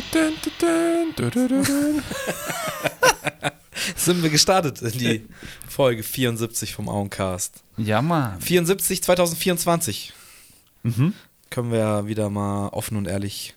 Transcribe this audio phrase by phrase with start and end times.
[3.96, 5.26] Sind wir gestartet in die
[5.68, 7.62] Folge 74 vom Auencast.
[7.76, 8.40] Ja, Mann.
[8.40, 10.12] 74 2024.
[11.50, 13.54] Können wir wieder mal offen und ehrlich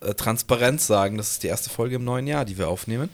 [0.00, 3.08] äh, transparent sagen, das ist die erste Folge im neuen Jahr, die wir aufnehmen.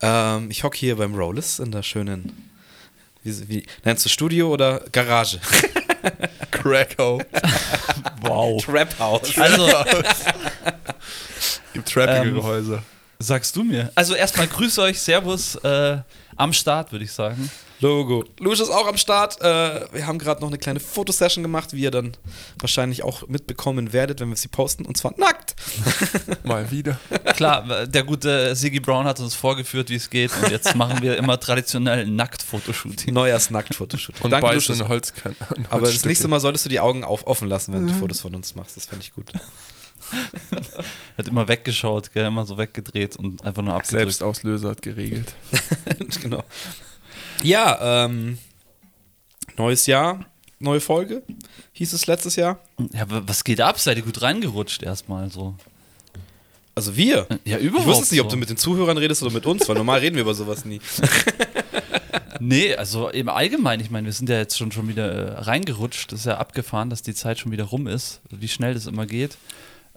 [0.00, 2.50] Ähm, ich hocke hier beim Rollis in der schönen,
[3.22, 5.40] wie, wie nennst du Studio oder Garage?
[6.50, 7.22] Crackhouse.
[8.24, 8.64] Wow.
[8.64, 9.36] Trap House.
[9.36, 9.66] Also,
[11.72, 12.82] Gibt trappige Ähm, Gehäuse.
[13.18, 13.90] sagst du mir.
[13.94, 15.98] Also erstmal grüß euch, Servus äh,
[16.36, 17.50] am Start, würde ich sagen.
[17.80, 18.24] Logo.
[18.38, 19.40] Lusch ist auch am Start.
[19.40, 22.16] Äh, wir haben gerade noch eine kleine Fotosession gemacht, wie ihr dann
[22.60, 24.86] wahrscheinlich auch mitbekommen werdet, wenn wir sie posten.
[24.86, 25.56] Und zwar nackt.
[26.44, 27.00] Mal wieder.
[27.34, 30.30] Klar, der gute Siggy Brown hat uns vorgeführt, wie es geht.
[30.40, 33.12] Und jetzt machen wir immer traditionell Nackt-Fotoshooting.
[33.12, 34.22] Neues Nackt-Fotoshooting.
[34.22, 34.80] Und Danke, beißen Lucius.
[34.80, 35.36] in Holzkan.
[35.56, 38.20] in Aber das nächste Mal solltest du die Augen auf, offen lassen, wenn du Fotos
[38.20, 38.76] von uns machst.
[38.76, 39.32] Das fände ich gut.
[41.18, 44.00] Hat immer weggeschaut, gell, immer so weggedreht und einfach nur abgedrückt.
[44.00, 45.34] Selbstauslöser hat geregelt.
[46.22, 46.42] genau.
[47.42, 48.38] Ja, ähm,
[49.56, 50.24] neues Jahr,
[50.58, 51.22] neue Folge,
[51.72, 52.58] hieß es letztes Jahr.
[52.92, 53.78] Ja, aber was geht ab?
[53.78, 55.54] Seid ihr gut reingerutscht erstmal so?
[56.74, 57.26] Also wir.
[57.44, 57.88] Ja, Ich überhaupt.
[57.88, 60.22] wusste nicht, ob du mit den Zuhörern redest oder mit uns, weil normal reden wir
[60.22, 60.80] über sowas nie.
[62.44, 66.10] Nee, also im Allgemeinen, ich meine, wir sind ja jetzt schon, schon wieder äh, reingerutscht.
[66.10, 69.06] Das ist ja abgefahren, dass die Zeit schon wieder rum ist, wie schnell das immer
[69.06, 69.36] geht.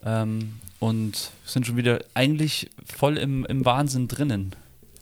[0.06, 4.56] Ähm, und sind schon wieder eigentlich voll im, im Wahnsinn drinnen.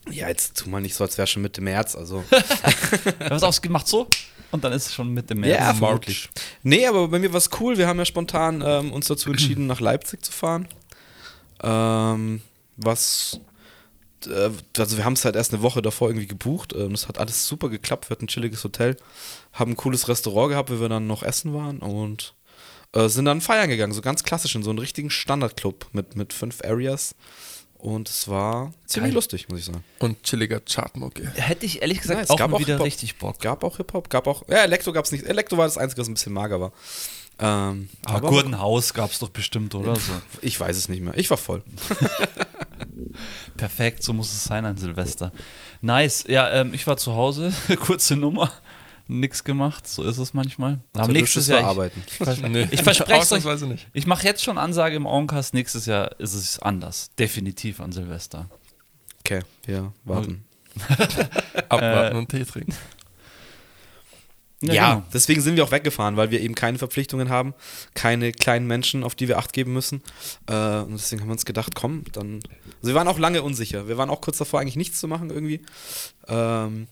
[0.09, 1.95] Ja, jetzt tu mal nicht so, als wäre schon Mitte März.
[1.95, 2.23] Also.
[3.29, 4.07] Was ausgemacht so?
[4.51, 5.59] Und dann ist es schon Mitte März.
[5.59, 6.29] Ja, vermutlich.
[6.61, 7.77] Nee, aber bei mir war es cool.
[7.77, 10.67] Wir haben ja spontan ähm, uns dazu entschieden, nach Leipzig zu fahren.
[11.61, 12.41] Ähm,
[12.77, 13.39] was.
[14.27, 16.73] Äh, also, wir haben es halt erst eine Woche davor irgendwie gebucht.
[16.73, 18.09] Ähm, es hat alles super geklappt.
[18.09, 18.97] Wir hatten ein chilliges Hotel,
[19.53, 22.33] haben ein cooles Restaurant gehabt, wo wir dann noch essen waren und
[22.93, 23.93] äh, sind dann feiern gegangen.
[23.93, 27.15] So ganz klassisch in so einen richtigen Standardclub mit, mit fünf Areas.
[27.77, 29.15] Und es war ziemlich Geil.
[29.15, 29.83] lustig, muss ich sagen.
[29.99, 31.29] Und chilliger Chartmucke.
[31.35, 33.39] Hätte ich ehrlich gesagt es auch gab mal auch wieder richtig Bock.
[33.41, 34.47] Gab auch Hip-Hop, gab auch.
[34.47, 35.25] Ja, Elektro gab es nicht.
[35.25, 36.71] Elektro war das Einzige, was ein bisschen mager war.
[37.39, 39.95] Ähm, Aber Gurtenhaus gab es doch bestimmt, oder?
[39.97, 40.13] So.
[40.41, 41.17] Ich weiß es nicht mehr.
[41.17, 41.61] Ich war voll.
[43.57, 45.31] Perfekt, so muss es sein an Silvester.
[45.81, 46.23] Nice.
[46.27, 48.51] Ja, ähm, ich war zu Hause, kurze Nummer,
[49.07, 50.79] nix gemacht, so ist es manchmal.
[50.93, 52.03] Aber nächstes Jahr, ich, arbeiten.
[52.51, 53.87] Nee, ich verspreche euch, ausnahmsweise nicht.
[53.93, 57.11] ich mache jetzt schon Ansage im Oncast, nächstes Jahr ist es anders.
[57.17, 58.49] Definitiv an Silvester.
[59.19, 60.45] Okay, wir warten.
[61.69, 62.73] Abwarten und Tee trinken.
[64.71, 65.05] Ja, genau.
[65.13, 67.53] deswegen sind wir auch weggefahren, weil wir eben keine Verpflichtungen haben,
[67.95, 70.01] keine kleinen Menschen, auf die wir Acht geben müssen.
[70.47, 72.39] Äh, und deswegen haben wir uns gedacht, komm, dann.
[72.77, 73.87] Also wir waren auch lange unsicher.
[73.87, 75.61] Wir waren auch kurz davor, eigentlich nichts zu machen irgendwie.
[76.27, 76.87] Ähm,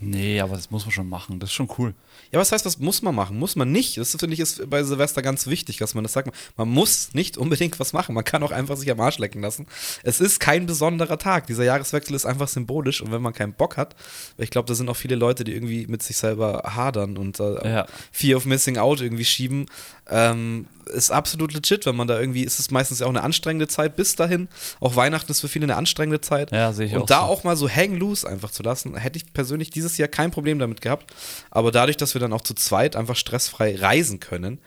[0.00, 1.94] Nee, aber das muss man schon machen, das ist schon cool.
[2.32, 3.38] Ja, was heißt, was muss man machen?
[3.38, 3.98] Muss man nicht.
[3.98, 6.30] Das finde ich ist bei Silvester ganz wichtig, dass man das sagt.
[6.56, 8.14] Man muss nicht unbedingt was machen.
[8.14, 9.66] Man kann auch einfach sich am Arsch lecken lassen.
[10.02, 11.46] Es ist kein besonderer Tag.
[11.46, 13.94] Dieser Jahreswechsel ist einfach symbolisch und wenn man keinen Bock hat,
[14.36, 17.38] weil ich glaube, da sind auch viele Leute, die irgendwie mit sich selber hadern und
[17.38, 17.86] äh, Ja.
[18.12, 19.66] Fear of Missing Out irgendwie schieben,
[20.08, 23.66] ähm, ist absolut legit, wenn man da irgendwie, ist es meistens ja auch eine anstrengende
[23.66, 24.48] Zeit bis dahin.
[24.78, 26.52] Auch Weihnachten ist für viele eine anstrengende Zeit.
[26.52, 27.26] Ja, sehe ich und auch da so.
[27.26, 30.58] auch mal so hang loose einfach zu lassen, hätte ich persönlich dieses Jahr kein Problem
[30.58, 31.12] damit gehabt.
[31.50, 34.60] Aber dadurch, dass wir dann auch zu zweit einfach stressfrei reisen können,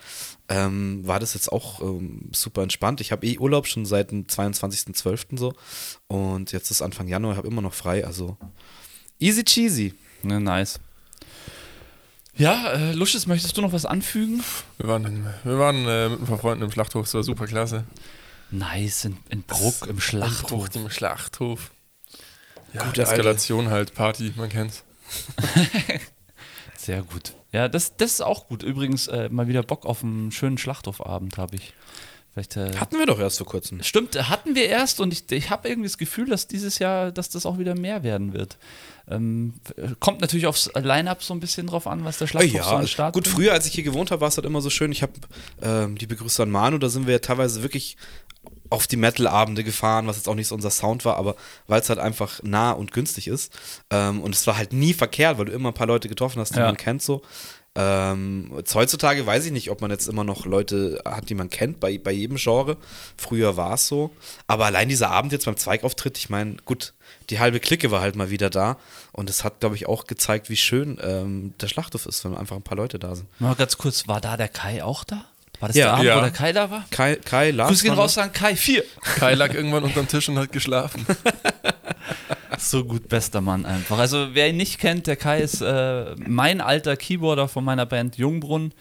[0.48, 3.02] ähm, war das jetzt auch ähm, super entspannt.
[3.02, 5.38] Ich habe eh Urlaub schon seit dem 22.12.
[5.38, 5.54] so.
[6.08, 8.06] Und jetzt ist Anfang Januar, ich habe immer noch frei.
[8.06, 8.38] Also
[9.20, 9.94] easy cheesy.
[10.24, 10.80] Ne, nice.
[12.36, 14.42] Ja, äh, Lusches, möchtest du noch was anfügen?
[14.78, 17.48] Wir waren, in, wir waren äh, mit ein paar Freunden im Schlachthof, es war super
[17.48, 17.84] klasse.
[18.50, 20.68] Nice, in, in Bruck, im Schlachthof.
[20.68, 20.76] Schlachthof.
[20.76, 21.72] Im Schlachthof.
[22.74, 24.84] Ja, Gute Eskalation halt, Party, man kennt's.
[26.78, 27.34] Sehr gut.
[27.52, 28.64] Ja, das, das ist auch gut.
[28.64, 31.74] Übrigens, äh, mal wieder Bock auf einen schönen Schlachthofabend habe ich.
[32.36, 33.84] Äh, Hatten wir doch erst vor kurzem.
[33.84, 37.30] Stimmt, hatten wir erst und ich, ich habe irgendwie das Gefühl, dass dieses Jahr, dass
[37.30, 38.58] das auch wieder mehr werden wird.
[39.10, 39.56] Ähm,
[40.00, 42.88] kommt natürlich aufs Line-Up so ein bisschen drauf an, was der Schlachthof so an den
[42.88, 44.92] Start gut, früher, als ich hier gewohnt habe, war es halt immer so schön.
[44.92, 45.14] Ich habe
[45.62, 47.98] ähm, die Begrüße an Manu, da sind wir ja teilweise wirklich
[48.70, 51.36] auf die Metal-Abende gefahren, was jetzt auch nicht so unser Sound war, aber
[51.68, 53.52] weil es halt einfach nah und günstig ist.
[53.90, 56.54] Ähm, und es war halt nie verkehrt, weil du immer ein paar Leute getroffen hast,
[56.56, 56.66] die Ja.
[56.66, 57.22] man kennt so.
[57.76, 61.50] Ähm, jetzt heutzutage weiß ich nicht, ob man jetzt immer noch Leute hat, die man
[61.50, 62.78] kennt, bei, bei jedem Genre.
[63.16, 64.12] Früher war es so.
[64.48, 66.94] Aber allein dieser Abend jetzt beim Zweigauftritt, ich meine, gut,
[67.30, 68.78] die halbe Clique war halt mal wieder da.
[69.14, 72.56] Und es hat, glaube ich, auch gezeigt, wie schön ähm, der Schlachthof ist, wenn einfach
[72.56, 73.28] ein paar Leute da sind.
[73.40, 75.26] Mal ganz kurz, war da der Kai auch da?
[75.60, 75.86] War das Ja.
[75.86, 76.18] der Abend, Ja.
[76.18, 76.86] wo der Kai da war?
[76.92, 77.52] Kai, Kai.
[77.52, 78.84] Grüß gehen waren raus, sagen Kai, vier.
[79.18, 81.06] Kai lag irgendwann unterm Tisch und hat geschlafen.
[82.58, 83.98] So gut, bester Mann einfach.
[84.00, 88.18] Also wer ihn nicht kennt, der Kai ist äh, mein alter Keyboarder von meiner Band
[88.18, 88.74] Jungbrunn.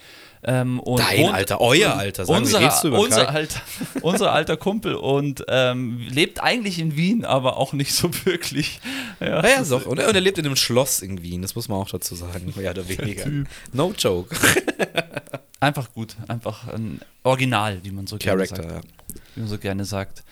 [0.43, 3.61] Ähm, und Dein wohnt- Alter, euer und Alter, sagen wir, unser, über unser, alter,
[4.03, 8.81] unser alter Kumpel und ähm, lebt eigentlich in Wien, aber auch nicht so wirklich.
[9.21, 9.87] Ja, Ja, ja, doch.
[9.87, 12.15] Und, er- und er lebt in einem Schloss in Wien, das muss man auch dazu
[12.17, 13.27] sagen, mehr oder weniger.
[13.73, 14.35] No joke.
[15.61, 18.87] Einfach gut, einfach ein Original, wie man so gerne Character, sagt.
[18.87, 19.21] ja.
[19.35, 20.23] Wie man so gerne sagt.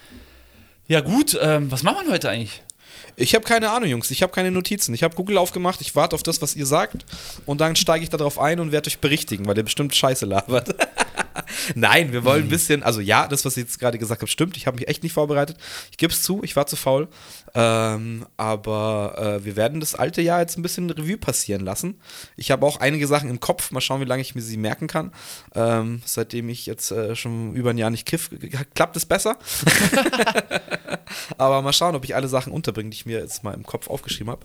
[0.89, 2.63] Ja gut, ähm, was machen wir heute eigentlich?
[3.17, 4.11] Ich habe keine Ahnung, Jungs.
[4.11, 4.95] Ich habe keine Notizen.
[4.95, 5.81] Ich habe Google aufgemacht.
[5.81, 7.05] Ich warte auf das, was ihr sagt.
[7.47, 10.75] Und dann steige ich darauf ein und werde euch berichtigen, weil ihr bestimmt Scheiße labert.
[11.75, 12.83] Nein, wir wollen ein bisschen.
[12.83, 14.57] Also, ja, das, was ich jetzt gerade gesagt habe, stimmt.
[14.57, 15.57] Ich habe mich echt nicht vorbereitet.
[15.91, 17.09] Ich gebe es zu, ich war zu faul.
[17.57, 21.99] Ähm, aber äh, wir werden das alte Jahr jetzt ein bisschen Revue passieren lassen.
[22.37, 23.71] Ich habe auch einige Sachen im Kopf.
[23.71, 25.11] Mal schauen, wie lange ich mir sie merken kann.
[25.55, 28.31] Ähm, seitdem ich jetzt äh, schon über ein Jahr nicht kiff,
[28.75, 29.39] klappt es besser.
[31.39, 33.89] Aber mal schauen, ob ich alle Sachen unterbringe, die ich mir jetzt mal im Kopf
[33.89, 34.45] aufgeschrieben habe.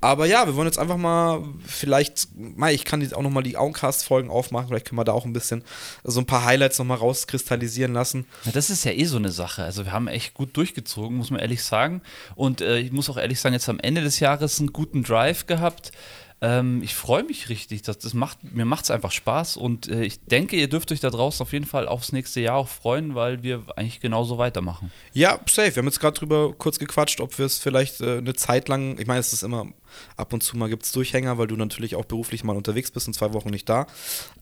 [0.00, 3.56] Aber ja, wir wollen jetzt einfach mal, vielleicht, Mai, ich kann jetzt auch nochmal die
[3.56, 5.62] Auncast-Folgen aufmachen, vielleicht können wir da auch ein bisschen
[6.04, 8.26] so ein paar Highlights nochmal rauskristallisieren lassen.
[8.44, 9.64] Ja, das ist ja eh so eine Sache.
[9.64, 12.02] Also wir haben echt gut durchgezogen, muss man ehrlich sagen.
[12.34, 15.46] Und äh, ich muss auch ehrlich sagen, jetzt am Ende des Jahres einen guten Drive
[15.46, 15.92] gehabt.
[16.42, 17.82] Ähm, ich freue mich richtig.
[17.82, 19.56] Das, das macht, mir macht es einfach Spaß.
[19.56, 22.56] Und äh, ich denke, ihr dürft euch da draußen auf jeden Fall aufs nächste Jahr
[22.56, 24.90] auch freuen, weil wir eigentlich genauso weitermachen.
[25.12, 25.74] Ja, safe.
[25.74, 28.98] Wir haben jetzt gerade drüber kurz gequatscht, ob wir es vielleicht äh, eine Zeit lang,
[28.98, 29.68] ich meine, es ist immer
[30.16, 33.06] ab und zu mal gibt es Durchhänger, weil du natürlich auch beruflich mal unterwegs bist
[33.06, 33.86] und zwei Wochen nicht da.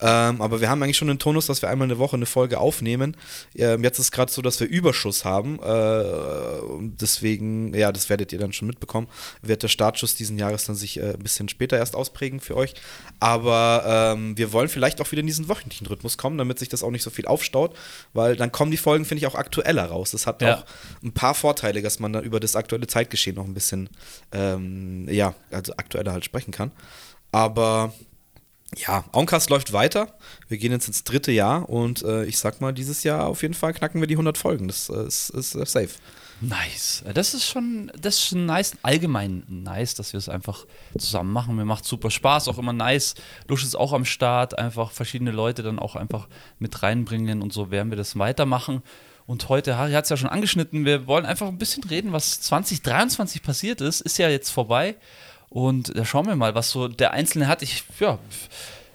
[0.00, 2.58] Ähm, aber wir haben eigentlich schon den Tonus, dass wir einmal eine Woche eine Folge
[2.58, 3.16] aufnehmen.
[3.54, 5.58] Ähm, jetzt ist es gerade so, dass wir Überschuss haben.
[5.62, 9.08] Äh, deswegen, ja, das werdet ihr dann schon mitbekommen,
[9.42, 12.74] wird der Startschuss diesen Jahres dann sich äh, ein bisschen später erst ausprägen für euch.
[13.18, 13.84] Aber
[14.16, 16.90] ähm, wir wollen vielleicht auch wieder in diesen wöchentlichen Rhythmus kommen, damit sich das auch
[16.90, 17.76] nicht so viel aufstaut,
[18.12, 20.10] weil dann kommen die Folgen, finde ich, auch aktueller raus.
[20.12, 20.56] Das hat Ja.
[20.58, 20.64] auch
[21.02, 23.88] ein paar Vorteile, dass man dann über das aktuelle Zeitgeschehen noch ein bisschen,
[24.32, 26.72] ähm, ja, also aktueller halt sprechen kann.
[27.32, 27.92] Aber
[28.76, 30.14] ja, Oncast läuft weiter.
[30.48, 33.54] Wir gehen jetzt ins dritte Jahr und äh, ich sag mal, dieses Jahr auf jeden
[33.54, 34.68] Fall knacken wir die 100 Folgen.
[34.68, 35.90] Das äh, ist, ist äh, safe.
[36.40, 37.02] Nice.
[37.06, 40.64] Äh, Das ist schon, das ist schon nice, allgemein nice, dass wir es einfach
[40.98, 41.56] zusammen machen.
[41.56, 43.14] Mir macht super Spaß, auch immer nice.
[43.48, 46.28] Lusch ist auch am Start, einfach verschiedene Leute dann auch einfach
[46.58, 48.82] mit reinbringen und so werden wir das weitermachen.
[49.26, 52.40] Und heute, Harry hat es ja schon angeschnitten, wir wollen einfach ein bisschen reden, was
[52.40, 54.00] 2023 passiert ist.
[54.00, 54.96] Ist ja jetzt vorbei.
[55.50, 57.62] Und da schauen wir mal, was so der Einzelne hat.
[57.62, 58.18] Ich, ja,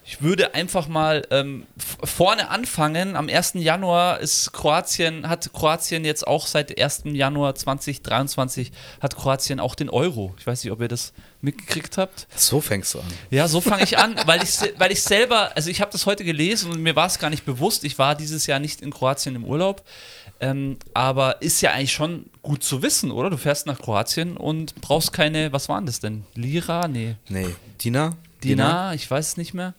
[0.08, 3.16] ich würde einfach mal ähm, vorne anfangen.
[3.16, 3.54] Am 1.
[3.54, 7.02] Januar ist Kroatien, hat Kroatien jetzt auch seit 1.
[7.06, 8.70] Januar 2023
[9.00, 10.32] hat Kroatien auch den Euro.
[10.38, 12.28] Ich weiß nicht, ob ihr das mitgekriegt habt.
[12.36, 13.06] So fängst du an.
[13.30, 16.22] Ja, so fange ich an, weil ich, weil ich selber, also ich habe das heute
[16.22, 17.82] gelesen und mir war es gar nicht bewusst.
[17.82, 19.82] Ich war dieses Jahr nicht in Kroatien im Urlaub.
[20.38, 23.28] Ähm, aber ist ja eigentlich schon gut zu wissen, oder?
[23.28, 26.24] Du fährst nach Kroatien und brauchst keine, was waren das denn?
[26.34, 26.86] Lira?
[26.86, 27.16] Nee.
[27.28, 27.48] Nee,
[27.82, 28.16] Dina?
[28.44, 29.74] Dinar, ich weiß es nicht mehr.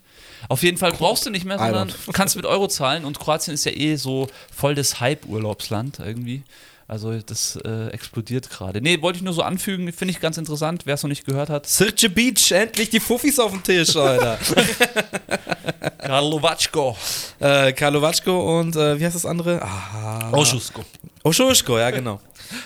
[0.49, 3.65] Auf jeden Fall brauchst du nicht mehr, sondern kannst mit Euro zahlen und Kroatien ist
[3.65, 6.43] ja eh so voll das Hype-Urlaubsland irgendwie.
[6.89, 8.81] Also das äh, explodiert gerade.
[8.81, 11.49] Nee, wollte ich nur so anfügen, finde ich ganz interessant, wer es noch nicht gehört
[11.49, 11.67] hat.
[11.67, 14.39] Sirce Beach, endlich die Fuffis auf dem Tisch, Alter.
[15.97, 16.95] Karlovačko.
[17.39, 19.61] äh, Karlovačko und äh, wie heißt das andere?
[19.61, 20.85] Ah, Oschusko.
[21.23, 22.21] Oschuschko, ja, genau.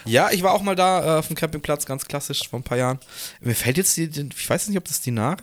[0.06, 2.78] Ja, ich war auch mal da äh, auf dem Campingplatz, ganz klassisch, vor ein paar
[2.78, 3.00] Jahren.
[3.40, 5.38] Mir fällt jetzt die, die ich weiß nicht, ob das Dinar.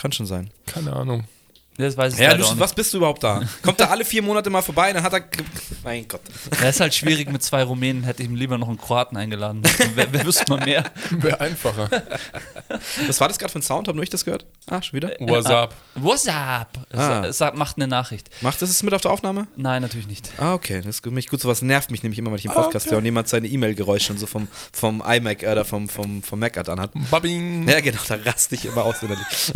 [0.00, 0.50] Kann schon sein.
[0.64, 1.24] Keine Ahnung.
[1.80, 2.60] Das weiß ich Ja, du, auch nicht.
[2.60, 3.42] was bist du überhaupt da?
[3.62, 5.24] Kommt er alle vier Monate mal vorbei, dann hat er.
[5.82, 6.20] Mein Gott.
[6.60, 9.62] Ja, ist halt schwierig mit zwei Rumänen, hätte ich ihm lieber noch einen Kroaten eingeladen.
[9.94, 10.84] Wer, wer wüsste man mehr?
[11.10, 11.88] Wäre einfacher.
[13.06, 13.88] Was war das gerade für ein Sound?
[13.88, 14.46] Haben nur ich das gehört?
[14.68, 15.10] Ah, schon wieder?
[15.20, 15.74] What's up?
[15.94, 16.78] What's up?
[16.92, 17.24] Ah.
[17.24, 18.30] Es, es macht eine Nachricht.
[18.42, 19.46] Macht das es mit auf der Aufnahme?
[19.56, 20.30] Nein, natürlich nicht.
[20.38, 20.82] Ah, okay.
[20.84, 21.40] Das ist mich gut.
[21.40, 22.94] Sowas nervt mich nämlich immer, wenn ich im Podcast okay.
[22.94, 26.38] höre und jemand seine E-Mail-Geräusche und so vom, vom iMac äh, oder vom, vom, vom
[26.38, 26.90] Mac anhat.
[27.10, 27.68] Babbing.
[27.68, 29.52] Ja, genau, da raste ich immer aus innerlich.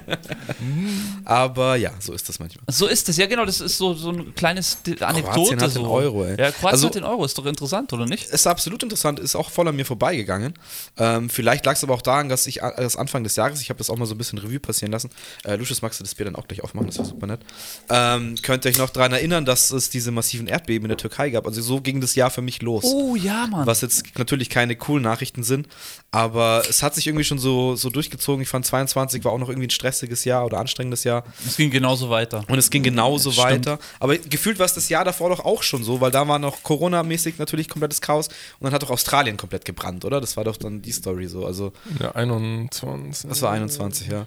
[1.64, 2.64] Aber ja, so ist das manchmal.
[2.70, 5.22] So ist es, ja genau, das ist so, so ein kleines Anekdote.
[5.22, 5.80] Kroatien hat so.
[5.80, 6.30] den Euro, ey.
[6.38, 8.26] Ja, Kroatien Also- hat den Euro, ist doch interessant, oder nicht?
[8.28, 10.54] Ist absolut interessant, ist auch voll an mir vorbeigegangen.
[10.98, 13.78] Ähm, vielleicht lag es aber auch daran, dass ich das Anfang des Jahres, ich habe
[13.78, 15.10] das auch mal so ein bisschen Revue passieren lassen.
[15.44, 16.86] Äh, Lucius, magst du das Bier dann auch gleich aufmachen?
[16.88, 17.40] Das wäre super nett.
[17.88, 21.30] Ähm, könnt ihr euch noch daran erinnern, dass es diese massiven Erdbeben in der Türkei
[21.30, 21.46] gab?
[21.46, 22.84] Also so ging das Jahr für mich los.
[22.84, 23.66] Oh ja, Mann.
[23.66, 25.68] Was jetzt natürlich keine coolen Nachrichten sind,
[26.10, 28.42] aber es hat sich irgendwie schon so, so durchgezogen.
[28.42, 31.24] Ich fand 22 war auch noch irgendwie ein stressiges Jahr oder anstrengendes Jahr.
[31.46, 32.44] Es ging genauso weiter.
[32.48, 33.46] Und es ging genauso Stimmt.
[33.46, 33.78] weiter.
[34.00, 36.62] Aber gefühlt war es das Jahr davor doch auch schon so, weil da war noch
[36.62, 40.20] Corona-mäßig natürlich komplettes Chaos und dann hat doch Australien komplett gebrannt, oder?
[40.20, 41.44] Das war doch dann die Story so.
[41.46, 43.28] Also, Ja, 21.
[43.28, 44.26] das war 21, ja.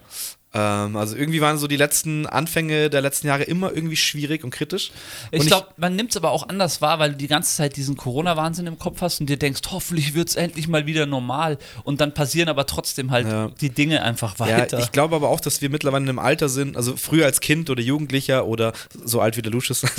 [0.54, 4.50] Ähm, also irgendwie waren so die letzten Anfänge der letzten Jahre immer irgendwie schwierig und
[4.52, 4.92] kritisch.
[5.32, 7.98] Ich glaube, man nimmt es aber auch anders wahr, weil du die ganze Zeit diesen
[7.98, 11.58] Corona-Wahnsinn im Kopf hast und dir denkst, hoffentlich wird es endlich mal wieder normal.
[11.84, 13.50] Und dann passieren aber trotzdem halt Ja.
[13.60, 14.80] die Dinge einfach Ja, weiter.
[14.80, 17.70] ich glaube aber auch, dass wir mittlerweile in einem Alter sind, also früher als Kind
[17.70, 18.72] oder Jugendlicher oder
[19.04, 19.86] so alt wie der Lucius.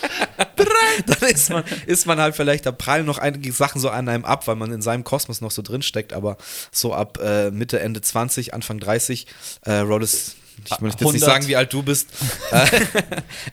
[1.06, 4.24] dann ist man, ist man halt vielleicht, da prallen noch einige Sachen so an einem
[4.24, 6.36] ab, weil man in seinem Kosmos noch so drin steckt, aber
[6.70, 9.26] so ab äh, Mitte, Ende 20, Anfang 30,
[9.64, 11.22] äh, Roll ist ich möchte jetzt nicht 100.
[11.22, 12.08] sagen, wie alt du bist,
[12.52, 12.66] Äh,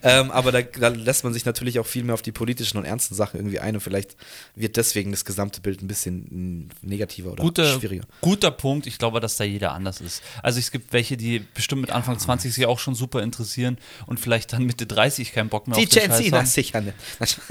[0.02, 2.84] ähm, aber da, da lässt man sich natürlich auch viel mehr auf die politischen und
[2.84, 4.16] ernsten Sachen irgendwie ein und vielleicht
[4.54, 8.04] wird deswegen das gesamte Bild ein bisschen negativer oder Guter, schwieriger.
[8.20, 8.86] guter Punkt.
[8.86, 10.22] Ich glaube, dass da jeder anders ist.
[10.42, 14.18] Also es gibt welche, die bestimmt mit Anfang 20 sich auch schon super interessieren und
[14.20, 16.46] vielleicht dann Mitte 30 keinen Bock mehr Die auf den Scheiß haben.
[16.46, 16.96] sicher nicht.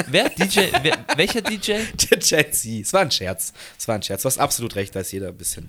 [0.08, 0.30] Wer?
[0.30, 0.60] DJ?
[0.82, 1.72] Wer, welcher DJ?
[2.12, 2.66] Der Gen Z.
[2.82, 3.54] Es war ein Scherz.
[3.78, 4.22] Es war ein Scherz.
[4.22, 5.68] Du hast absolut recht, da ist jeder ein bisschen.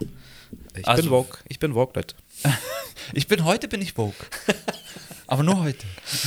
[0.76, 1.38] Ich Also- bin woke.
[1.48, 2.14] Ich bin woke, Leute.
[3.14, 4.14] Ich bin heute bin ich Vogue.
[5.26, 5.86] Aber nur heute.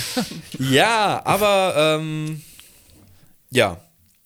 [0.59, 2.41] Ja, aber ähm,
[3.49, 3.81] ja.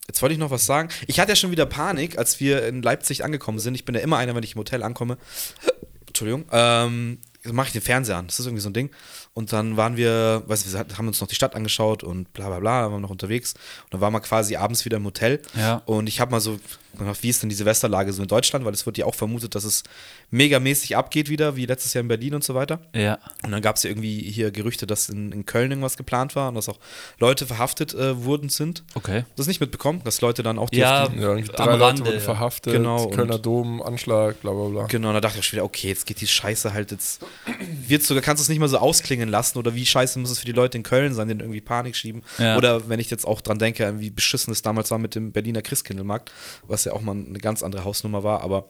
[0.07, 0.89] Jetzt wollte ich noch was sagen.
[1.07, 3.73] Ich hatte ja schon wieder Panik, als wir in Leipzig angekommen sind.
[3.73, 5.17] Ich bin ja immer einer, wenn ich im Hotel ankomme.
[6.07, 6.45] Entschuldigung.
[6.51, 7.19] Ähm,
[7.53, 8.27] mache ich den Fernseher an.
[8.27, 8.91] Das ist irgendwie so ein Ding.
[9.33, 12.47] Und dann waren wir, weißt du, wir haben uns noch die Stadt angeschaut und bla
[12.47, 13.53] bla bla, waren noch unterwegs.
[13.85, 15.41] Und dann waren wir quasi abends wieder im Hotel.
[15.57, 15.81] Ja.
[15.85, 16.59] Und ich habe mal so
[17.21, 18.65] wie ist denn die Silvesterlage so in Deutschland?
[18.65, 19.83] Weil es wird ja auch vermutet, dass es
[20.31, 22.79] megamäßig abgeht wieder, wie letztes Jahr in Berlin und so weiter.
[22.93, 23.19] Ja.
[23.43, 26.49] Und dann gab es ja irgendwie hier Gerüchte, dass in, in Köln irgendwas geplant war
[26.49, 26.79] und dass auch
[27.19, 28.83] Leute verhaftet äh, wurden sind.
[28.95, 29.23] Okay.
[29.35, 31.81] Das nicht mitbekommen, dass Leute dann auch die Ja, auf die, Ja, Am drei Leute
[31.83, 32.05] Rande.
[32.05, 34.85] wurden verhaftet, Genau, Kölner und- Dom, Anschlag, bla bla bla.
[34.87, 37.21] Genau, und da dachte ich schon wieder, okay, jetzt geht die Scheiße halt jetzt.
[37.87, 40.39] Wird's sogar, kannst du es nicht mal so ausklingen lassen oder wie scheiße muss es
[40.39, 42.23] für die Leute in Köln sein, denen irgendwie Panik schieben.
[42.37, 42.57] Ja.
[42.57, 45.61] Oder wenn ich jetzt auch dran denke, wie beschissen es damals war mit dem Berliner
[45.61, 46.31] Christkindlmarkt,
[46.67, 48.69] was ja auch mal eine ganz andere Hausnummer war, aber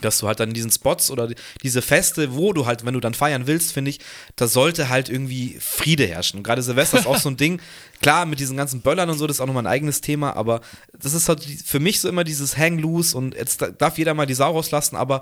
[0.00, 2.94] dass du halt dann in diesen Spots oder die- diese Feste, wo du halt, wenn
[2.94, 4.00] du dann feiern willst, finde ich,
[4.36, 6.38] da sollte halt irgendwie Friede herrschen.
[6.38, 7.60] Und gerade Silvester ist auch so ein Ding,
[8.00, 10.62] klar, mit diesen ganzen Böllern und so, das ist auch nochmal ein eigenes Thema, aber
[10.98, 14.14] das ist halt für mich so immer dieses Hang loose und jetzt da- darf jeder
[14.14, 15.20] mal die Sau rauslassen, aber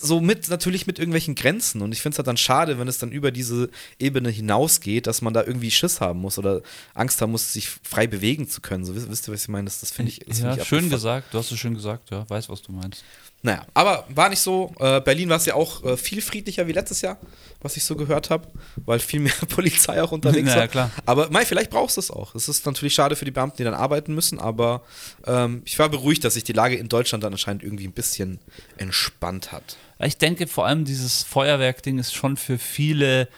[0.00, 1.82] so mit, natürlich mit irgendwelchen Grenzen.
[1.82, 5.22] Und ich finde es halt dann schade, wenn es dann über diese Ebene hinausgeht, dass
[5.22, 6.62] man da irgendwie Schiss haben muss oder
[6.94, 8.84] Angst haben muss, sich frei bewegen zu können.
[8.84, 9.64] So, wisst, wisst ihr, was ich meine?
[9.64, 11.32] Das, das finde ich, das ja, find ich schön gesagt.
[11.32, 12.10] Du hast es schön gesagt.
[12.10, 13.04] Ja, weiß, was du meinst.
[13.40, 14.74] Naja, aber war nicht so.
[14.80, 17.18] Äh, Berlin war es ja auch äh, viel friedlicher wie letztes Jahr,
[17.60, 18.48] was ich so gehört habe,
[18.84, 20.68] weil viel mehr Polizei auch unterwegs Naja, war.
[20.68, 20.90] klar.
[21.06, 22.34] Aber Mai, vielleicht brauchst du es auch.
[22.34, 24.82] Es ist natürlich schade für die Beamten, die dann arbeiten müssen, aber
[25.24, 28.40] ähm, ich war beruhigt, dass sich die Lage in Deutschland dann anscheinend irgendwie ein bisschen
[28.76, 29.76] entspannt hat.
[30.00, 33.28] Ich denke, vor allem dieses Feuerwerk-Ding ist schon für viele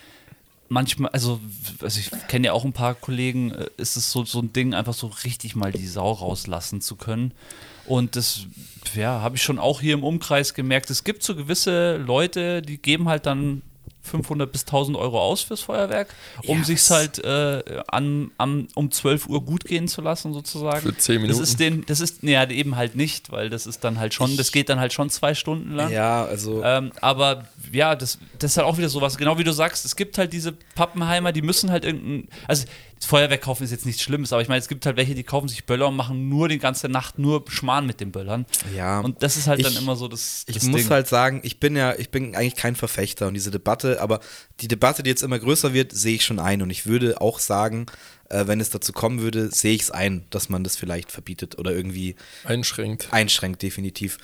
[0.71, 1.41] manchmal, also,
[1.83, 4.73] also ich kenne ja auch ein paar Kollegen, äh, ist es so, so ein Ding,
[4.73, 7.33] einfach so richtig mal die Sau rauslassen zu können.
[7.87, 8.47] Und das,
[8.95, 10.91] ja, habe ich schon auch hier im Umkreis gemerkt.
[10.91, 13.63] Es gibt so gewisse Leute, die geben halt dann
[14.03, 16.09] 500 bis 1000 Euro aus fürs Feuerwerk,
[16.47, 20.33] um Ja, sich's was- halt äh, an, an, um 12 Uhr gut gehen zu lassen,
[20.33, 20.81] sozusagen.
[20.81, 21.43] Für 10 Das Minuten.
[21.43, 24.53] ist den, das ist, ja, eben halt nicht, weil das ist dann halt schon, das
[24.53, 25.91] geht dann halt schon zwei Stunden lang.
[25.93, 26.63] Ja, also.
[26.65, 29.97] Ähm, aber ja, das, das ist halt auch wieder sowas, genau wie du sagst, es
[29.97, 32.71] gibt halt diese Pappenheimer, die müssen halt irgendein, also das
[33.03, 35.49] Feuerwerk kaufen ist jetzt nichts Schlimmes, aber ich meine, es gibt halt welche, die kaufen
[35.49, 38.47] sich Böller und machen nur die ganze Nacht nur Schmarrn mit den Böllern.
[38.77, 39.01] ja.
[39.01, 40.91] Und das ist halt dann Ich- immer so das, das Ich muss Ding.
[40.91, 44.21] halt sagen, ich bin ja, ich bin eigentlich kein Verfechter und diese Debatte, aber
[44.61, 47.39] die Debatte, die jetzt immer größer wird, sehe ich schon ein und ich würde auch
[47.39, 47.87] sagen,
[48.31, 51.59] äh, wenn es dazu kommen würde, sehe ich es ein, dass man das vielleicht verbietet
[51.59, 53.09] oder irgendwie Einschränkt.
[53.13, 54.19] einschränkt, definitiv.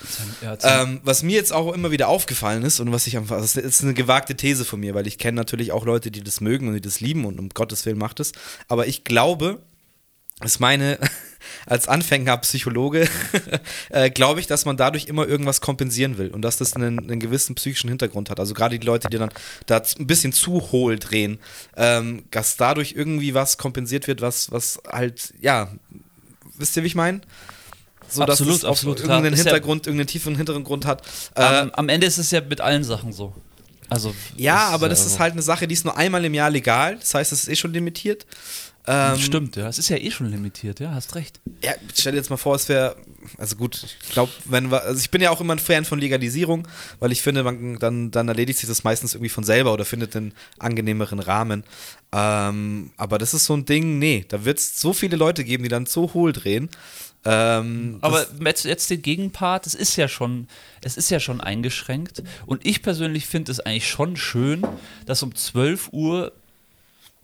[0.63, 3.83] Ähm, was mir jetzt auch immer wieder aufgefallen ist und was ich einfach, das ist
[3.83, 6.75] eine gewagte These von mir, weil ich kenne natürlich auch Leute, die das mögen und
[6.75, 8.33] die das lieben und um Gottes Willen macht es,
[8.69, 9.61] aber ich glaube,
[10.45, 10.99] ist meine,
[11.67, 13.09] als Anfänger Psychologe,
[13.91, 17.21] äh, glaube ich, dass man dadurch immer irgendwas kompensieren will und dass das einen, einen
[17.21, 18.41] gewissen psychischen Hintergrund hat.
[18.41, 19.31] Also gerade die Leute, die dann
[19.67, 21.39] da ein bisschen zu hohl drehen,
[21.77, 25.71] ähm, dass dadurch irgendwie was kompensiert wird, was, was halt, ja,
[26.57, 27.21] wisst ihr, wie ich meine?
[28.09, 29.17] So, Absolut, dass es absolut, klar.
[29.17, 31.03] irgendeinen ja- Hintergrund, irgendeinen tiefen Hintergrund hat.
[31.35, 33.35] Äh, am, am Ende ist es ja mit allen Sachen so.
[33.89, 36.97] Also, ja, aber das ist halt eine Sache, die ist nur einmal im Jahr legal.
[36.99, 38.27] Das heißt, es ist eh schon limitiert.
[38.89, 39.69] Ähm, Stimmt, ja.
[39.69, 41.41] Es ist ja eh schon limitiert, ja, hast recht.
[41.63, 42.95] Ja, stell dir jetzt mal vor, es wäre,
[43.37, 45.99] also gut, ich glaube, wenn wir, also ich bin ja auch immer ein Fan von
[45.99, 46.69] Legalisierung,
[47.01, 50.15] weil ich finde, man, dann, dann erledigt sich das meistens irgendwie von selber oder findet
[50.15, 51.65] einen angenehmeren Rahmen.
[52.13, 55.65] Ähm, aber das ist so ein Ding, nee, da wird es so viele Leute geben,
[55.65, 56.71] die dann so hohl drehen.
[57.25, 60.47] Ähm, Aber jetzt, jetzt den Gegenpart, es ist ja schon,
[60.81, 62.23] es ist ja schon eingeschränkt.
[62.47, 64.63] Und ich persönlich finde es eigentlich schon schön,
[65.07, 66.31] dass um 12 Uhr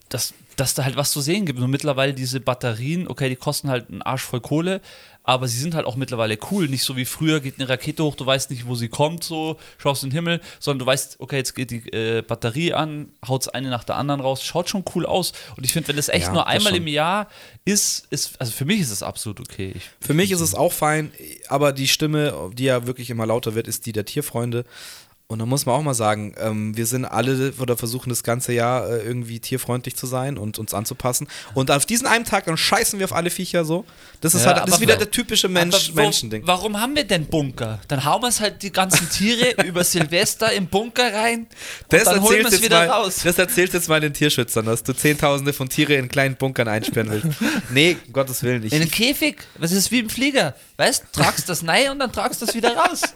[0.08, 1.58] das dass da halt was zu sehen gibt.
[1.60, 4.80] Und mittlerweile diese Batterien, okay, die kosten halt einen Arsch voll Kohle,
[5.24, 6.68] aber sie sind halt auch mittlerweile cool.
[6.68, 9.56] Nicht so wie früher geht eine Rakete hoch, du weißt nicht, wo sie kommt, so
[9.78, 13.48] schaust in den Himmel, sondern du weißt, okay, jetzt geht die äh, Batterie an, haut's
[13.48, 15.32] eine nach der anderen raus, schaut schon cool aus.
[15.56, 16.82] Und ich finde, wenn das echt Ja, nur das einmal schon.
[16.82, 17.28] im Jahr
[17.64, 19.72] ist, ist, also für mich ist es absolut okay.
[19.76, 21.12] Ich, Für mich ist es auch fein,
[21.48, 24.64] aber die Stimme, die ja wirklich immer lauter wird, ist die der Tierfreunde.
[25.28, 28.52] Und da muss man auch mal sagen, ähm, wir sind alle oder versuchen das ganze
[28.52, 31.26] Jahr äh, irgendwie tierfreundlich zu sein und uns anzupassen.
[31.54, 33.86] Und auf diesen einen Tag dann scheißen wir auf alle Viecher so.
[34.20, 36.42] Das ist Ja, halt, das ist wieder der typische Mensch, wo- Menschending.
[36.44, 37.80] Warum haben wir denn Bunker?
[37.88, 41.48] Dann hauen wir es halt die ganzen Tiere über Silvester im Bunker rein und
[41.88, 43.20] Das dann holen wir es wieder mal, raus.
[43.24, 47.10] das erzählst jetzt mal den Tierschützern, dass du Zehntausende von Tiere in kleinen Bunkern einsperren
[47.10, 47.38] willst.
[47.70, 48.62] Nee, um Gottes Willen.
[48.64, 49.36] Ich, In einen Käfig?
[49.56, 50.54] Was ist wie im Flieger?
[50.76, 53.00] Weißt, tragst das rein und dann tragst das wieder raus.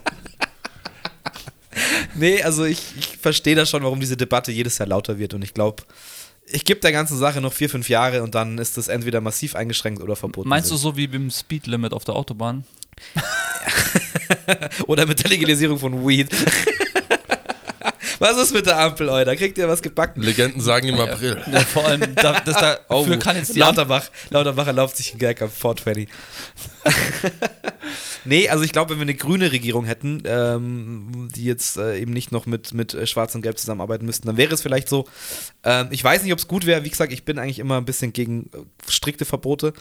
[2.15, 5.43] Nee, also ich, ich verstehe das schon, warum diese Debatte jedes Jahr lauter wird und
[5.43, 5.83] ich glaube,
[6.49, 9.55] ich gebe der ganzen Sache noch vier, fünf Jahre und dann ist das entweder massiv
[9.55, 10.47] eingeschränkt oder verboten.
[10.47, 12.63] Meinst du so wie beim Speedlimit auf der Autobahn?
[14.87, 16.29] Oder mit der Legalisierung von Weed.
[18.19, 19.35] Was ist mit der Ampel, Euer?
[19.35, 20.23] Kriegt ihr was gebacken?
[20.23, 21.39] Legenden sagen im April.
[21.51, 25.11] Ja, vor allem, da, das, da, Oh, dafür kann jetzt die Lauterbach, Lauterbach erlaubt sich
[25.11, 26.07] einen Gag am Fort Fanny.
[28.25, 32.11] Nee, also ich glaube, wenn wir eine grüne Regierung hätten, ähm, die jetzt äh, eben
[32.11, 35.05] nicht noch mit, mit äh, Schwarz und Gelb zusammenarbeiten müssten, dann wäre es vielleicht so.
[35.63, 36.83] Ähm, ich weiß nicht, ob es gut wäre.
[36.83, 39.73] Wie gesagt, ich bin eigentlich immer ein bisschen gegen äh, strikte Verbote.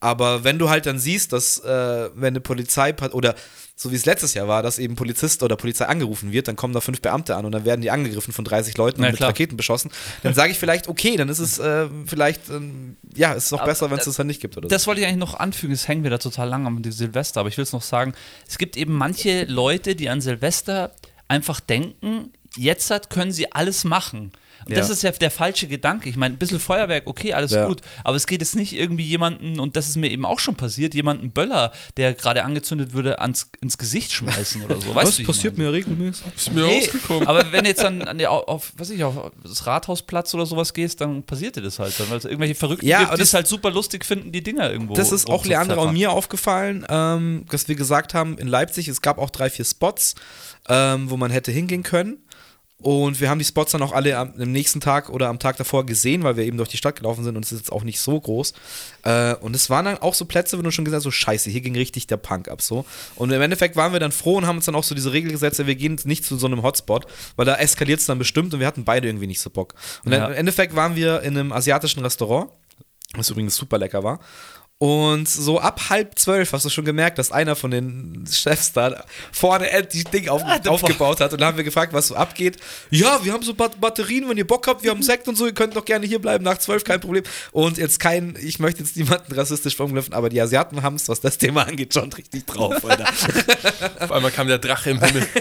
[0.00, 3.34] Aber wenn du halt dann siehst, dass äh, wenn eine Polizei oder
[3.78, 6.72] so wie es letztes Jahr war, dass eben Polizist oder Polizei angerufen wird, dann kommen
[6.72, 9.18] da fünf Beamte an und dann werden die angegriffen von 30 Leuten Ja, und mit
[9.18, 9.30] klar.
[9.30, 9.90] Raketen beschossen,
[10.22, 13.60] dann sage ich vielleicht, okay, dann ist es äh, vielleicht, ähm, ja, es ist doch
[13.60, 14.70] Aber, besser, wenn es äh, das dann nicht gibt oder so.
[14.70, 17.50] Das wollte ich eigentlich noch anfügen, es hängen wir da total lang am Silvester, aber
[17.50, 18.14] ich will es noch sagen,
[18.48, 20.92] es gibt eben manche Leute, die an Silvester
[21.28, 24.32] einfach denken, jetzt können sie alles machen.
[24.68, 24.76] Ja.
[24.76, 26.08] das ist ja der falsche Gedanke.
[26.08, 27.66] Ich meine, ein bisschen Feuerwerk, okay, alles Ja.
[27.66, 27.82] gut.
[28.04, 30.94] Aber es geht jetzt nicht irgendwie jemanden, und das ist mir eben auch schon passiert,
[30.94, 34.92] jemanden Böller, der gerade angezündet würde, ans, ins Gesicht schmeißen oder so.
[34.94, 35.56] Weißt du, wie ich meine?
[35.58, 36.26] mir regelmäßig.
[36.36, 37.28] Ist mir Nee, rausgekommen.
[37.28, 40.46] aber wenn du jetzt dann an der, auf, was weiß ich, auf das Rathausplatz oder
[40.46, 43.16] sowas gehst, dann passiert dir das halt dann, weil es irgendwelche Verrückten Ja, gibt, aber
[43.18, 44.94] die es halt super lustig finden, die Dinger irgendwo.
[44.94, 49.00] Das ist auch Leandra und mir aufgefallen, ähm, dass wir gesagt haben, in Leipzig, es
[49.00, 50.14] gab auch drei, vier Spots,
[50.68, 52.18] ähm, wo man hätte hingehen können.
[52.82, 55.56] Und wir haben die Spots dann auch alle am, am nächsten Tag oder am Tag
[55.56, 57.84] davor gesehen, weil wir eben durch die Stadt gelaufen sind und es ist jetzt auch
[57.84, 58.52] nicht so groß.
[59.02, 61.48] Äh, und es waren dann auch so Plätze, wo du schon gesagt hast, so scheiße,
[61.48, 62.84] hier ging richtig der Punk ab so.
[63.14, 65.32] Und im Endeffekt waren wir dann froh und haben uns dann auch so diese Regel
[65.32, 68.52] gesetzt, ja, wir gehen nicht zu so einem Hotspot, weil da eskaliert es dann bestimmt
[68.52, 69.74] und wir hatten beide irgendwie nicht so Bock.
[70.04, 70.26] Und dann Ja.
[70.28, 72.50] im Endeffekt waren wir in einem asiatischen Restaurant,
[73.14, 74.20] was übrigens super lecker war.
[74.78, 79.04] Und so ab halb zwölf hast du schon gemerkt, dass einer von den Chefs da
[79.32, 81.32] vorne die Ding auf, aufgebaut hat.
[81.32, 82.58] Und da haben wir gefragt, was so abgeht.
[82.90, 85.46] Ja, wir haben so Bat Batterien, wenn ihr Bock habt, wir haben Sekt und so,
[85.46, 87.24] ihr könnt doch gerne hier bleiben nach zwölf, kein Problem.
[87.52, 91.22] Und jetzt kein, ich möchte jetzt niemanden rassistisch verunglimpfen, aber die Asiaten haben es, was
[91.22, 93.06] das Thema angeht, schon richtig drauf, Alter.
[94.00, 95.26] Auf einmal kam der Drache im Himmel.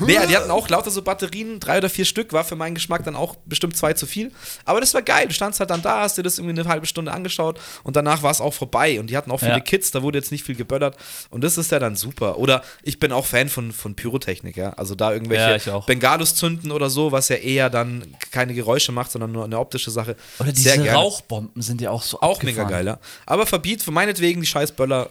[0.00, 3.04] Nee, die hatten auch lauter so Batterien, drei oder vier Stück, war für meinen Geschmack
[3.04, 4.30] dann auch bestimmt zwei zu viel.
[4.64, 5.26] Aber das war geil.
[5.26, 8.22] Du standst halt dann da, hast dir das irgendwie eine halbe Stunde angeschaut und danach
[8.22, 9.00] war es auch vorbei.
[9.00, 9.60] Und die hatten auch viele Ja.
[9.60, 10.96] Kids, da wurde jetzt nicht viel geböllert.
[11.30, 12.38] Und das ist ja dann super.
[12.38, 14.70] Oder ich bin auch Fan von, von Pyrotechnik, ja.
[14.74, 15.86] Also da Ja, irgendwelche auch.
[15.86, 19.90] Bengalos zünden oder so, was ja eher dann keine Geräusche macht, sondern nur eine optische
[19.90, 20.16] Sache.
[20.38, 20.72] Oder diese.
[20.92, 22.66] Rauchbomben sind ja auch so Auch abgefahren.
[22.66, 22.98] mega geil, ja.
[23.26, 25.10] Aber verbiet für meinetwegen die scheiß Böller.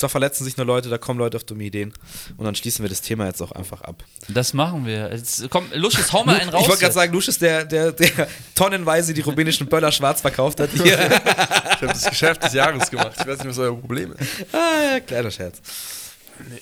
[0.00, 1.92] Da verletzen sich nur Leute, da kommen Leute auf dumme Ideen.
[2.36, 4.04] Und dann schließen wir das Thema jetzt auch einfach ab.
[4.28, 5.10] Das machen wir.
[5.12, 6.62] Jetzt, komm, Lucius, hau mal einen raus.
[6.62, 10.60] Ich wollte gerade sagen, Lusch ist der, der, der tonnenweise die rumänischen Böller schwarz verkauft
[10.60, 10.70] hat.
[10.70, 10.84] Hier.
[10.84, 13.12] Ich habe das Geschäft des Jahres gemacht.
[13.18, 14.20] Ich weiß nicht, was euer Problem ist.
[14.52, 15.60] ah, ja, kleiner Scherz.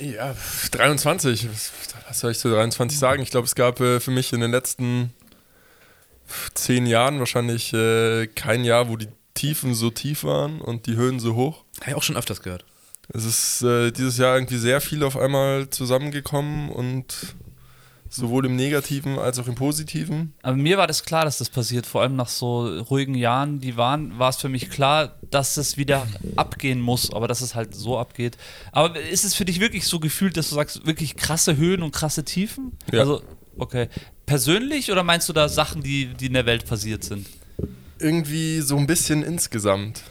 [0.00, 0.34] Nee, ja,
[0.70, 1.46] 23.
[1.50, 1.72] Was,
[2.08, 3.22] was soll ich zu 23 sagen?
[3.22, 5.12] Ich glaube, es gab äh, für mich in den letzten
[6.54, 11.20] zehn Jahren wahrscheinlich äh, kein Jahr, wo die Tiefen so tief waren und die Höhen
[11.20, 11.64] so hoch.
[11.80, 12.64] Habe ich auch schon öfters gehört.
[13.08, 17.36] Es ist äh, dieses Jahr irgendwie sehr viel auf einmal zusammengekommen und
[18.08, 20.32] sowohl im Negativen als auch im Positiven.
[20.42, 21.86] Aber mir war das klar, dass das passiert.
[21.86, 25.76] Vor allem nach so ruhigen Jahren, die waren, war es für mich klar, dass es
[25.76, 28.36] wieder abgehen muss, aber dass es halt so abgeht.
[28.72, 31.92] Aber ist es für dich wirklich so gefühlt, dass du sagst, wirklich krasse Höhen und
[31.92, 32.72] krasse Tiefen?
[32.92, 33.00] Ja.
[33.00, 33.22] Also,
[33.58, 33.88] okay.
[34.24, 37.28] Persönlich oder meinst du da Sachen, die, die in der Welt passiert sind?
[37.98, 40.02] Irgendwie so ein bisschen insgesamt.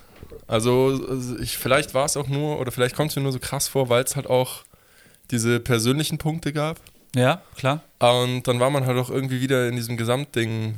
[0.48, 3.68] Also ich, vielleicht war es auch nur, oder vielleicht kommt es mir nur so krass
[3.68, 4.64] vor, weil es halt auch
[5.32, 6.78] diese persönlichen Punkte gab.
[7.16, 7.82] Ja, klar.
[8.00, 10.78] Und dann war man halt auch irgendwie wieder in diesem Gesamtding,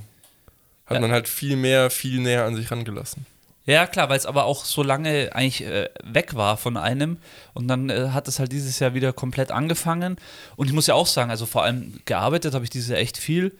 [0.86, 1.01] hat Ja.
[1.01, 3.25] man halt viel mehr, viel näher an sich rangelassen.
[3.65, 7.17] Ja, klar, weil es aber auch so lange eigentlich äh, weg war von einem.
[7.53, 10.15] Und dann äh, hat es halt dieses Jahr wieder komplett angefangen.
[10.56, 13.17] Und ich muss ja auch sagen, also vor allem gearbeitet habe ich dieses Jahr echt
[13.17, 13.51] viel.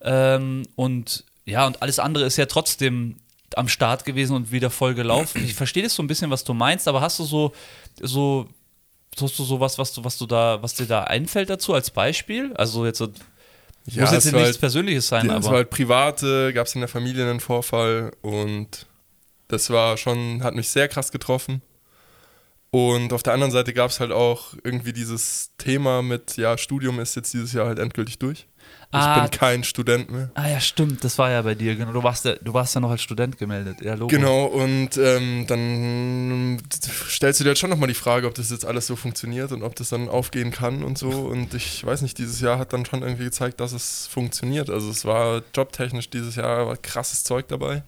[0.00, 3.16] Ähm, und ja, und alles andere ist ja trotzdem
[3.56, 5.42] am Start gewesen und wieder voll gelaufen.
[5.44, 7.52] Ich verstehe das so ein bisschen, was du meinst, aber hast du so,
[8.00, 8.48] so,
[9.20, 12.52] hast du sowas, was du, was du da, was dir da einfällt dazu als Beispiel?
[12.54, 13.06] Also jetzt Ja,
[14.02, 16.80] muss jetzt nichts halt- Persönliches sein, Ja, es war aber halt private, gab es in
[16.82, 18.86] der Familie einen Vorfall und
[19.48, 21.62] das war schon, hat mich sehr krass getroffen.
[22.70, 27.00] Und auf der anderen Seite gab es halt auch irgendwie dieses Thema mit, ja, Studium
[27.00, 28.46] ist jetzt dieses Jahr halt endgültig durch.
[28.90, 29.20] Ich Ah.
[29.20, 30.30] bin kein Student mehr.
[30.32, 31.92] ah ja, stimmt, das war ja bei dir, genau.
[31.92, 34.06] Du warst ja, du warst ja noch als Student gemeldet, ja, Logo.
[34.06, 36.62] Genau, und ähm, dann
[37.10, 39.62] stellst du dir jetzt schon nochmal die Frage, ob das jetzt alles so funktioniert und
[39.62, 41.10] ob das dann aufgehen kann und so.
[41.10, 44.70] Und ich weiß nicht, dieses Jahr hat dann schon irgendwie gezeigt, dass es funktioniert.
[44.70, 47.82] Also es war jobtechnisch dieses Jahr war krasses Zeug dabei.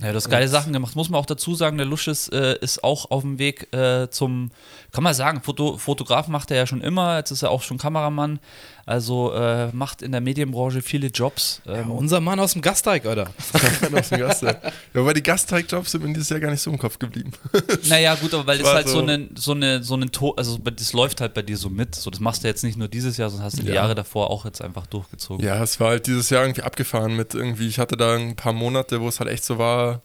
[0.00, 0.96] Ja, du hast geile Sachen gemacht.
[0.96, 4.50] Muss man auch dazu sagen, der Luschis äh, ist auch auf dem Weg äh, zum,
[4.90, 7.78] kann man sagen, Foto, Fotograf macht er ja schon immer, jetzt ist er auch schon
[7.78, 8.40] Kameramann.
[8.86, 11.62] Also äh, macht in der Medienbranche viele Jobs.
[11.66, 13.28] Ähm, Unser Mann aus dem Gasteig, oder?
[13.94, 14.42] aus dem Gast.
[14.42, 14.54] Ja,
[14.94, 17.32] aber die Gasteig-Jobs sind mir dieses Jahr gar nicht so im Kopf geblieben.
[17.88, 20.58] Naja, gut, aber weil das halt so so- eine, so eine, so eine, To also
[20.58, 21.94] das läuft halt bei dir so mit.
[21.94, 23.74] So, das machst du jetzt nicht nur dieses Jahr, sondern hast du die Ja.
[23.76, 25.44] Jahre davor auch jetzt einfach durchgezogen.
[25.44, 28.52] Ja, es war halt dieses Jahr irgendwie abgefahren mit irgendwie, ich hatte da ein paar
[28.52, 30.02] Monate, wo es halt echt so war,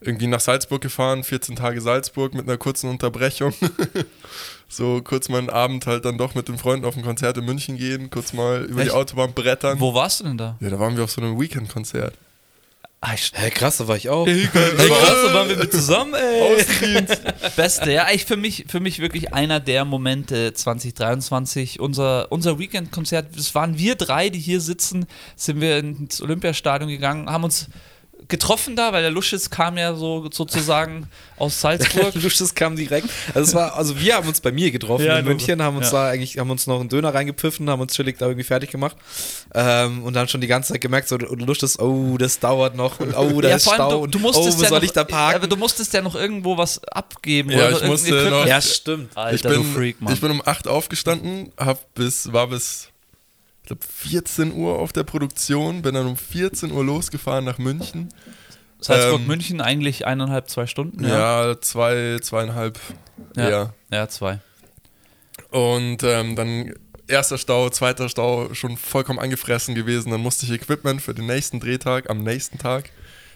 [0.00, 3.52] irgendwie nach Salzburg gefahren, 14 Tage Salzburg mit einer kurzen Unterbrechung.
[4.68, 7.44] so kurz mal einen Abend halt dann doch mit den Freunden auf ein Konzert in
[7.44, 8.90] München gehen, kurz mal über Echt?
[8.90, 9.80] die Autobahn brettern.
[9.80, 10.56] Wo warst du denn da?
[10.60, 12.14] Ja, da waren wir auf so einem Weekend-Konzert.
[13.00, 14.26] Ah, Hey, krass, da war ich auch.
[14.26, 16.64] Hey, Hey, krass, da waren wir mit zusammen, ey.
[17.56, 21.78] Beste, ja, ich für mich, für mich wirklich einer der Momente 2023.
[21.78, 25.06] Unser, unser Weekend-Konzert, das waren wir drei, die hier sitzen,
[25.36, 27.68] sind wir ins Olympiastadion gegangen, haben uns
[28.28, 32.14] getroffen da, weil der Luschis kam ja so sozusagen aus Salzburg.
[32.22, 33.08] Lusches kam direkt.
[33.34, 35.24] Also, es war, also wir haben uns bei mir getroffen Ja, in.
[35.24, 36.04] München, haben uns Ja.
[36.04, 38.96] da eigentlich, haben uns noch einen Döner reingepfiffen, haben uns chillig da irgendwie fertig gemacht.
[39.54, 43.16] Ähm, und dann schon die ganze Zeit gemerkt, so Lusches, oh, das dauert noch und
[43.16, 44.92] oh, da ja, ist Stau du, und du oh, musstest wo ja soll noch, ich
[44.92, 45.36] da parken?
[45.36, 47.50] Aber du musstest ja noch irgendwo was abgeben.
[47.50, 49.16] Ja, oder ich musste noch- ja, stimmt.
[49.16, 50.12] Alter, ich, bin, du Freak, Mann.
[50.12, 52.88] ich bin um 8 aufgestanden, hab bis, war bis,
[53.68, 58.08] glaube, 14 Uhr auf der Produktion, bin dann um 14 Uhr losgefahren nach München.
[58.80, 61.04] Salzburg, ähm, München eigentlich eineinhalb, zwei Stunden.
[61.04, 62.78] Ja, zwei, zweieinhalb.
[63.36, 63.48] Ja.
[63.48, 63.74] Ja.
[63.90, 64.38] ja zwei.
[65.50, 66.74] Und ähm, dann
[67.06, 70.10] erster Stau, zweiter Stau schon vollkommen angefressen gewesen.
[70.10, 72.90] Dann musste ich Equipment für den nächsten Drehtag am nächsten Tag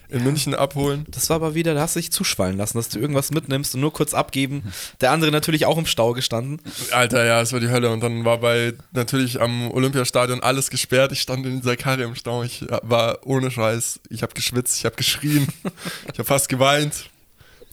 [0.09, 1.05] in München abholen.
[1.09, 3.81] Das war aber wieder, da hast du dich zuschwallen lassen, dass du irgendwas mitnimmst und
[3.81, 4.71] nur kurz abgeben.
[5.01, 6.61] Der andere natürlich auch im Stau gestanden.
[6.91, 7.91] Alter, ja, es war die Hölle.
[7.91, 11.11] Und dann war bei natürlich am Olympiastadion alles gesperrt.
[11.11, 12.43] Ich stand in dieser Karre im Stau.
[12.43, 13.99] Ich war ohne Scheiß.
[14.09, 15.47] Ich habe geschwitzt, ich habe geschrien,
[16.11, 17.09] ich habe fast geweint.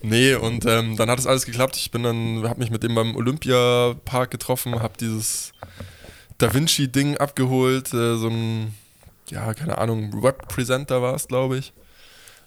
[0.02, 1.76] Nee, und ähm, dann hat es alles geklappt.
[1.76, 5.52] Ich bin dann, habe mich mit dem beim Olympiapark getroffen, habe dieses
[6.38, 8.74] Da Vinci-Ding abgeholt, äh, so ein,
[9.28, 11.72] ja, keine Ahnung, Web-Presenter war es, glaube ich.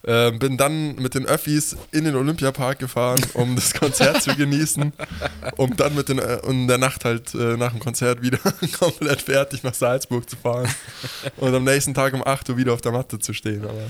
[0.06, 4.92] Ähm, bin dann mit den Öffis in den Olympiapark gefahren, um das Konzert zu genießen,
[5.56, 8.38] um dann mit den äh, in der Nacht halt äh, nach dem Konzert wieder
[8.80, 10.68] komplett fertig nach Salzburg zu fahren
[11.38, 13.64] und am nächsten Tag um 8 Uhr wieder auf der Matte zu stehen.
[13.64, 13.82] Aber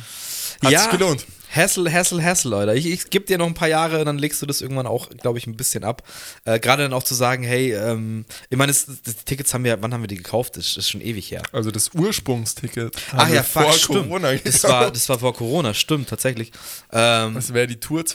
[0.64, 0.82] hat Ja.
[0.82, 1.26] sich gelohnt.
[1.56, 2.74] Hassel, Hassel, Hassel, Leute.
[2.74, 5.38] Ich, ich gebe dir noch ein paar Jahre, dann legst du das irgendwann auch, glaube
[5.38, 6.04] ich, ein bisschen ab.
[6.46, 9.94] Äh, Gerade dann auch zu sagen, hey, ähm, ich meine, die Tickets haben wir, wann
[9.94, 10.58] haben wir die gekauft?
[10.58, 11.44] Das ist schon ewig her.
[11.52, 12.96] Also das Ursprungsticket.
[13.16, 14.08] Ach ja, fuck, vor stimmt.
[14.08, 16.52] Corona das war, das war vor Corona, stimmt, tatsächlich.
[16.92, 18.06] Ähm, Das wäre die Tour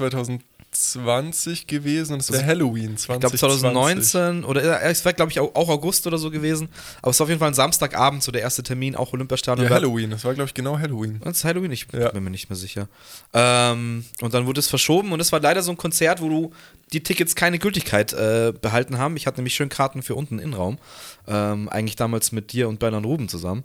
[0.78, 4.10] 2020 gewesen und es wäre Halloween ich glaube 2020.
[4.10, 6.68] 2019 oder es war, glaube ich, auch, August oder so gewesen.
[7.02, 9.66] Aber es war auf jeden Fall ein Samstagabend, so der erste Termin, auch Olympiastadion.
[9.68, 10.10] Ja, Halloween.
[10.10, 11.20] Das war, glaube ich, genau Halloween.
[11.24, 12.10] Das ist Halloween, ich Ja.
[12.10, 12.88] bin mir nicht mehr sicher.
[13.32, 16.52] Ähm, und dann wurde es verschoben und es war leider so ein Konzert, wo du
[16.92, 19.16] die Tickets keine Gültigkeit äh, behalten haben.
[19.16, 20.78] Ich hatte nämlich schön Karten für unten im Innenraum.
[21.26, 23.64] Ähm, eigentlich damals mit dir und Bernhard Ruben zusammen.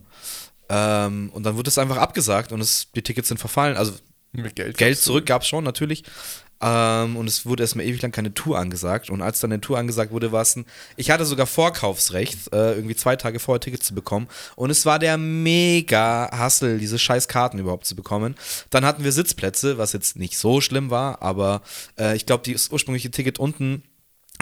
[0.70, 3.78] Ähm, und dann wurde es einfach abgesagt und es, die Tickets sind verfallen.
[3.78, 3.94] Also
[4.32, 4.78] Mit Geld.
[4.78, 6.04] Geld zurück gab es schon, natürlich.
[6.64, 9.10] Ähm, und es wurde erstmal ewig lang keine Tour angesagt.
[9.10, 10.66] Und als dann eine Tour angesagt wurde, war es ein.
[10.96, 14.28] Ich hatte sogar Vorkaufsrecht, äh, irgendwie zwei Tage vorher Tickets zu bekommen.
[14.56, 18.36] Und es war der mega Hassel, diese scheiß Karten überhaupt zu bekommen.
[18.70, 21.62] Dann hatten wir Sitzplätze, was jetzt nicht so schlimm war, aber
[22.00, 23.84] äh, ich glaube, das ursprüngliche Ticket unten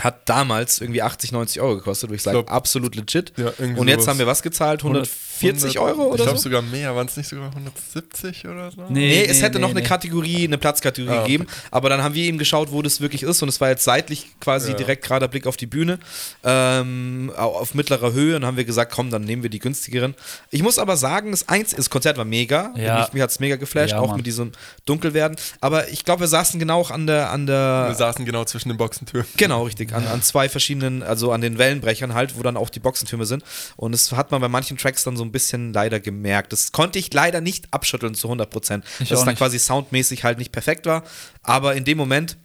[0.03, 3.33] hat damals irgendwie 80, 90 Euro gekostet, wo ich sage, glaub- absolut legit.
[3.37, 4.81] Ja, und jetzt haben wir was gezahlt?
[4.83, 6.43] 140 Euro Ich oder glaube so?
[6.43, 6.95] sogar mehr.
[6.95, 8.83] Waren es nicht sogar 170 oder so?
[8.89, 9.87] Nee, es hätte noch nee, eine nee.
[9.87, 11.31] Kategorie, eine Platzkategorie Ah, okay.
[11.37, 13.83] gegeben, aber dann haben wir eben geschaut, wo das wirklich ist und es war jetzt
[13.83, 14.77] seitlich quasi Ja.
[14.77, 15.99] direkt gerader Blick auf die Bühne,
[16.43, 20.15] ähm, au- auf mittlerer Höhe und haben wir gesagt, komm, dann nehmen wir die günstigeren.
[20.49, 22.99] Ich muss aber sagen, das, eins, das Konzert war mega, Ja.
[23.01, 24.17] mich, mich hat es mega geflasht, Ja, auch Mann.
[24.17, 24.51] mit diesem
[24.85, 28.45] Dunkelwerden, aber ich glaube, wir saßen genau auch an der, an Wir der, saßen genau
[28.45, 29.25] zwischen den Boxentüren.
[29.37, 32.79] genau, richtig, an, an zwei verschiedenen, also an den Wellenbrechern halt, wo dann auch die
[32.79, 33.43] Boxentürme sind.
[33.75, 36.53] Und das hat man bei manchen Tracks dann so ein bisschen leider gemerkt.
[36.53, 38.85] Das konnte ich leider nicht abschütteln zu 100 Prozent.
[38.99, 41.03] Dass es dann quasi soundmäßig halt nicht perfekt war.
[41.43, 42.37] Aber in dem Moment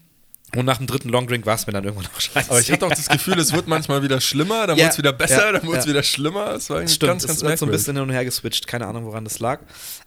[0.57, 2.51] und nach dem dritten Longdrink war es mir dann irgendwann auch scheiße.
[2.51, 4.99] Aber ich hatte auch das Gefühl, es wird manchmal wieder schlimmer, dann Ja, wird es
[4.99, 5.90] wieder besser, ja, dann wird es ja.
[5.90, 6.53] wieder schlimmer.
[6.55, 8.66] Es war eigentlich Stimmt, ganz, es ganz wird so ein bisschen hin und her geswitcht.
[8.66, 9.61] Keine Ahnung, woran das lag.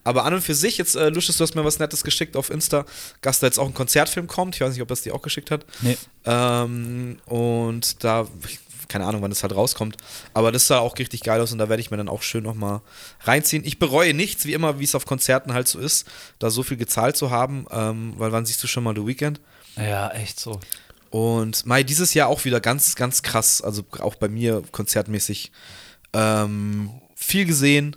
[0.03, 2.49] Aber an und für sich, jetzt, äh, Lucius, du hast mir was Nettes geschickt auf
[2.49, 2.85] Insta,
[3.21, 4.55] dass da jetzt auch ein Konzertfilm kommt.
[4.55, 5.65] Ich weiß nicht, ob das dir auch geschickt hat.
[5.81, 5.97] Nee.
[6.25, 8.27] Ähm, und da,
[8.87, 9.97] keine Ahnung, wann das halt rauskommt.
[10.33, 12.43] Aber das sah auch richtig geil aus und da werde ich mir dann auch schön
[12.43, 12.81] nochmal
[13.21, 13.63] reinziehen.
[13.63, 16.07] Ich bereue nichts, wie immer, wie es auf Konzerten halt so ist,
[16.39, 17.65] da so viel gezahlt zu haben.
[17.71, 19.39] Ähm, weil wann siehst du schon mal The Weekend?
[19.79, 20.59] Ja, echt so.
[21.09, 25.51] Und Mai, dieses Jahr auch wieder ganz, ganz krass, also auch bei mir konzertmäßig
[26.13, 27.95] ähm, viel gesehen,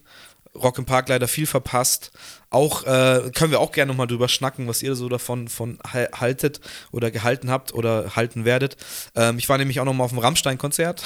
[0.54, 2.12] Rock im Park leider viel verpasst.
[2.52, 6.10] Auch äh, können wir auch gerne nochmal drüber schnacken, was ihr so davon von hal-
[6.14, 6.60] haltet
[6.90, 8.76] oder gehalten habt oder halten werdet.
[9.14, 11.02] Ähm, ich war nämlich auch nochmal auf dem Rammstein-Konzert.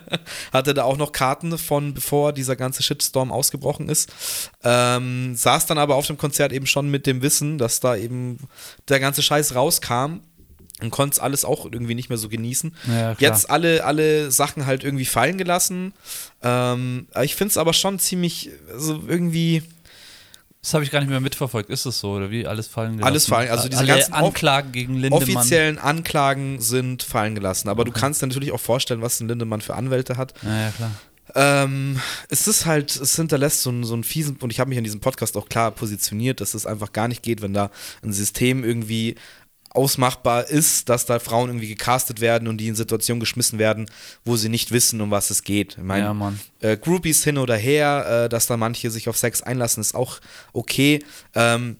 [0.52, 4.10] Hatte da auch noch Karten von, bevor dieser ganze Shitstorm ausgebrochen ist.
[4.64, 8.38] Ähm, saß dann aber auf dem Konzert eben schon mit dem Wissen, dass da eben
[8.88, 10.20] der ganze Scheiß rauskam
[10.80, 12.74] und konnte es alles auch irgendwie nicht mehr so genießen.
[12.88, 13.14] Ja.
[13.18, 15.94] Jetzt alle, alle Sachen halt irgendwie fallen gelassen.
[16.42, 19.62] Ähm, ich finde es aber schon ziemlich, also irgendwie,
[20.66, 21.70] Das habe ich gar nicht mehr mitverfolgt.
[21.70, 22.44] Ist es so oder wie?
[22.44, 23.06] Alles fallen gelassen?
[23.06, 25.22] Alles fallen, also diese Alle ganzen Anklagen gegen Lindemann.
[25.22, 27.68] offiziellen Anklagen sind fallen gelassen.
[27.68, 30.34] Aber du kannst dir natürlich auch vorstellen, was ein Lindemann für Anwälte hat.
[30.42, 30.90] Ja, ja, klar.
[31.36, 32.00] Ähm,
[32.30, 34.82] es ist halt, es hinterlässt so einen, so einen fiesen, und ich habe mich in
[34.82, 37.70] diesem Podcast auch klar positioniert, dass es einfach gar nicht geht, wenn da
[38.02, 39.14] ein System irgendwie
[39.76, 43.90] ausmachbar ist, dass da Frauen irgendwie gecastet werden und die in Situationen geschmissen werden,
[44.24, 45.76] wo sie nicht wissen, um was es geht.
[45.78, 46.40] Ich meine, Ja, Mann.
[46.60, 50.20] äh, Groupies hin oder her, äh, dass da manche sich auf Sex einlassen, ist auch
[50.52, 51.04] okay.
[51.34, 51.76] Ähm,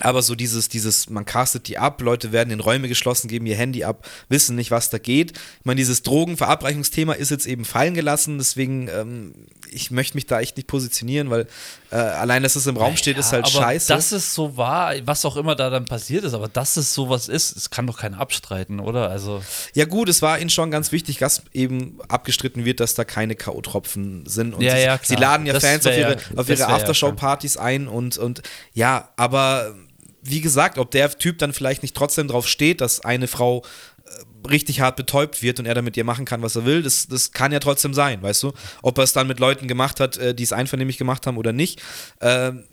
[0.00, 3.56] aber so dieses, dieses, man castet die ab, Leute werden in Räume geschlossen, geben ihr
[3.56, 5.32] Handy ab, wissen nicht, was da geht.
[5.32, 9.34] Ich meine, dieses Drogenverabreichungsthema ist jetzt eben fallen gelassen, deswegen, ähm,
[9.70, 11.46] ich möchte mich da echt nicht positionieren, weil
[11.90, 13.88] äh, allein, dass es im Raum steht, Ja, ist halt aber scheiße.
[13.92, 17.28] Dass es so war, was auch immer da dann passiert ist, aber dass es sowas
[17.28, 19.10] ist, das kann doch keiner abstreiten, oder?
[19.10, 19.42] Also,
[19.74, 23.34] Ja gut, es war ihnen schon ganz wichtig, dass eben abgestritten wird, dass da keine
[23.34, 24.54] K.O.-Tropfen sind.
[24.54, 25.32] Und Ja, sie, ja, sie klar.
[25.32, 29.74] laden ja Das Fans auf ihre, ja- auf ihre Aftershow-Partys ein und, und ja, aber
[30.22, 33.62] wie gesagt, ob der Typ dann vielleicht nicht trotzdem drauf steht, dass eine Frau
[34.04, 36.82] äh, richtig hart betäubt wird und er dann mit ihr machen kann, was er will,
[36.82, 38.52] das, das kann ja trotzdem sein, weißt du?
[38.82, 41.52] Ob er es dann mit Leuten gemacht hat, äh, die es einvernehmlich gemacht haben oder
[41.52, 41.82] nicht,
[42.20, 42.64] ähm,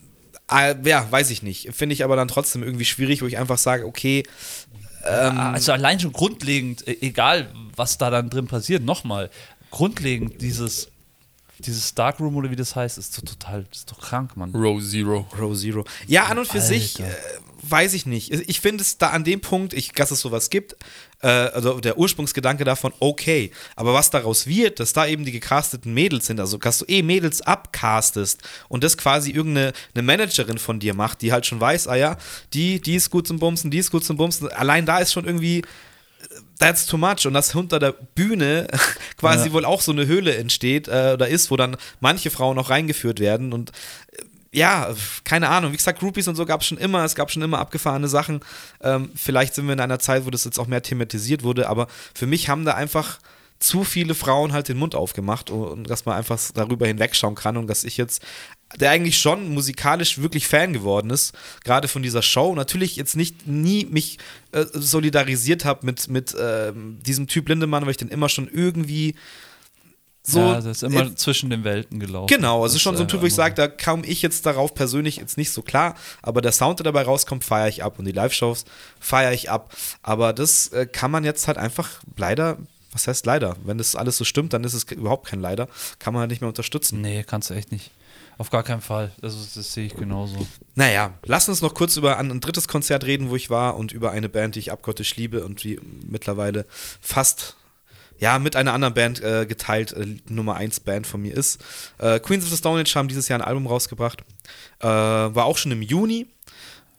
[0.50, 1.72] äh, ja, weiß ich nicht.
[1.74, 4.24] Finde ich aber dann trotzdem irgendwie schwierig, wo ich einfach sage, okay,
[5.06, 9.30] ähm, also allein schon grundlegend, e- egal was da dann drin passiert, nochmal,
[9.70, 10.88] grundlegend dieses,
[11.66, 14.52] dieses Darkroom oder wie das heißt, ist so total, das ist doch krank, Mann.
[14.54, 15.26] Row Zero.
[15.38, 15.84] Row Zero.
[16.06, 16.66] Ja, an und für Alter.
[16.66, 17.04] sich äh,
[17.62, 18.32] weiß ich nicht.
[18.32, 20.76] Ich finde es da an dem Punkt, ich, dass es sowas gibt,
[21.22, 23.50] äh, also der Ursprungsgedanke davon, okay.
[23.76, 27.02] Aber was daraus wird, dass da eben die gecasteten Mädels sind, also dass du eh
[27.02, 31.88] Mädels abcastest und das quasi irgendeine eine Managerin von dir macht, die halt schon weiß,
[31.88, 32.16] ah ja,
[32.54, 34.48] die, die ist gut zum Bumsen, die ist gut zum Bumsen.
[34.48, 35.62] Allein da ist schon irgendwie
[36.60, 38.68] that's too much und dass unter der Bühne
[39.16, 39.52] quasi Ja.
[39.54, 43.18] wohl auch so eine Höhle entsteht äh, oder ist, wo dann manche Frauen auch reingeführt
[43.18, 43.70] werden und
[44.12, 44.92] äh, ja,
[45.24, 45.72] keine Ahnung.
[45.72, 47.04] Wie gesagt, Groupies und so gab es schon immer.
[47.04, 48.40] Es gab schon immer abgefahrene Sachen.
[48.82, 51.86] Ähm, vielleicht sind wir in einer Zeit, wo das jetzt auch mehr thematisiert wurde, aber
[52.14, 53.20] für mich haben da einfach
[53.60, 57.56] zu viele Frauen halt den Mund aufgemacht und, und dass man einfach darüber hinwegschauen kann
[57.58, 58.22] und dass ich jetzt,
[58.78, 61.32] der eigentlich schon musikalisch wirklich Fan geworden ist,
[61.64, 64.18] gerade von dieser Show, natürlich jetzt nicht nie mich
[64.52, 69.14] äh, solidarisiert habe mit, mit ähm, diesem Typ Lindemann, weil ich den immer schon irgendwie
[70.22, 72.28] so ja, das ist immer äh, zwischen den Welten gelaufen.
[72.28, 74.74] Genau, also Das schon so ein Typ, wo ich sage, da kam ich jetzt darauf
[74.74, 78.04] persönlich jetzt nicht so klar, aber der Sound, der dabei rauskommt, feiere ich ab und
[78.04, 78.64] die Live-Shows
[78.98, 79.74] feiere ich ab.
[80.02, 82.58] Aber das äh, kann man jetzt halt einfach leider,
[82.92, 83.56] was heißt leider?
[83.64, 86.42] Wenn das alles so stimmt, dann ist es überhaupt kein Leider, kann man halt nicht
[86.42, 87.00] mehr unterstützen.
[87.00, 87.90] Nee, kannst du echt nicht.
[88.40, 89.12] Auf gar keinen Fall.
[89.20, 90.46] Also, das sehe ich genauso.
[90.74, 93.92] Naja, lass uns noch kurz über ein, ein drittes Konzert reden, wo ich war und
[93.92, 96.64] über eine Band, die ich abgöttisch liebe und die mittlerweile
[97.02, 97.58] fast
[98.18, 101.62] ja, mit einer anderen Band äh, geteilt äh, Nummer 1 Band von mir ist.
[101.98, 104.22] Äh, Queens of the Stone Age haben dieses Jahr ein Album rausgebracht.
[104.78, 106.26] Äh, war auch schon im Juni.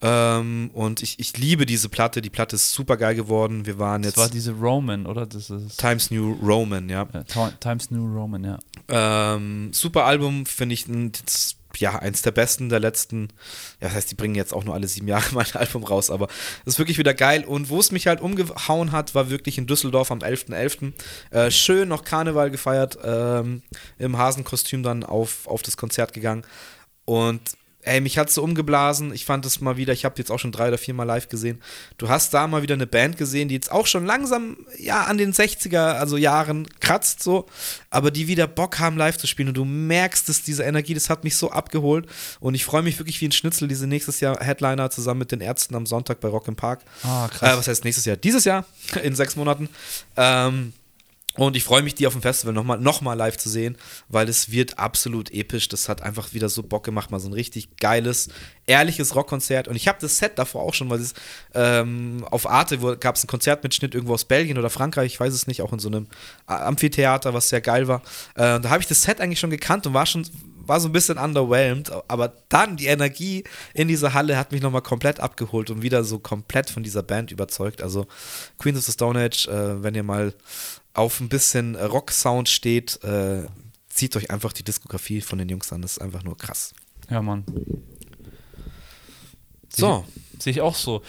[0.03, 2.21] Ähm, und ich, ich liebe diese Platte.
[2.21, 3.65] Die Platte ist super geil geworden.
[3.65, 5.25] Wir waren Das jetzt war diese Roman, oder?
[5.27, 7.07] Das ist Times New Roman, ja.
[7.13, 8.59] ja, Ti- Times New Roman, ja.
[8.89, 13.29] Ähm, super Album, finde ich das, ja, eins der besten der letzten.
[13.79, 16.27] Ja, das heißt, die bringen jetzt auch nur alle sieben Jahre mein Album raus, aber
[16.65, 17.45] das ist wirklich wieder geil.
[17.45, 20.93] Und wo es mich halt umgehauen hat, war wirklich in Düsseldorf am 11.11.
[21.29, 23.61] Äh, schön noch Karneval gefeiert, ähm,
[23.99, 26.43] im Hasenkostüm dann auf, auf das Konzert gegangen.
[27.05, 27.41] Und
[27.84, 29.13] Ey, mich hat's so umgeblasen.
[29.13, 31.30] Ich fand es mal wieder, ich habe jetzt auch schon drei oder vier Mal live
[31.30, 31.62] gesehen.
[31.98, 35.17] Du hast da mal wieder eine Band gesehen, die jetzt auch schon langsam ja an
[35.17, 37.48] den 60er, also Jahren kratzt so,
[37.89, 41.10] aber die wieder Bock haben live zu spielen und du merkst es, diese Energie, das
[41.10, 42.08] hat mich so abgeholt
[42.39, 45.41] und ich freue mich wirklich wie ein Schnitzel, diese nächstes Jahr Headliner zusammen mit den
[45.41, 46.82] Ärzten am Sonntag bei Rock im Park.
[47.04, 47.54] Ah, krass.
[47.54, 48.17] Äh, was heißt nächstes Jahr?
[48.17, 48.65] Dieses Jahr,
[49.04, 49.70] in sechs Monaten.
[50.17, 50.74] Ähm,
[51.38, 53.78] und ich freue mich, die auf dem Festival nochmal noch mal live zu sehen,
[54.10, 55.70] weil es wird absolut episch.
[55.70, 58.28] Das hat einfach wieder so Bock gemacht, mal so ein richtig geiles,
[58.67, 59.70] ehrliches Rockkonzert.
[59.70, 61.13] Und ich habe das Set davor auch schon, weil es
[61.54, 65.48] ähm, auf Arte gab es einen Konzertmitschnitt irgendwo aus Belgien oder Frankreich, ich weiß es
[65.48, 66.08] nicht, auch in so einem
[66.48, 68.02] Amphitheater, was sehr geil war.
[68.36, 70.26] Äh, da habe ich das Set eigentlich schon gekannt und war schon
[70.63, 74.82] war so ein bisschen underwhelmed, aber dann die Energie in dieser Halle hat mich nochmal
[74.82, 77.82] komplett abgeholt und wieder so komplett von dieser Band überzeugt.
[77.82, 78.08] Also
[78.58, 80.34] Queens of the Stone Age, äh, wenn ihr mal
[80.93, 83.45] auf ein bisschen Rock-Sound steht, äh,
[83.89, 85.82] zieht euch einfach die Diskografie von den Jungs an.
[85.82, 86.73] Das ist einfach nur krass.
[87.10, 87.45] Ja, Mann.
[89.69, 90.06] So.
[90.39, 91.01] Sehe ich auch so.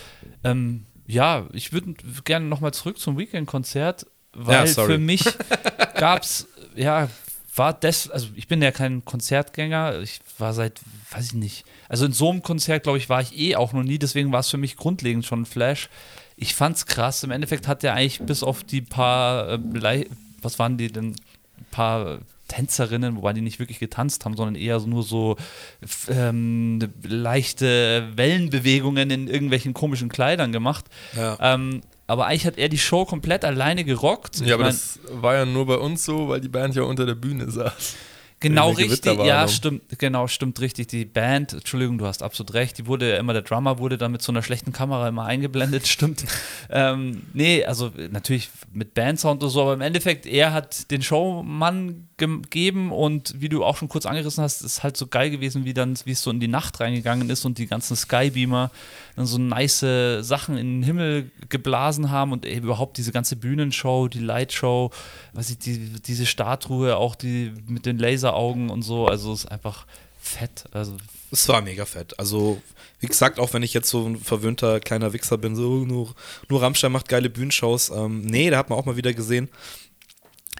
[0.45, 5.25] Ähm, ja, ich würde gerne nochmal zurück zum Weekend-Konzert, weil Ja, für mich
[5.97, 7.09] gab es, ja,
[7.55, 12.07] war das, also ich bin ja kein Konzertgänger, ich war seit, weiß ich nicht, also
[12.07, 14.49] in so einem Konzert, glaube ich, war ich eh auch noch nie, deswegen war es
[14.49, 15.91] für mich grundlegend schon ein Flash.
[16.37, 20.07] Ich fand's krass, im Endeffekt hat der eigentlich bis auf die paar, äh,
[20.41, 21.15] was waren die denn,
[21.59, 22.19] ein paar
[22.49, 25.37] Tänzerinnen, wobei die nicht wirklich getanzt haben, sondern eher so nur so
[26.09, 30.85] ähm, leichte Wellenbewegungen in irgendwelchen komischen Kleidern gemacht.
[31.17, 31.39] Ja.
[31.41, 34.43] Ähm, aber eigentlich hat er die Show komplett alleine gerockt.
[34.43, 36.83] Ich Ja, aber mein, das war ja nur bei uns so, weil die Band ja
[36.83, 37.95] unter der Bühne saß.
[38.43, 40.89] Genau richtig, ja, stimmt, genau, stimmt richtig.
[40.89, 44.13] Die Band, Entschuldigung, du hast absolut recht, die wurde ja immer, der Drummer wurde dann
[44.13, 46.25] mit so einer schlechten Kamera immer eingeblendet, stimmt.
[46.69, 52.09] ähm, nee, also natürlich mit Bandsound und so, aber im Endeffekt, er hat den Showmann
[52.27, 55.75] gegeben und wie du auch schon kurz angerissen hast, ist halt so geil gewesen, wie
[55.75, 58.71] dann, wie es so in die Nacht reingegangen ist und die ganzen Skybeamer
[59.17, 59.85] dann so nice
[60.21, 64.91] Sachen in den Himmel geblasen haben und eben überhaupt diese ganze Bühnenshow, die Lightshow,
[65.33, 69.51] was ich, die, diese Statue, auch die mit den Laseraugen und so, also es ist
[69.51, 69.87] einfach
[70.23, 70.65] fett.
[70.73, 70.97] Also
[71.31, 72.19] Es war mega fett.
[72.19, 72.63] Also,
[73.01, 76.15] wie gesagt, auch wenn ich jetzt so ein verwöhnter kleiner Wichser bin, so nur,
[76.49, 77.91] nur Rammstein macht geile Bühnenshows.
[77.91, 79.49] Ähm, nee, da hat man auch mal wieder gesehen,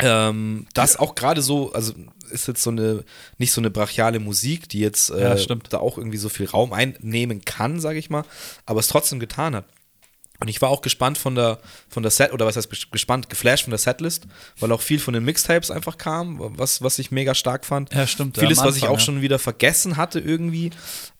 [0.01, 1.93] ähm, dass auch gerade so, also
[2.31, 3.05] ist jetzt so eine,
[3.39, 6.73] nicht so eine brachiale Musik, die jetzt äh, Ja, da auch irgendwie so viel Raum
[6.73, 8.25] einnehmen kann, sage ich mal,
[8.65, 9.67] aber es trotzdem getan hat.
[10.41, 13.31] Und ich war auch gespannt von der, von der Set, oder was heißt ges- gespannt,
[13.31, 14.27] geflasht von der Setlist,
[14.59, 17.95] weil auch viel von den Mixtapes einfach kam, was, was ich mega stark fand.
[17.95, 19.05] Ja, stimmt, ja, Vieles, am was ich Anfang, auch ja.
[19.05, 20.71] schon wieder vergessen hatte irgendwie.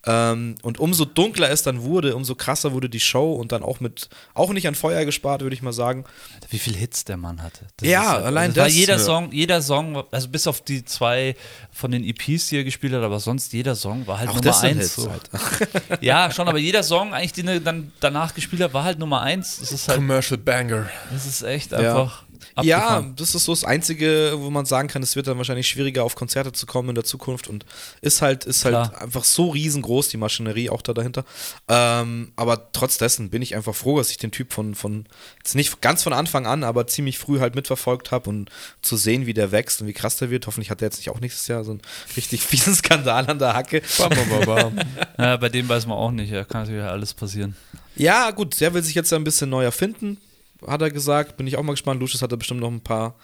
[0.05, 3.79] Ähm, und umso dunkler es dann wurde, umso krasser wurde die Show und dann auch
[3.79, 6.05] mit, auch nicht an Feuer gespart, würde ich mal sagen.
[6.51, 7.67] wie viele Hits der Mann hatte.
[7.77, 8.99] Das Ja, halt- allein war das, jeder ja.
[8.99, 11.37] Song, jeder Song, also bis auf die zwei
[11.71, 14.45] von den EPs, die er gespielt hat, aber sonst jeder Song war halt Auch Nummer
[14.47, 14.79] das sind eins.
[14.81, 15.11] Hits So.
[15.11, 15.31] halt.
[16.03, 19.21] Ja, schon, aber jeder Song, eigentlich, den er dann danach gespielt hat, war halt Nummer
[19.23, 19.61] eins.
[19.61, 20.89] Es ist halt, Commercial Banger.
[21.15, 22.23] es ist echt einfach.
[22.23, 23.15] Ja, abgefahren.
[23.17, 26.15] das ist so das Einzige, wo man sagen kann, es wird dann wahrscheinlich schwieriger, auf
[26.15, 27.65] Konzerte zu kommen in der Zukunft und
[28.01, 31.25] ist halt, ist halt einfach so riesengroß, die Maschinerie auch da dahinter.
[31.69, 35.07] Ähm, aber trotz dessen bin ich einfach froh, dass ich den Typ von, von,
[35.39, 38.51] jetzt nicht ganz von Anfang an, aber ziemlich früh halt mitverfolgt habe und
[38.81, 40.47] zu sehen, wie der wächst und wie krass der wird.
[40.47, 41.83] Hoffentlich hat der jetzt nicht auch nächstes Jahr so einen
[42.17, 43.83] richtig fiesen Skandal an der Hacke.
[43.99, 44.79] Bam, bam, bam.
[45.19, 47.55] Ja, bei dem weiß man auch nicht, ja, kann natürlich alles passieren.
[47.95, 50.19] Ja, gut, der will sich jetzt ein bisschen neu erfinden,
[50.67, 51.37] hat er gesagt.
[51.37, 52.01] Bin ich auch mal gespannt.
[52.01, 53.15] Lucius hat da bestimmt noch ein paar,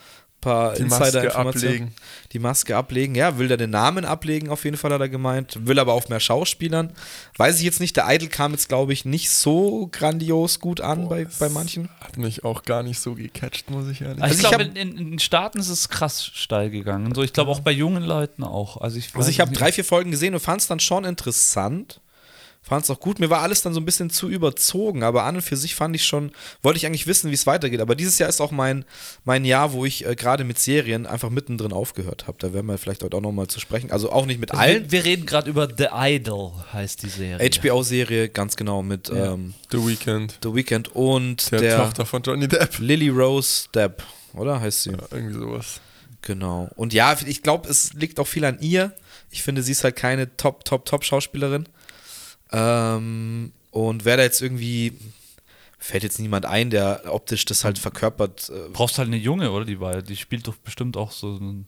[0.40, 1.72] paar Die Maske Insider-Informationen.
[1.74, 1.92] ablegen.
[2.32, 3.14] Die Maske ablegen.
[3.14, 5.66] Ja, will der den Namen ablegen, auf jeden Fall hat er gemeint.
[5.66, 6.92] Will aber auch mehr Schauspielern.
[7.36, 11.08] Weiß ich jetzt nicht, der Idol kam jetzt, glaube ich, nicht so grandios gut an
[11.08, 11.88] bei, bei manchen.
[12.00, 14.78] Hat mich auch gar nicht so gecatcht, muss ich ehrlich Also Also ich ich glaube,
[14.80, 17.14] in, in den Staaten ist es krass steil gegangen.
[17.14, 18.76] So, ich glaube auch bei jungen Leuten auch.
[18.80, 22.00] Also ich, Also ich habe drei, vier Folgen gesehen und fand es dann schon interessant.
[22.68, 23.18] Fand es auch gut.
[23.18, 25.96] Mir war alles dann so ein bisschen zu überzogen, aber an und für sich fand
[25.96, 27.80] ich schon, wollte ich eigentlich wissen, wie es weitergeht.
[27.80, 28.84] Aber dieses Jahr ist auch mein,
[29.24, 32.36] mein Jahr, wo ich äh, gerade mit Serien einfach mittendrin aufgehört habe.
[32.40, 33.90] Da werden wir vielleicht heute auch nochmal zu sprechen.
[33.90, 34.82] Also auch nicht mit Also allen.
[34.84, 37.50] wir, wir reden gerade über The Idol, heißt die Serie.
[37.50, 39.32] HBO-Serie, ganz genau, mit Ja.
[39.32, 42.78] ähm, The Weeknd, The Weeknd und der, der, Tochter von Johnny Depp.
[42.80, 44.02] Lily Rose Depp,
[44.34, 44.90] oder heißt sie?
[44.90, 45.80] Ja, irgendwie sowas.
[46.22, 46.68] Genau.
[46.76, 48.92] Und ja, ich glaube, es liegt auch viel an ihr.
[49.30, 51.66] Ich finde, sie ist halt keine Top, Top, Top Schauspielerin.
[52.52, 54.98] Ähm, und wer da jetzt irgendwie,
[55.78, 58.50] fällt jetzt niemand ein, der optisch das halt verkörpert.
[58.50, 59.64] Äh, brauchst halt eine Junge, oder?
[59.64, 61.36] Die war, die spielt doch bestimmt auch so.
[61.36, 61.66] Ein,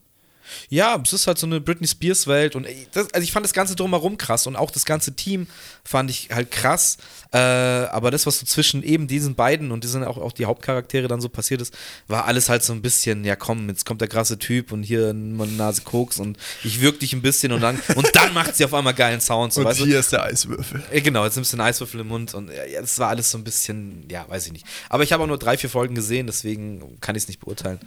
[0.68, 3.52] Ja, es ist halt so eine Britney Spears Welt und das, also ich fand das
[3.52, 5.46] ganze drumherum krass und auch das ganze Team
[5.84, 6.98] fand ich halt krass.
[7.32, 10.46] Äh, aber das, was so zwischen eben diesen beiden und die sind auch, auch die
[10.46, 11.76] Hauptcharaktere dann so passiert ist,
[12.08, 15.10] war alles halt so ein bisschen, ja komm, jetzt kommt der krasse Typ und hier
[15.10, 18.64] eine Nase Koks und ich wirk dich ein bisschen und dann und dann macht sie
[18.64, 19.52] auf einmal geilen Sound.
[19.52, 19.86] So, Und weißt du?
[19.86, 20.82] hier ist der Eiswürfel.
[20.92, 23.38] Ja, Genau, jetzt nimmst du einen Eiswürfel im Mund und ja, das war alles so
[23.38, 24.66] ein bisschen, ja, weiß ich nicht.
[24.88, 27.80] Aber ich habe auch nur drei, vier Folgen gesehen, deswegen kann ich es nicht beurteilen.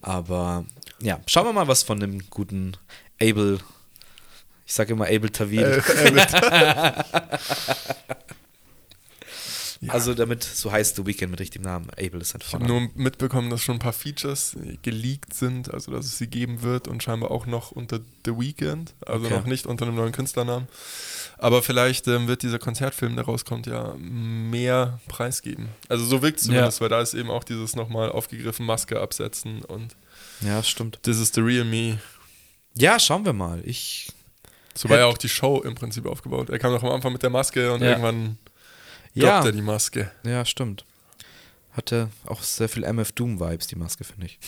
[0.00, 0.64] Aber
[1.02, 2.76] ja, schauen wir mal, was von dem guten
[3.20, 3.60] Abel,
[4.66, 5.82] ich sage immer Abel Tawil.
[5.96, 6.92] Äh,
[9.88, 11.90] Also damit, so heißt The Weekend mit richtigem Namen.
[11.98, 15.90] Abel ist ein Ich habe nur mitbekommen, dass schon ein paar Features geleakt sind, also
[15.90, 19.34] dass es sie geben wird und scheinbar auch noch unter The Weeknd, also Okay.
[19.34, 20.68] noch nicht unter einem neuen Künstlernamen.
[21.38, 25.70] Aber vielleicht ähm, wird dieser Konzertfilm, der rauskommt, ja mehr preisgeben.
[25.88, 29.62] Also so wirkt es zumindest, weil da ist eben auch dieses nochmal aufgegriffen, Maske absetzen
[29.64, 29.96] und
[30.44, 31.02] Ja, stimmt.
[31.02, 31.98] This is the real me.
[32.74, 33.62] Ja, schauen wir mal.
[33.64, 34.10] Ich,
[34.74, 36.50] So war ja auch die Show im Prinzip aufgebaut.
[36.50, 37.90] Er kam doch am Anfang mit der Maske und Ja.
[37.90, 38.38] irgendwann
[39.14, 40.10] ja, droppt er die Maske.
[40.24, 40.84] ja, stimmt.
[41.72, 44.38] Hatte auch sehr viel MF Doom Vibes, die Maske, finde ich.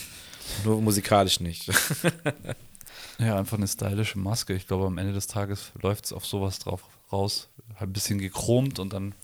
[0.64, 1.70] Nur musikalisch nicht.
[3.18, 4.54] Ja, einfach eine stylische Maske.
[4.54, 6.82] Ich glaube, am Ende des Tages läuft es auf sowas drauf
[7.12, 7.48] raus.
[7.78, 9.14] Halt ein bisschen gechromt und dann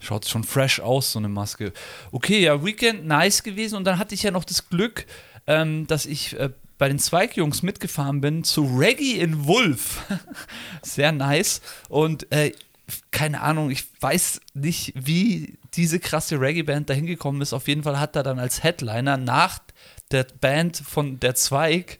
[0.00, 1.72] schaut es schon fresh aus, so eine Maske.
[2.10, 3.76] Okay, ja, Weekend nice gewesen.
[3.76, 5.06] Und dann hatte ich ja noch das Glück,
[5.46, 10.02] ähm, dass ich äh, bei den Zweigjungs mitgefahren bin zu Reggae in Wolf.
[10.82, 11.60] Sehr nice.
[11.88, 12.52] Und äh,
[13.10, 17.52] keine Ahnung, ich weiß nicht, wie diese krasse Reggae-Band da hingekommen ist.
[17.52, 19.60] Auf jeden Fall hat er dann als Headliner nach
[20.10, 21.98] der Band von der Zweig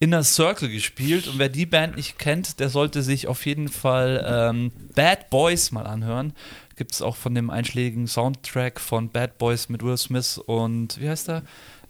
[0.00, 1.28] Inner Circle gespielt.
[1.28, 5.70] Und wer die Band nicht kennt, der sollte sich auf jeden Fall ähm, Bad Boys
[5.70, 6.32] mal anhören.
[6.76, 11.08] Gibt es auch von dem einschlägigen Soundtrack von Bad Boys mit Will Smith und wie
[11.08, 11.42] heißt er?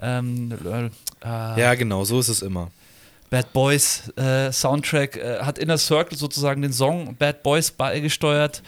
[0.04, 0.52] Ähm,
[1.24, 2.70] äh, ja, genau, so ist es immer.
[3.30, 8.62] Bad Boys äh, Soundtrack äh, hat Inner Circle sozusagen den Song Bad Boys beigesteuert.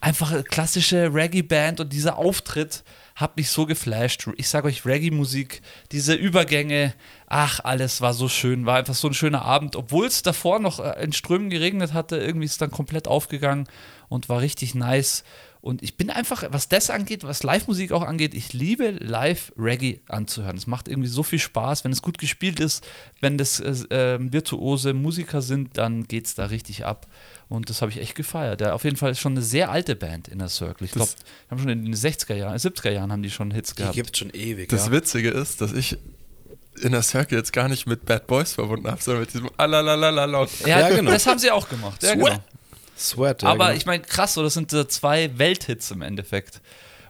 [0.00, 2.82] Einfach klassische Reggae-Band und dieser Auftritt
[3.14, 4.28] hat mich so geflasht.
[4.36, 5.62] Ich sage euch, Reggae-Musik,
[5.92, 6.92] diese Übergänge,
[7.26, 9.76] ach, alles war so schön, war einfach so ein schöner Abend.
[9.76, 13.66] Obwohl es davor noch äh, in Strömen geregnet hatte, irgendwie ist es dann komplett aufgegangen
[14.08, 15.24] und war richtig nice.
[15.62, 20.56] Und ich bin einfach, was das angeht, was Live-Musik auch angeht, ich liebe Live-Reggae anzuhören.
[20.56, 22.84] Es macht irgendwie so viel Spaß, wenn es gut gespielt ist,
[23.20, 27.06] wenn das äh, äh, virtuose Musiker sind, dann geht es da richtig ab.
[27.48, 28.60] Und das habe ich echt gefeiert.
[28.60, 30.84] Ja, auf jeden Fall ist schon eine sehr alte Band in der Circle.
[30.84, 33.70] Ich glaube, die haben schon in den 60er Jahren, 70er Jahren haben die schon Hits
[33.70, 33.94] Die gehabt.
[33.94, 34.68] gibt es schon ewig.
[34.68, 34.92] Das ja.
[34.92, 35.96] Witzige ist, dass ich
[36.80, 40.48] in der Circle jetzt gar nicht mit Bad Boys verbunden habe, sondern mit diesem Alalalala.
[40.66, 41.12] Ja, Ja, genau.
[41.12, 42.02] das haben sie auch gemacht.
[42.02, 42.38] Ja, genau.
[42.96, 43.76] Sweat, ja, Aber genau.
[43.76, 46.60] ich meine, krass, so, das sind äh, zwei Welthits im Endeffekt.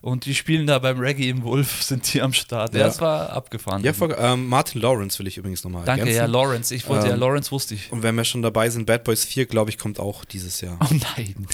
[0.03, 2.74] Und die spielen da beim Reggae im Wolf, sind die am Start.
[2.74, 2.86] Ja, Ja.
[2.86, 3.84] das war abgefahren.
[3.84, 6.18] Ja, voll, ähm, Martin Lawrence will ich übrigens nochmal Danke, ergänzen.
[6.18, 6.74] ja, Lawrence.
[6.74, 7.90] Ich wollte ja, Ähm, Lawrence wusste ich.
[7.92, 10.76] Und wenn wir schon dabei sind, Bad Boys 4, glaube ich, kommt auch dieses Jahr.
[10.82, 11.46] Oh nein.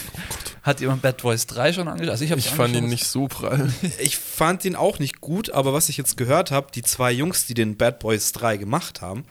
[0.63, 2.11] Hat jemand Bad Boys 3 schon angeschaut?
[2.11, 3.71] Also ich, Ich fand ihn nicht so prall.
[4.01, 7.45] Ich fand ihn auch nicht gut, aber was ich jetzt gehört habe, die zwei Jungs,
[7.47, 9.25] die den Bad Boys 3 gemacht haben,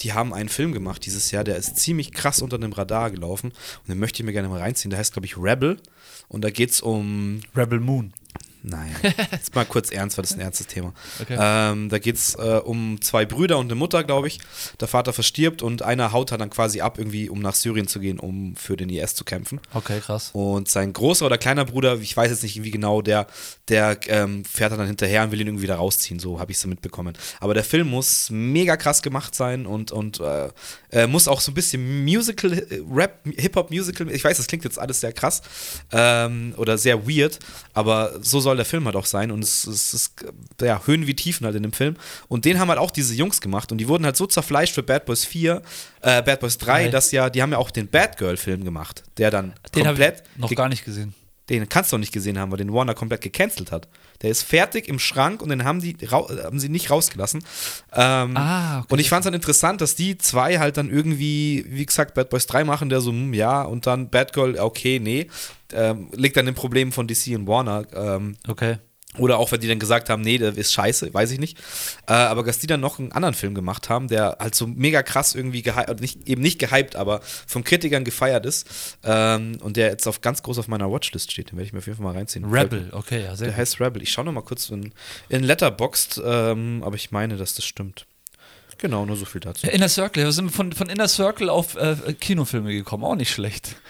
[0.00, 3.48] die haben einen Film gemacht dieses Jahr, der ist ziemlich krass unter dem Radar gelaufen
[3.50, 4.90] und den möchte ich mir gerne mal reinziehen.
[4.90, 5.78] Der heißt, glaube ich, Rebel
[6.28, 8.12] und da geht es um Rebel Moon.
[8.62, 8.94] Nein,
[9.32, 10.92] jetzt mal kurz ernst, weil das ist ein ernstes Thema.
[11.20, 11.36] Okay.
[11.38, 14.40] Ähm, da geht es äh, um zwei Brüder und eine Mutter, glaube ich.
[14.80, 18.18] Der Vater verstirbt und einer haut dann quasi ab, irgendwie, um nach Syrien zu gehen,
[18.18, 19.60] um für den IS zu kämpfen.
[19.72, 20.30] Okay, krass.
[20.32, 23.26] Und sein großer oder kleiner Bruder, ich weiß jetzt nicht wie genau, der,
[23.68, 26.62] der ähm, fährt dann hinterher und will ihn irgendwie da rausziehen, so habe ich es
[26.62, 27.16] so mitbekommen.
[27.40, 30.50] Aber der Film muss mega krass gemacht sein und, und äh,
[30.90, 34.78] äh, muss auch so ein bisschen Musical, äh, Rap, Hip-Hop-Musical, ich weiß, das klingt jetzt
[34.78, 35.42] alles sehr krass
[35.92, 37.38] ähm, oder sehr weird,
[37.72, 40.24] aber so soll der Film halt auch sein und es, es ist
[40.60, 41.96] äh, ja, Höhen wie Tiefen halt in dem Film.
[42.28, 44.82] Und den haben halt auch diese Jungs gemacht und die wurden halt so zerfleischt für
[44.82, 45.62] Bad Boys 4,
[46.02, 46.90] äh, Bad Boys 3, Geil.
[46.90, 50.40] dass ja, die haben ja auch den Bad Girl-Film gemacht, der dann Den komplett ich
[50.40, 51.14] noch gar nicht gesehen.
[51.58, 53.88] Den kannst du noch nicht gesehen haben, weil den Warner komplett gecancelt hat.
[54.22, 57.42] Der ist fertig im Schrank und den haben, die, äh, haben sie nicht rausgelassen.
[57.92, 58.86] Ähm, Ah, okay.
[58.90, 62.30] und ich fand es dann interessant, dass die zwei halt dann irgendwie, wie gesagt, Bad
[62.30, 65.26] Boys 3 machen, der so, hm, ja, und dann Bad Girl, okay, nee.
[65.72, 67.84] Ähm, liegt an den Problemen von DC und Warner.
[67.94, 68.78] Ähm, Okay.
[69.18, 71.58] Oder auch, wenn die dann gesagt haben, nee, der ist scheiße, weiß ich nicht.
[72.06, 75.02] Äh, aber dass die dann noch einen anderen Film gemacht haben, der halt so mega
[75.02, 78.68] krass irgendwie gehypt, nicht, eben nicht gehypt, aber von Kritikern gefeiert ist.
[79.02, 81.50] Ähm, und der jetzt auf ganz groß auf meiner Watchlist steht.
[81.50, 82.44] Den werde ich mir auf jeden Fall mal reinziehen.
[82.44, 83.60] Rebel, okay, ja, sehr Der gut.
[83.60, 84.02] heißt Rebel.
[84.02, 84.92] Ich schaue noch mal kurz in,
[85.28, 88.06] in Letterboxd, ähm, aber ich meine, dass das stimmt.
[88.80, 89.66] Genau, nur so viel dazu.
[89.66, 93.76] Inner Circle, wir sind von, von Inner Circle auf äh, Kinofilme gekommen, auch nicht schlecht.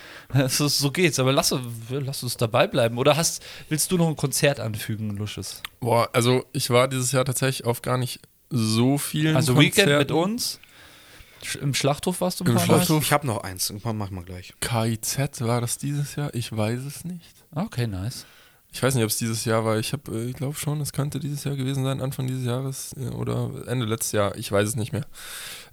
[0.47, 1.53] So, so geht's, aber lass,
[1.91, 2.99] lass uns dabei bleiben.
[2.99, 5.61] Oder hast, willst du noch ein Konzert anfügen, Lusches?
[5.81, 9.77] Boah, also ich war dieses Jahr tatsächlich auf gar nicht so vielen Also Konzerten.
[9.91, 10.61] Weekend mit uns?
[11.61, 12.75] Im Schlachthof warst du ein Im paar Mal?
[12.77, 13.03] Schlachthof?
[13.03, 13.73] Ich habe noch eins.
[13.83, 14.55] Mach mal gleich.
[14.61, 16.33] KIZ war das dieses Jahr?
[16.33, 17.35] Ich weiß es nicht.
[17.53, 18.25] Okay, nice.
[18.73, 19.79] Ich weiß nicht, ob es dieses Jahr war.
[19.79, 23.09] Ich, äh, ich glaube schon, es könnte dieses Jahr gewesen sein, Anfang dieses Jahres äh,
[23.09, 24.37] oder Ende letztes Jahr.
[24.37, 25.07] Ich weiß es nicht mehr.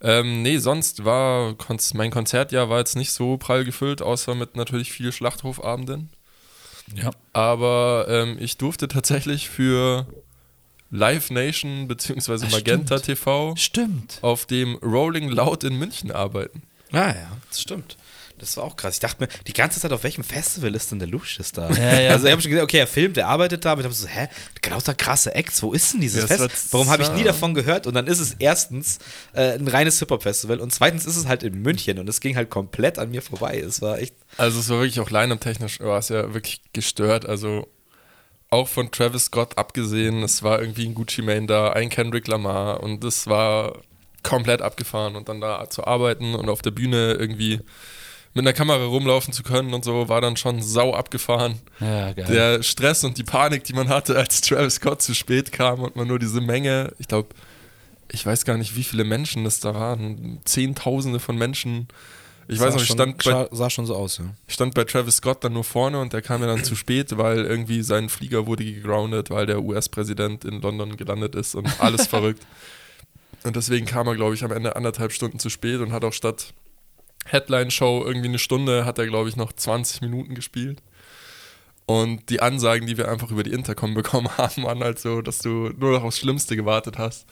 [0.02, 1.56] Ähm, nee, sonst war
[1.94, 6.10] mein Konzertjahr war jetzt nicht so prall gefüllt, außer mit natürlich viel Schlachthofabenden.
[6.96, 7.12] Ja.
[7.34, 10.08] Aber ähm, ich durfte tatsächlich für
[10.90, 12.48] Live Nation bzw.
[12.50, 13.20] Magenta stimmt.
[13.20, 14.20] TV Stimmt.
[14.22, 16.64] auf dem Rolling Loud in München arbeiten.
[16.92, 17.97] Ah ja, das stimmt.
[18.40, 18.96] Das war auch krass.
[18.96, 21.70] Ich dachte mir, die ganze Zeit, auf welchem Festival ist denn der Lucius da?
[21.72, 22.12] Ja, ja.
[22.12, 24.08] Also ich habe schon gesehen, okay, er filmt, er arbeitet da, aber ich habe so,
[24.08, 24.28] hä,
[24.70, 26.74] lauter krasse Acts, wo ist denn dieses Ja, es Fest?
[26.74, 27.88] war Warum habe ich nie davon gehört?
[27.88, 29.00] Und dann ist es erstens
[29.34, 32.50] äh, ein reines Hip-Hop-Festival und zweitens ist es halt in München und es ging halt
[32.50, 33.58] komplett an mir vorbei.
[33.60, 37.26] Es war echt, Also es war wirklich auch line-up-technisch, war es ja wirklich gestört.
[37.26, 37.68] Also
[38.50, 42.82] auch von Travis Scott abgesehen, es war irgendwie ein Gucci Mane da, ein Kendrick Lamar
[42.82, 43.82] und das war
[44.24, 47.62] komplett abgefahren und dann da zu arbeiten und auf der Bühne irgendwie
[48.38, 51.60] mit einer Kamera rumlaufen zu können und so, war dann schon sau abgefahren.
[51.80, 52.26] Ja, geil.
[52.30, 55.96] Der Stress und die Panik, die man hatte, als Travis Scott zu spät kam und
[55.96, 57.30] man nur diese Menge, ich glaube,
[58.12, 61.88] ich weiß gar nicht, wie viele Menschen das da waren, Zehntausende von Menschen.
[62.48, 64.26] Ich weiß sah noch, ich schon, stand bei, sah, schon so aus, ja.
[64.48, 67.18] ich stand bei Travis Scott dann nur vorne und der kam mir dann zu spät,
[67.18, 72.06] weil irgendwie sein Flieger wurde gegroundet, weil der US-Präsident in London gelandet ist und alles
[72.08, 72.46] verrückt.
[73.44, 76.14] Und deswegen kam er, glaube ich, am Ende anderthalb Stunden zu spät und hat auch
[76.14, 76.54] statt
[77.32, 80.82] Headline-Show irgendwie eine Stunde, hat er, glaube ich, noch 20 Minuten gespielt.
[81.88, 85.40] Und die Ansagen, die wir einfach über die Intercom bekommen haben, waren halt so, dass
[85.40, 87.26] du nur noch aufs Schlimmste gewartet hast.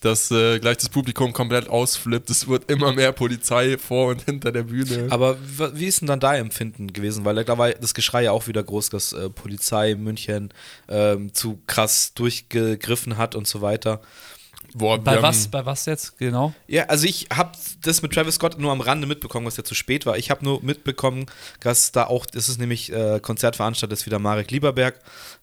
[0.00, 2.28] Dass äh, gleich das Publikum komplett ausflippt.
[2.28, 5.06] Es wird immer mehr Polizei vor und hinter der Bühne.
[5.10, 5.36] Aber
[5.74, 7.24] wie ist denn dann dein Empfinden gewesen?
[7.24, 10.52] Weil da war das Geschrei ja auch wieder groß, dass äh, Polizei München
[10.88, 14.00] ähm, zu krass durchgegriffen hat und so weiter.
[14.74, 16.54] Boah, bei haben- was, bei was jetzt genau?
[16.66, 17.52] Ja, also ich habe
[17.82, 20.16] das mit Travis Scott nur am Rande mitbekommen, was ja zu spät war.
[20.16, 21.26] Ich habe nur mitbekommen,
[21.60, 24.98] dass da auch, das ist nämlich äh, Konzertveranstalter ist wieder Marek Lieberberg,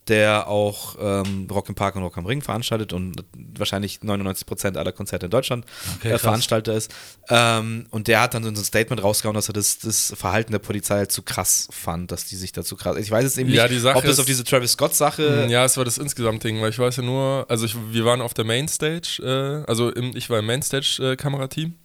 [0.09, 3.23] der auch ähm, Rock im Park und Rock am Ring veranstaltet und
[3.57, 5.65] wahrscheinlich 99% aller Konzerte in Deutschland
[5.97, 6.17] Okay, äh.
[6.17, 6.91] Veranstalter ist.
[7.29, 10.59] Ähm, und der hat dann so ein Statement rausgehauen, dass er das, das Verhalten der
[10.59, 12.97] Polizei halt zu krass fand, dass die sich dazu krass.
[12.97, 15.47] Ich weiß jetzt eben Ja, nicht, Sache ob das ist- auf diese Travis Scott-Sache.
[15.49, 18.33] Ja, es war das Insgesamt-Ding, weil ich weiß ja nur, also ich, wir waren auf
[18.33, 21.75] der Mainstage, äh, also im, ich war im Mainstage-Kamerateam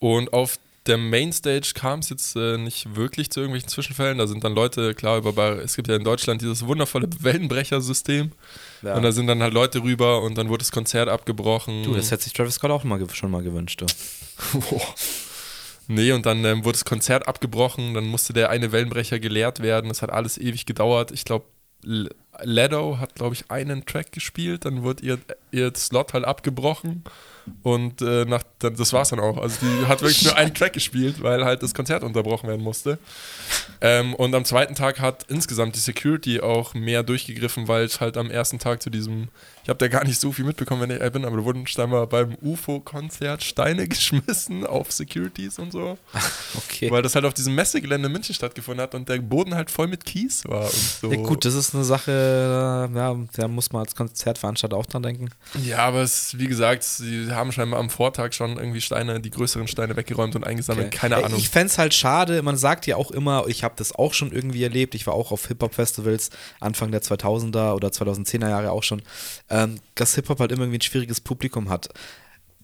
[0.00, 4.18] und auf der Mainstage kam es jetzt äh, nicht wirklich zu irgendwelchen Zwischenfällen.
[4.18, 8.32] Da sind dann Leute, klar, über, es gibt ja in Deutschland dieses wundervolle Wellenbrecher-System
[8.82, 8.94] Ja.
[8.94, 11.84] und da sind dann halt Leute rüber und dann wurde das Konzert abgebrochen.
[11.84, 13.80] Du, das hätte sich Travis Scott auch mal, schon mal gewünscht.
[13.80, 13.86] Du.
[15.86, 19.88] Nee, und dann ähm, wurde das Konzert abgebrochen, dann musste der eine Wellenbrecher geleert werden.
[19.88, 21.10] Das hat alles ewig gedauert.
[21.12, 21.44] Ich glaube,
[22.42, 25.18] Ledo hat, glaube ich, einen Track gespielt, dann wurde ihr,
[25.52, 27.04] ihr Slot halt abgebrochen
[27.62, 29.38] und äh, nach, dann, das war's dann auch.
[29.38, 32.98] Also die hat wirklich nur einen Track gespielt, weil halt das Konzert unterbrochen werden musste.
[33.80, 38.16] Ähm, und am zweiten Tag hat insgesamt die Security auch mehr durchgegriffen, weil es halt
[38.16, 39.28] am ersten Tag zu diesem,
[39.64, 41.66] ich habe da gar nicht so viel mitbekommen, wenn ich ehrlich bin, aber da wurden
[41.66, 45.98] scheinbar beim UFO-Konzert Steine geschmissen auf Securities und so.
[46.56, 46.90] Okay.
[46.90, 49.86] Weil das halt auf diesem Messegelände in München stattgefunden hat und der Boden halt voll
[49.86, 51.12] mit Kies war und so.
[51.12, 55.02] Ja, gut, das ist eine Sache, äh, ja, da muss man als Konzertveranstalter auch dran
[55.02, 55.30] denken.
[55.62, 59.68] Ja, aber es, wie gesagt, sie haben scheinbar am Vortag schon irgendwie Steine, die größeren
[59.68, 60.88] Steine weggeräumt und eingesammelt.
[60.88, 60.96] Okay.
[60.96, 61.38] Keine Ahnung.
[61.38, 64.32] Ich fände es halt schade, man sagt ja auch immer, ich habe das auch schon
[64.32, 69.02] irgendwie erlebt, ich war auch auf Hip-Hop-Festivals Anfang der 2000er oder 2010er Jahre auch schon,
[69.54, 71.88] ähm, dass Hip-Hop halt immer irgendwie ein schwieriges Publikum hat.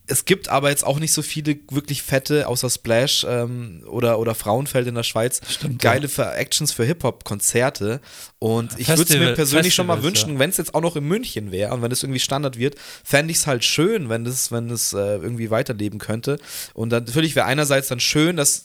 [0.07, 4.35] Es gibt aber jetzt auch nicht so viele wirklich fette, außer Splash ähm, oder, oder
[4.35, 5.41] Frauenfeld in der Schweiz,
[5.79, 8.01] geile für Actions für Hip-Hop-Konzerte.
[8.41, 10.97] Und ich würde es mir persönlich schon mal Festivals, wünschen, wenn es jetzt auch noch
[10.97, 12.75] in München wäre und wenn es irgendwie Standard wird,
[13.05, 16.41] fände ich es halt schön, wenn es wenn äh, irgendwie weiterleben könnte.
[16.75, 18.65] Und dann, natürlich wäre einerseits dann schön, dass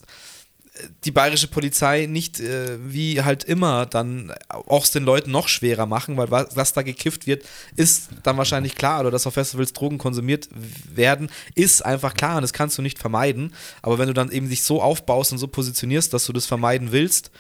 [1.06, 5.86] die bayerische Polizei nicht äh, wie halt immer dann auch es den Leuten noch schwerer
[5.86, 7.46] machen, weil was, was da gekifft wird,
[7.76, 10.50] ist dann wahrscheinlich klar, oder dass auf Festivals Drogen konsumiert
[10.94, 13.54] werden, ist einfach klar und das kannst du nicht vermeiden.
[13.82, 16.92] Aber wenn du dann eben dich so aufbaust und so positionierst, dass du das vermeiden
[16.92, 17.32] willst,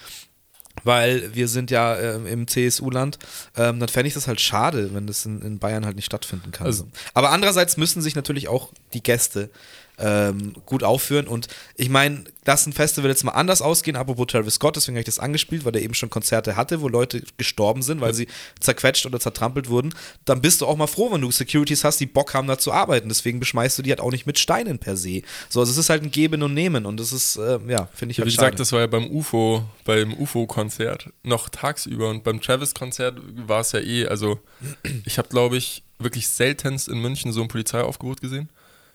[0.84, 3.18] weil wir sind ja ähm, im CSU-Land,
[3.56, 6.52] ähm, dann fände ich das halt schade, wenn das in, in Bayern halt nicht stattfinden
[6.52, 6.68] kann.
[6.68, 9.50] Also- Aber andererseits müssen sich natürlich auch die Gäste
[9.98, 14.56] ähm, gut aufführen und ich meine, dass ein Festival jetzt mal anders ausgehen, apropos Travis
[14.56, 17.82] Scott, deswegen habe ich das angespielt, weil er eben schon Konzerte hatte, wo Leute gestorben
[17.82, 18.28] sind, weil sie
[18.60, 19.94] zerquetscht oder zertrampelt wurden,
[20.26, 22.72] dann bist du auch mal froh, wenn du Securities hast, die Bock haben, da zu
[22.72, 23.10] arbeiten.
[23.10, 25.24] Deswegen beschmeißt du die halt auch nicht mit Steinen per se.
[25.50, 28.12] So, also es ist halt ein Geben und Nehmen und das ist, äh, ja, finde
[28.12, 28.52] ich halt wie schade.
[28.52, 33.72] gesagt, das war ja beim UFO, beim UFO-Konzert noch tagsüber und beim Travis-Konzert war es
[33.72, 34.40] ja eh, also
[35.06, 38.50] ich habe glaube ich wirklich seltenst in München so ein Polizeiaufgebot gesehen.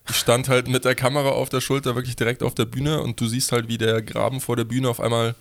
[0.09, 3.21] Ich stand halt mit der Kamera auf der Schulter wirklich direkt auf der Bühne und
[3.21, 5.35] du siehst halt, wie der Graben vor der Bühne auf einmal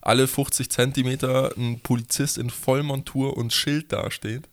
[0.00, 4.48] alle 50 Zentimeter ein Polizist in Vollmontur und Schild dasteht.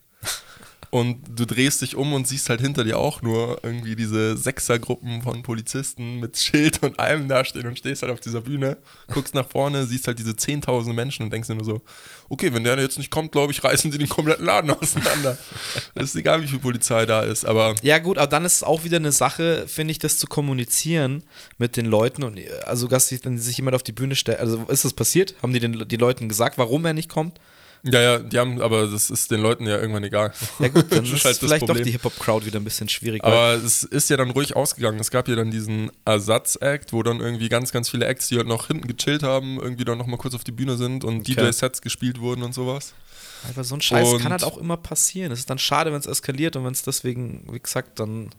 [0.91, 5.21] Und du drehst dich um und siehst halt hinter dir auch nur irgendwie diese Sechsergruppen
[5.21, 8.77] von Polizisten mit Schild und allem dastehen und stehst halt auf dieser Bühne,
[9.07, 11.81] guckst nach vorne, siehst halt diese 10.000 Menschen und denkst dir nur so,
[12.27, 15.37] okay, wenn der jetzt nicht kommt, glaube ich, reißen sie den kompletten Laden auseinander.
[15.95, 18.83] Ist egal, wie viel Polizei da ist, aber Ja, gut, aber dann ist es auch
[18.83, 21.23] wieder eine Sache, finde ich, das zu kommunizieren
[21.57, 22.23] mit den Leuten.
[22.23, 25.35] Und also, dass sich, wenn sich jemand auf die Bühne stellt, also ist das passiert?
[25.41, 27.39] Haben die den die Leuten gesagt, warum er nicht kommt?
[27.83, 30.31] Ja, ja, die haben, aber das ist den Leuten ja irgendwann egal.
[30.59, 33.23] Ja, gut, dann Das ist, halt das vielleicht doch die Hip-Hop-Crowd wieder ein bisschen schwierig.
[33.23, 34.99] weil- Aber es ist ja dann ruhig ausgegangen.
[34.99, 38.47] Es gab ja dann diesen Ersatz-Act, wo dann irgendwie ganz, ganz viele Acts, die halt
[38.47, 41.35] noch hinten gechillt haben, irgendwie dann nochmal kurz auf die Bühne sind und Okay.
[41.35, 42.93] DJ-Sets gespielt wurden und sowas.
[43.49, 45.31] Aber so ein Scheiß Und- kann halt auch immer passieren.
[45.31, 48.29] Es ist dann schade, wenn es eskaliert und wenn es deswegen, wie gesagt, dann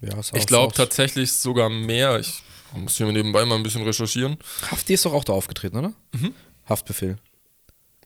[0.00, 2.18] ja ist Ich glaube tatsächlich sogar mehr.
[2.18, 2.42] Ich
[2.74, 4.38] muss hier nebenbei mal ein bisschen recherchieren.
[4.70, 5.92] Hafti ist doch auch da aufgetreten, oder?
[6.12, 6.34] Mhm.
[6.68, 7.18] Haftbefehl.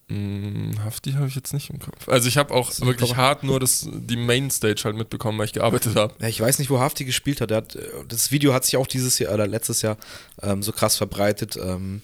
[0.09, 2.09] Hm, Hafti habe ich jetzt nicht im Kopf.
[2.09, 5.55] Also ich habe auch ist wirklich hart nur das, die Mainstage halt mitbekommen, weil ich
[5.55, 6.15] gearbeitet habe.
[6.21, 7.51] Ja, ich weiß nicht, wo Hafti gespielt hat.
[7.51, 7.75] Hat.
[7.77, 9.97] äh, Das Video hat sich auch dieses Jahr oder letztes Jahr
[10.43, 12.03] ähm, so krass verbreitet, ähm,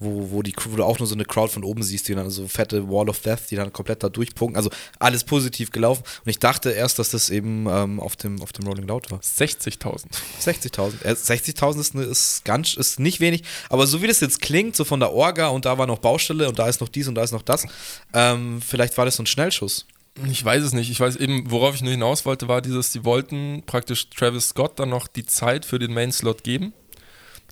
[0.00, 2.28] wo, wo, die, wo du auch nur so eine Crowd von oben siehst, die dann
[2.30, 4.56] so fette Wall of Death, die dann komplett da durchpunken.
[4.56, 6.02] Also alles positiv gelaufen.
[6.24, 9.20] Und ich dachte erst, dass das eben ähm, auf, dem, auf dem Rolling Loud war.
[9.20, 10.06] 60.000.
[10.42, 11.04] 60.000.
[11.04, 13.42] Äh, 60.000 ist, ne- ist ganz, ist nicht wenig.
[13.68, 16.48] Aber so wie das jetzt klingt, so von der Orga und da war noch Baustelle
[16.48, 17.66] und da ist noch dies und da ist noch das,
[18.14, 19.86] ähm, vielleicht war das so ein Schnellschuss.
[20.30, 20.90] Ich weiß es nicht.
[20.90, 24.78] Ich weiß eben, worauf ich nur hinaus wollte, war dieses, sie wollten praktisch Travis Scott
[24.78, 26.72] dann noch die Zeit für den Main-Slot geben.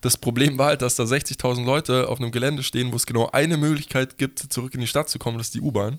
[0.01, 3.29] Das Problem war halt, dass da 60.000 Leute auf einem Gelände stehen, wo es genau
[3.33, 5.99] eine Möglichkeit gibt, zurück in die Stadt zu kommen, das ist die U-Bahn.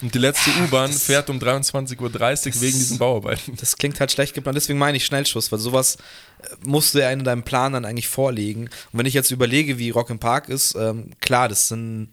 [0.00, 3.56] Und die letzte U-Bahn das- fährt um 23.30 Uhr wegen diesen Bauarbeiten.
[3.56, 5.96] Das klingt halt schlecht geplant, deswegen meine ich Schnellschuss, weil sowas
[6.42, 8.64] äh, musst du ja in deinem Plan dann eigentlich vorlegen.
[8.92, 12.08] Und wenn ich jetzt überlege, wie Rock im Park ist, ähm, klar, das sind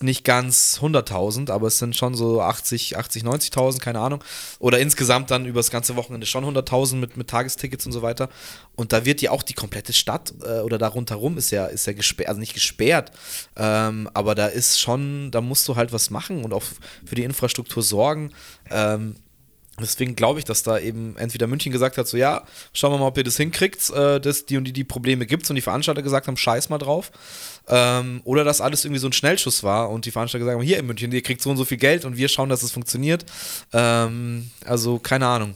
[0.00, 4.22] nicht ganz 100.000, aber es sind schon so 80, 80, 90.000, keine Ahnung.
[4.58, 8.28] Oder insgesamt dann über das ganze Wochenende schon 100.000 mit, mit Tagestickets und so weiter.
[8.76, 11.86] Und da wird ja auch die komplette Stadt äh, oder da rundherum ist ja, ist
[11.86, 13.12] ja gesperrt, also nicht gesperrt,
[13.56, 16.62] ähm, aber da ist schon, da musst du halt was machen und auch
[17.04, 18.32] für die Infrastruktur sorgen.
[18.70, 19.16] Ähm,
[19.80, 23.06] Deswegen glaube ich, dass da eben entweder München gesagt hat, so ja, schauen wir mal,
[23.06, 26.02] ob ihr das hinkriegt, äh, dass die und die, die Probleme gibt und die Veranstalter
[26.02, 27.10] gesagt haben, scheiß mal drauf.
[27.66, 30.78] Ähm, oder dass alles irgendwie so ein Schnellschuss war und die Veranstalter gesagt haben, hier
[30.78, 33.24] in München, ihr kriegt so und so viel Geld und wir schauen, dass es funktioniert.
[33.72, 35.54] Ähm, also, keine Ahnung.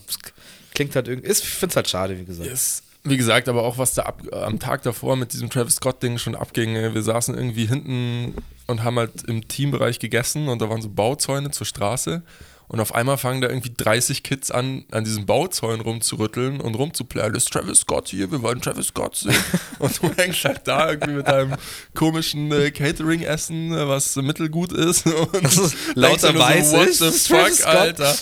[0.73, 2.49] Klingt halt irgendwie, ich finde es halt schade, wie gesagt.
[2.49, 2.83] Yes.
[3.05, 6.35] Wie gesagt, aber auch was da ab, am Tag davor mit diesem Travis Scott-Ding schon
[6.35, 6.75] abging.
[6.75, 8.35] Wir saßen irgendwie hinten
[8.67, 12.23] und haben halt im Teambereich gegessen und da waren so Bauzäune zur Straße.
[12.69, 17.33] Und auf einmal fangen da irgendwie 30 Kids an, an diesen Bauzäunen rumzurütteln und rumzuplären.
[17.33, 19.35] Das ist Travis Scott hier, wir wollen Travis Scott sehen.
[19.79, 21.55] und du hängst halt da irgendwie mit deinem
[21.95, 25.05] komischen äh, Catering-Essen, äh, was mittelgut ist.
[25.07, 27.65] Und Das ist lauter weiß so, what the fuck.
[27.65, 28.15] Alter.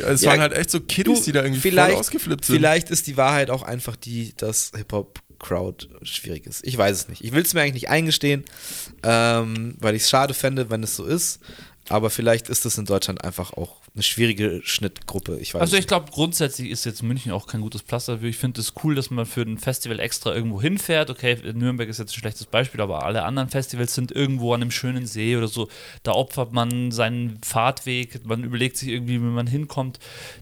[0.00, 2.56] Ja, es Ja, waren halt echt so Kiddies, die da irgendwie voll ausgeflippt sind.
[2.56, 6.66] Vielleicht ist die Wahrheit auch einfach die, dass Hip-Hop-Crowd schwierig ist.
[6.66, 7.22] Ich weiß es nicht.
[7.22, 8.44] Ich will es mir eigentlich nicht eingestehen,
[9.04, 11.38] ähm, weil ich es schade fände, wenn es so ist.
[11.92, 15.38] Aber vielleicht ist das in Deutschland einfach auch eine schwierige Schnittgruppe.
[15.38, 18.30] Ich weiß Also ich glaube, grundsätzlich ist jetzt München auch kein gutes Pflaster dafür.
[18.30, 21.10] Ich finde es cool, dass man für ein Festival extra irgendwo hinfährt.
[21.10, 24.70] Okay, Nürnberg ist jetzt ein schlechtes Beispiel, aber alle anderen Festivals sind irgendwo an einem
[24.70, 25.68] schönen See oder so.
[26.02, 29.98] Da opfert man seinen Fahrtweg, man überlegt sich irgendwie, wie man hinkommt.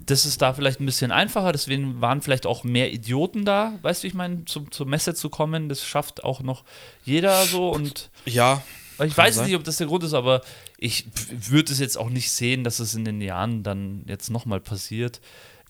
[0.07, 4.03] Das ist da vielleicht ein bisschen einfacher, deswegen waren vielleicht auch mehr Idioten da, weißt
[4.03, 5.69] du, wie ich meine, zum, zur Messe zu kommen.
[5.69, 6.63] Das schafft auch noch
[7.05, 8.63] jeder so und Ja,
[9.05, 9.47] ich weiß sein.
[9.47, 10.43] nicht, ob das der Grund ist, aber
[10.81, 14.61] ich würde es jetzt auch nicht sehen, dass es in den Jahren dann jetzt nochmal
[14.61, 15.21] passiert.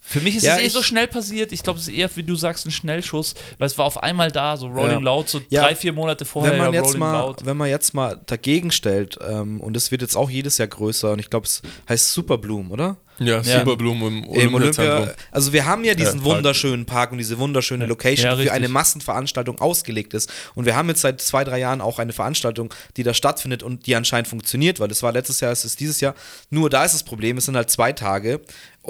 [0.02, 1.52] Für mich ist Ja, es eh so schnell passiert.
[1.52, 4.32] Ich glaube, es ist eher, wie du sagst, ein Schnellschuss, weil es war auf einmal
[4.32, 4.98] da, so Rolling Ja.
[4.98, 6.52] Loud, so Ja, drei, vier Monate vorher.
[6.52, 7.44] wenn man ja, jetzt Rolling mal, Loud.
[7.46, 11.12] wenn man jetzt mal dagegen stellt, ähm, und es wird jetzt auch jedes Jahr größer,
[11.12, 12.96] und ich glaube, es heißt Superbloom, oder?
[13.18, 13.58] Ja, Ja.
[13.58, 15.02] Superblumen im Im Olympiazentrum.
[15.02, 16.36] Olympia, also wir haben ja diesen Ja, Park.
[16.36, 18.56] wunderschönen Park und diese wunderschöne Location, Ja, die für richtig.
[18.56, 20.32] eine Massenveranstaltung ausgelegt ist.
[20.54, 23.86] Und wir haben jetzt seit zwei, drei Jahren auch eine Veranstaltung, die da stattfindet und
[23.86, 26.14] die anscheinend funktioniert, weil es war letztes Jahr, es ist dieses Jahr.
[26.48, 28.40] Nur da ist das Problem, es sind halt zwei Tage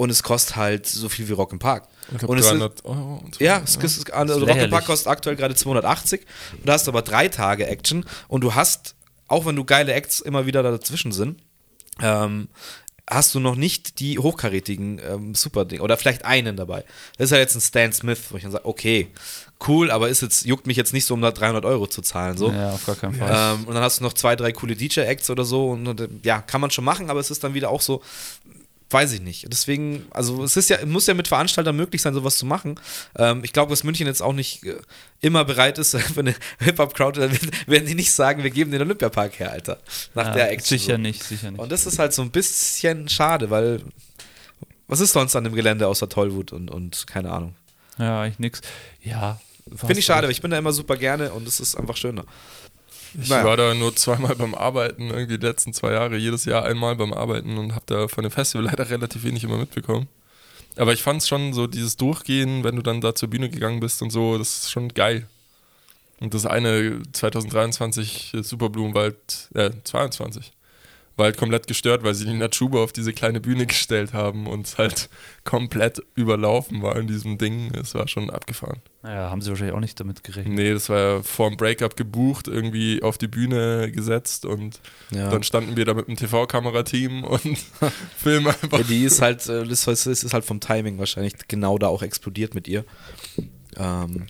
[0.01, 1.87] und es kostet halt so viel wie Rock im Park.
[2.11, 3.43] Ich glaub, Und es ist, 300 Euro und so.
[3.43, 4.71] ja, es ist, also Rock im.
[4.71, 6.25] Park kostet aktuell gerade 280.
[6.65, 8.95] Du hast aber drei Tage Action und du hast,
[9.27, 11.39] auch wenn du geile Acts immer wieder dazwischen sind,
[12.01, 12.47] ähm,
[13.07, 16.83] hast du noch nicht die hochkarätigen ähm, Super-Ding oder vielleicht einen dabei.
[17.19, 19.11] Das ist ja jetzt ein Stan Smith, wo ich dann sage, okay,
[19.67, 22.37] cool, aber ist jetzt, juckt mich jetzt nicht so, um da 300 Euro zu zahlen.
[22.37, 22.49] So.
[22.49, 23.55] Ja, auf gar keinen Fall.
[23.55, 25.69] Ähm, und dann hast du noch zwei, drei coole DJ-Acts oder so.
[25.69, 28.01] Und, und, äh, ja, kann man schon machen, aber es ist dann wieder auch so,
[28.91, 29.45] weiß ich nicht.
[29.51, 32.79] Deswegen, also es ist ja, muss ja mit Veranstaltern möglich sein, sowas zu machen.
[33.15, 34.75] Ähm, ich glaube, dass München jetzt auch nicht äh,
[35.21, 37.31] immer bereit ist für eine Hip-Hop-Crowd, dann
[37.67, 39.79] werden- die nicht sagen, wir geben den Olympiapark her, Alter.
[40.13, 40.77] Nach ja, der Action.
[40.77, 41.59] sicher nicht, sicher nicht.
[41.59, 43.81] Und das ist halt so ein bisschen schade, weil
[44.87, 47.55] was ist sonst an dem Gelände außer Tollwut und, und keine Ahnung.
[47.97, 48.61] ja, ich nix.
[49.03, 49.39] Ja.
[49.75, 52.25] Finde ich schade, weil ich bin da immer super gerne und es ist einfach schöner.
[53.19, 53.43] Ich Naja.
[53.45, 57.13] war da nur zweimal beim Arbeiten, irgendwie die letzten zwei Jahre, jedes Jahr einmal beim
[57.13, 60.07] Arbeiten und habe da von dem Festival leider relativ wenig immer mitbekommen.
[60.77, 63.81] Aber ich fand es schon so, dieses Durchgehen, wenn du dann da zur Bühne gegangen
[63.81, 65.27] bist und so, das ist schon geil.
[66.21, 70.51] Und das eine 2023 Superblumenwald, äh, 22,
[71.21, 74.65] war halt komplett gestört, weil sie die Natschuba auf diese kleine Bühne gestellt haben und
[74.65, 75.07] es halt
[75.43, 77.71] komplett überlaufen war in diesem Ding.
[77.75, 78.81] Es war schon abgefahren.
[79.03, 80.53] Ja, haben sie wahrscheinlich auch nicht damit gerechnet.
[80.55, 84.79] Nee, das war ja vor dem Breakup gebucht, irgendwie auf die Bühne gesetzt und
[85.11, 85.29] Ja.
[85.29, 87.57] dann standen wir da mit dem TV-Kamerateam und
[88.17, 88.79] filmen einfach.
[88.79, 92.01] Ja, die ist halt, äh, das ist, ist halt vom Timing wahrscheinlich genau da auch
[92.01, 92.83] explodiert mit ihr.
[93.77, 94.25] Ähm,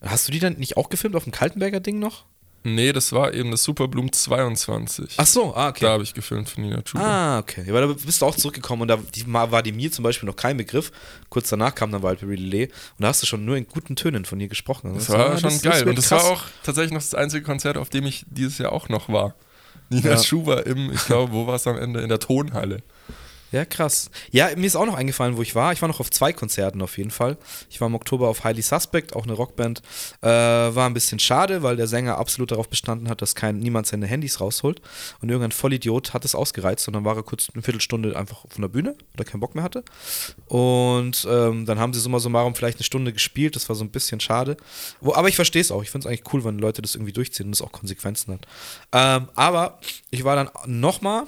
[0.00, 2.24] hast du die dann nicht auch gefilmt auf dem Kaltenberger Ding noch?
[2.64, 5.14] Nee, das war eben das Superbloom 22.
[5.16, 5.84] Ach so, ah, okay.
[5.84, 7.04] Da habe ich gefilmt von Nina Chuba.
[7.04, 7.64] Ah, okay.
[7.68, 8.98] Weil da bist du auch zurückgekommen und da
[9.50, 10.90] war die mir zum Beispiel noch kein Begriff.
[11.28, 14.24] Kurz danach kam dann Waldberry Lillet und da hast du schon nur in guten Tönen
[14.24, 14.94] von ihr gesprochen.
[14.94, 15.80] Das war schon geil.
[15.80, 16.24] wird und das krass.
[16.24, 19.34] war auch tatsächlich noch das einzige Konzert, auf dem ich dieses Jahr auch noch war.
[19.90, 20.22] Nina Ja.
[20.22, 22.00] Schuber im, ich glaube, wo war es am Ende?
[22.00, 22.82] In der Tonhalle.
[23.50, 24.10] Ja, krass.
[24.30, 25.72] Ja, mir ist auch noch eingefallen, wo ich war.
[25.72, 27.38] Ich war noch auf zwei Konzerten auf jeden Fall.
[27.70, 29.80] Ich war im Oktober auf Highly Suspect, auch eine Rockband.
[30.20, 33.86] Äh, war ein bisschen schade, weil der Sänger absolut darauf bestanden hat, dass kein, niemand
[33.86, 34.82] seine Handys rausholt.
[35.22, 38.60] Und irgendein Vollidiot hat es ausgereizt und dann war er kurz eine Viertelstunde einfach von
[38.60, 39.82] der Bühne, weil er keinen Bock mehr hatte.
[40.46, 43.56] Und ähm, dann haben sie summa summarum vielleicht eine Stunde gespielt.
[43.56, 44.58] Das war so ein bisschen schade.
[45.00, 45.82] Wo, aber ich verstehe es auch.
[45.82, 48.46] Ich finde es eigentlich cool, wenn Leute das irgendwie durchziehen und es auch Konsequenzen hat.
[48.92, 49.80] Ähm, aber
[50.10, 51.24] ich war dann nochmal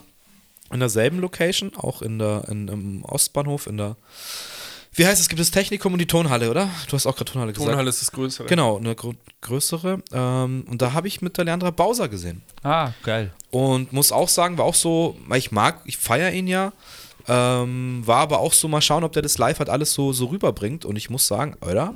[0.72, 3.96] in derselben Location, auch in der, in, im Ostbahnhof, in der,
[4.92, 6.68] wie heißt es, gibt es Technikum und die Tonhalle, oder?
[6.88, 7.70] Du hast auch gerade Tonhalle gesagt.
[7.70, 8.48] Tonhalle ist das Größere.
[8.48, 10.02] Genau, eine grö größere.
[10.12, 12.42] Ähm, und da habe ich mit der Leandra Bauser gesehen.
[12.62, 13.32] Ah, geil.
[13.50, 16.72] Und muss auch sagen, war auch so, weil ich mag, ich feiere ihn ja.
[17.28, 20.26] Ähm, war aber auch so, mal schauen, ob der das live halt alles so, so
[20.26, 20.84] rüberbringt.
[20.84, 21.94] Und ich muss sagen, oder?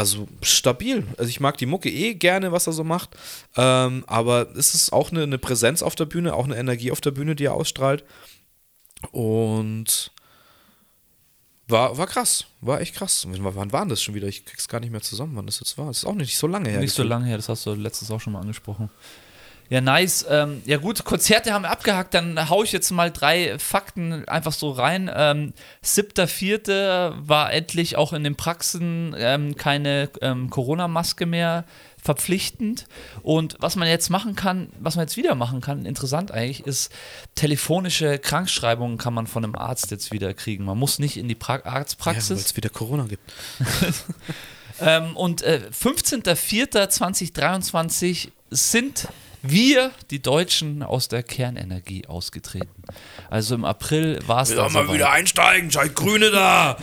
[0.00, 1.06] Also stabil.
[1.18, 3.10] Also ich mag die Mucke eh gerne, was er so macht.
[3.54, 7.02] Ähm, aber es ist auch eine, eine Präsenz auf der Bühne, auch eine Energie auf
[7.02, 8.02] der Bühne, die er ausstrahlt.
[9.12, 10.10] Und
[11.68, 12.46] war, war krass.
[12.62, 13.26] War echt krass.
[13.28, 14.26] Wann war denn das schon wieder?
[14.26, 15.88] Ich krieg's gar nicht mehr zusammen, wann das jetzt war.
[15.88, 16.80] Das ist auch nicht so lange her.
[16.80, 17.10] Nicht so gefühlt.
[17.10, 18.88] lange her, das hast du letztens auch schon mal angesprochen.
[19.70, 20.26] Ja, nice.
[20.28, 24.52] Ähm, ja gut, Konzerte haben wir abgehakt, dann hau ich jetzt mal drei Fakten einfach
[24.52, 25.08] so rein.
[25.14, 25.52] Ähm,
[25.84, 27.12] 7.4.
[27.20, 31.64] war endlich auch in den Praxen ähm, keine ähm, Corona-Maske mehr
[32.02, 32.86] verpflichtend.
[33.22, 36.90] Und was man jetzt machen kann, was man jetzt wieder machen kann, interessant eigentlich, ist
[37.36, 40.64] telefonische Krankschreibungen kann man von einem Arzt jetzt wieder kriegen.
[40.64, 42.46] Man muss nicht in die pra Ja, weil Arztpraxis.
[42.46, 43.22] es wieder Corona gibt.
[44.82, 49.08] Ähm, und äh, 15.04.2023 sind
[49.42, 52.82] wir, die Deutschen, aus der Kernenergie ausgetreten.
[53.28, 55.02] Also im April war es dann soweit.
[55.02, 56.76] einsteigen, scheint Grüne da.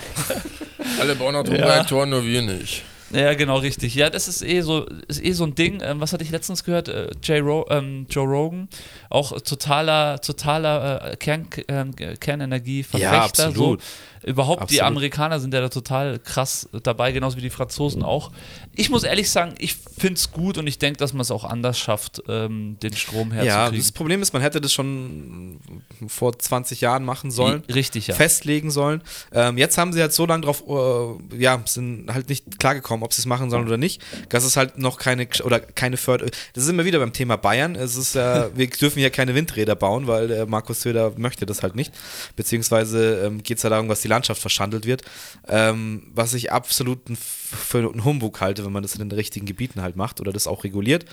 [0.99, 2.83] Alle bauen Atomreaktoren, nur wir nicht.
[3.11, 3.95] Ja, genau, richtig.
[3.95, 5.81] Ja, das ist eh so, ist eh so ein Ding.
[5.81, 6.89] Ähm, was hatte ich letztens gehört?
[6.89, 8.67] Äh, Jay Ro ähm, Joe Rogan,
[9.09, 13.13] auch totaler, totaler äh, Kern, äh, Kernenergie-Verfechter.
[13.13, 13.81] Ja, absolut.
[13.81, 13.87] So.
[14.27, 14.97] Überhaupt, die Absolut.
[14.97, 18.31] Amerikaner sind ja da total krass dabei, genauso wie die Franzosen auch.
[18.75, 21.45] Ich muss ehrlich sagen, ich finde es gut und ich denke, dass man es auch
[21.45, 23.79] anders schafft, ähm, den Strom Ja, herzukriegen.
[23.79, 25.59] das Problem ist, man hätte das schon
[26.07, 27.63] vor 20 Jahren machen sollen.
[27.73, 28.15] Richtig, ja.
[28.15, 29.01] festlegen sollen.
[29.31, 33.13] Ähm, jetzt haben sie halt so lange drauf, äh, ja, sind halt nicht klargekommen, ob
[33.13, 34.01] sie es machen sollen oder nicht.
[34.27, 36.25] Das ist halt noch keine oder keine Förder.
[36.53, 37.75] Das ist immer wieder beim Thema Bayern.
[37.75, 41.63] Es ist ja, wir dürfen hier keine Windräder bauen, weil der Markus Söder möchte das
[41.63, 41.93] halt nicht.
[42.35, 45.03] Beziehungsweise ähm, geht es ja darum, dass die Landschaft verschandelt wird.
[45.47, 49.81] Ähm, was ich absolut für einen Humbug halte, wenn man das in den richtigen Gebieten
[49.81, 51.05] halt macht oder das auch reguliert.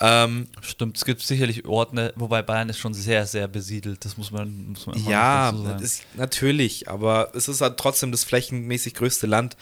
[0.00, 4.04] Ähm, Stimmt, es gibt sicherlich Orte, wobei Bayern ist schon sehr, sehr besiedelt.
[4.04, 8.22] Das muss man, muss man immer Ja, ist, natürlich, aber es ist halt trotzdem das
[8.22, 9.56] flächenmäßig größte Land.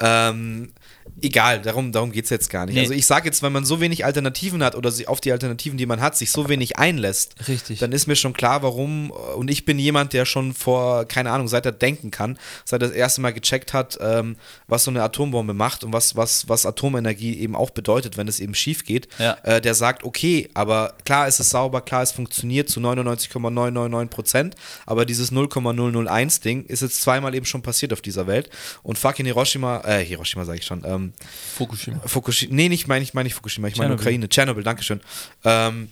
[0.00, 0.72] Ähm,
[1.20, 2.74] egal, darum, darum geht es jetzt gar nicht.
[2.76, 2.80] Nee.
[2.80, 5.84] Also ich sage jetzt, wenn man so wenig Alternativen hat oder auf die Alternativen, die
[5.86, 7.78] man hat, sich so wenig einlässt, Richtig.
[7.78, 9.10] dann ist mir schon klar, warum.
[9.10, 12.88] Und ich bin jemand, der schon vor, keine Ahnung, seit er denken kann, seit er
[12.88, 16.64] das erste Mal gecheckt hat, ähm, was so eine Atombombe macht und was, was, was
[16.64, 19.36] Atomenergie eben auch bedeutet, wenn es eben schief geht, Ja.
[19.42, 24.54] äh, der sagt, okay, aber klar ist es sauber, klar es funktioniert zu 99,999 Prozent,
[24.86, 28.50] aber dieses 0,001 Ding ist jetzt zweimal eben schon passiert auf dieser Welt
[28.82, 31.12] und fucking Hiroshima, äh, Hiroshima sage ich schon, ähm,
[31.56, 32.00] Fukushima.
[32.06, 33.94] Fukushima, nee, nicht meine ich, meine ich Fukushima, ich meine.
[33.94, 35.00] Ukraine, Tschernobyl, Dankeschön.
[35.44, 35.88] Ähm,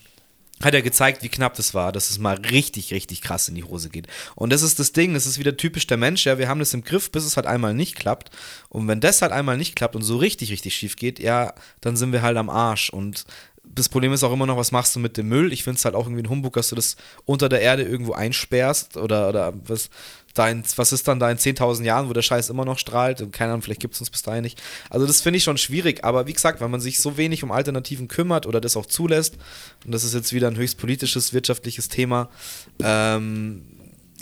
[0.64, 3.64] hat er gezeigt, wie knapp das war, dass es mal richtig, richtig krass in die
[3.64, 4.07] Hose geht.
[4.37, 6.74] Und das ist das Ding, das ist wieder typisch der Mensch, ja, wir haben das
[6.74, 8.30] im Griff, bis es halt einmal nicht klappt.
[8.68, 11.97] Und wenn das halt einmal nicht klappt und so richtig, richtig schief geht, ja, dann
[11.97, 12.91] sind wir halt am Arsch.
[12.91, 13.24] Und
[13.74, 15.52] das Problem ist auch immer noch, was machst du mit dem Müll?
[15.52, 18.12] Ich finde es halt auch irgendwie ein Humbug, dass du das unter der Erde irgendwo
[18.12, 19.88] einsperrst oder, oder was,
[20.34, 23.20] da in, was ist dann da in 10.000 Jahren, wo der Scheiß immer noch strahlt
[23.20, 24.60] und keine Ahnung, vielleicht gibt es uns bis dahin nicht.
[24.90, 27.52] Also das finde ich schon schwierig, aber wie gesagt, wenn man sich so wenig um
[27.52, 29.36] Alternativen kümmert oder das auch zulässt,
[29.84, 32.28] und das ist jetzt wieder ein höchst politisches, wirtschaftliches Thema,
[32.82, 33.62] ähm,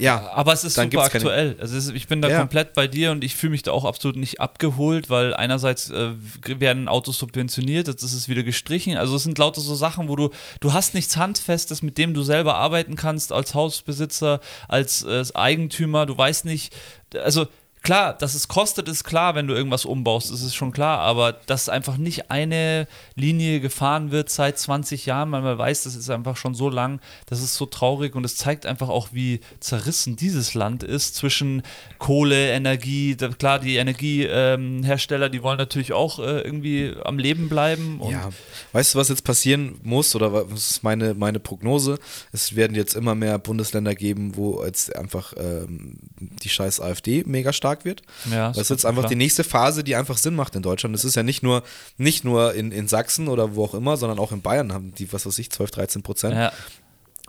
[0.00, 1.56] ja, Aber es ist super gibt's keine- aktuell.
[1.60, 2.38] Also ich bin da Ja.
[2.38, 6.10] komplett bei dir und ich fühle mich da auch absolut nicht abgeholt, weil einerseits äh,
[6.46, 8.96] werden Autos subventioniert, jetzt ist es wieder gestrichen.
[8.96, 10.30] Also es sind lauter so Sachen, wo du,
[10.60, 16.06] du hast nichts Handfestes, mit dem du selber arbeiten kannst als Hausbesitzer, als äh, Eigentümer.
[16.06, 16.74] Du weißt nicht,
[17.22, 17.46] also
[17.82, 21.32] klar, dass es kostet, ist klar, wenn du irgendwas umbaust, ist es schon klar, aber
[21.32, 26.10] dass einfach nicht eine Linie gefahren wird seit 20 Jahren, weil man weiß, das ist
[26.10, 30.16] einfach schon so lang, das ist so traurig und es zeigt einfach auch, wie zerrissen
[30.16, 31.62] dieses Land ist zwischen
[31.98, 38.30] Kohle, Energie, klar, die Energiehersteller, die wollen natürlich auch äh, irgendwie am Leben bleiben Ja,
[38.72, 41.98] weißt du, was jetzt passieren muss oder was ist meine, meine Prognose?
[42.32, 47.52] Es werden jetzt immer mehr Bundesländer geben, wo jetzt einfach ähm, die scheiß AfD mega
[47.52, 48.02] stark wird.
[48.30, 49.10] Ja, das ist ist jetzt einfach klar.
[49.10, 50.94] die nächste Phase, die einfach Sinn macht in Deutschland.
[50.94, 51.62] Es ist ja nicht nur,
[51.98, 55.12] nicht nur in, in Sachsen oder wo auch immer, sondern auch in Bayern haben die,
[55.12, 56.34] was weiß ich, 12, 13 Prozent.
[56.34, 56.52] ja,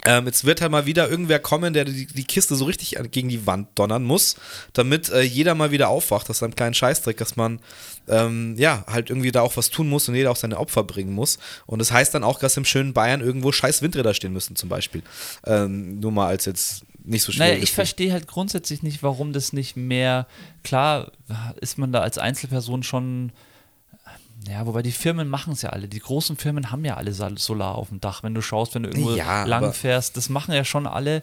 [0.04, 3.30] Ähm, jetzt wird halt mal wieder irgendwer kommen, der die, die Kiste so richtig gegen
[3.30, 4.36] die Wand donnern muss,
[4.74, 7.60] damit äh, jeder mal wieder aufwacht aus seinem kleinen Scheißdreck, dass man
[8.08, 11.14] ähm, ja halt irgendwie da auch was tun muss und jeder auch seine Opfer bringen
[11.14, 11.38] muss.
[11.68, 14.70] Und das heißt dann auch, dass im schönen Bayern irgendwo scheiß Windräder stehen müssen, zum
[14.70, 15.04] Beispiel.
[15.46, 17.52] Ähm, nur mal als jetzt nicht so schwierig.
[17.54, 20.28] Naja, ich verstehe halt grundsätzlich nicht, warum das nicht mehr,
[20.64, 21.12] klar
[21.60, 23.32] ist man da als Einzelperson schon,
[24.47, 27.38] ja, wobei die Firmen machen es ja alle, die großen Firmen haben ja alle Sol-
[27.38, 30.54] Solar auf dem Dach, wenn du schaust, wenn du irgendwo Ja, lang fährst, das machen
[30.54, 31.22] ja schon alle,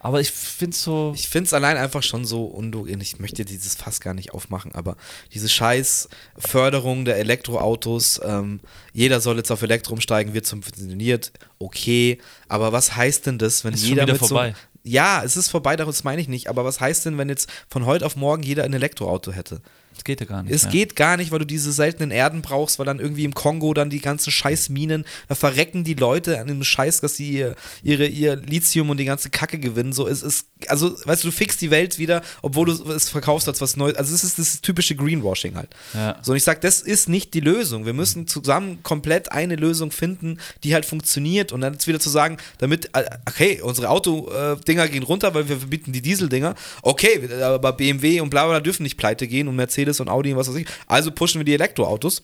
[0.00, 2.94] aber ich finde es so, Ich finde es allein einfach schon so unlogisch.
[3.00, 4.96] Ich möchte dieses Fass gar nicht aufmachen, aber
[5.34, 8.60] diese scheiß Förderung der Elektroautos, ähm,
[8.92, 12.18] jeder soll jetzt auf Elektro umsteigen, wird subventioniert, okay.
[12.46, 14.50] Aber was heißt denn das, wenn Ist schon jeder wieder vorbei.
[14.52, 14.56] so.
[14.88, 16.48] Ja, es ist vorbei, das meine ich nicht.
[16.48, 19.60] Aber was heißt denn, wenn jetzt von heute auf morgen jeder ein Elektroauto hätte?
[19.98, 20.72] Das geht ja gar nicht Es mehr.
[20.72, 23.90] geht gar nicht, weil du diese seltenen Erden brauchst, weil dann irgendwie im Kongo dann
[23.90, 28.36] die ganzen Scheißminen, da verrecken die Leute an dem Scheiß, dass sie ihr, ihre, ihr
[28.36, 29.92] Lithium und die ganze Kacke gewinnen.
[29.92, 33.48] So, es ist, also, weißt du, du fixst die Welt wieder, obwohl du es verkaufst
[33.48, 33.96] als was Neues.
[33.96, 35.70] Also, es ist das typische Greenwashing halt.
[35.94, 36.16] Ja.
[36.22, 37.84] So, und ich sag, das ist nicht die Lösung.
[37.84, 41.50] Wir müssen zusammen komplett eine Lösung finden, die halt funktioniert.
[41.50, 45.58] Und dann jetzt wieder zu sagen, damit, äh, okay, unsere Autodinger gehen runter, weil wir
[45.58, 46.54] verbieten die Dieseldinger.
[46.82, 50.38] Okay, aber BMW und bla bla dürfen nicht pleite gehen und Mercedes und Audi und
[50.38, 50.66] was weiß ich.
[50.86, 52.22] Also pushen wir die Elektroautos.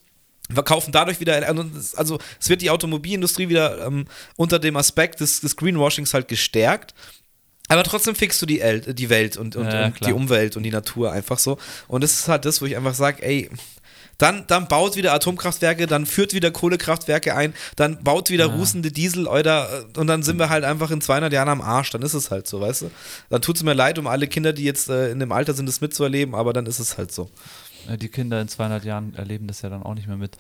[0.53, 1.35] Verkaufen dadurch wieder,
[1.97, 4.05] also es wird die Automobilindustrie wieder ähm,
[4.37, 6.95] unter dem Aspekt des, des Greenwashings halt gestärkt.
[7.69, 10.65] Aber trotzdem fixst du die, El die Welt und, und, Ja, und die Umwelt und
[10.65, 11.57] die Natur einfach so.
[11.89, 13.49] Und das ist halt das, wo ich einfach sage, ey,
[14.19, 19.27] dann, dann baut wieder Atomkraftwerke, dann führt wieder Kohlekraftwerke ein, dann baut wieder rußende Diesel
[19.27, 21.91] oder, und dann sind wir halt einfach in 200 Jahren am Arsch.
[21.91, 22.91] Dann ist es halt so, weißt du?
[23.31, 25.67] Dann tut es mir leid um alle Kinder, die jetzt äh, in dem Alter sind,
[25.67, 27.31] das mitzuerleben, aber dann ist es halt so.
[27.89, 30.37] Ja, Die Kinder in 200 Jahren erleben das ja dann auch nicht mehr mit.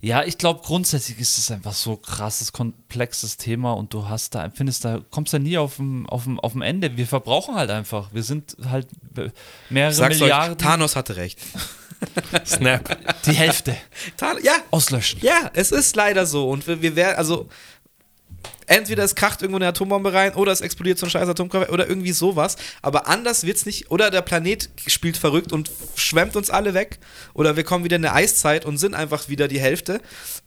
[0.00, 4.48] Ja, ich glaube, grundsätzlich ist es einfach so krasses, komplexes Thema und du hast da,
[4.54, 6.96] findest da, kommst da nie auf dem, auf dem, auf dem Ende.
[6.96, 8.14] Wir verbrauchen halt einfach.
[8.14, 8.86] Wir sind halt
[9.68, 10.52] mehrere Sag's Milliarden.
[10.52, 11.38] euch, Thanos hatte recht.
[12.46, 12.96] Snap.
[13.24, 13.76] die Hälfte
[14.42, 15.20] ja, auslöschen.
[15.22, 16.48] ja, es ist leider so.
[16.48, 17.48] Und wir, wir werden, also,
[18.66, 21.88] entweder es kracht irgendwo eine Atombombe rein oder es explodiert so ein scheiß Atomkraftwerk oder
[21.88, 22.56] irgendwie sowas.
[22.82, 23.90] Aber anders wird's nicht.
[23.90, 26.98] Oder der Planet spielt verrückt und schwemmt uns alle weg.
[27.34, 30.00] Oder wir kommen wieder in eine Eiszeit und sind einfach wieder die Hälfte.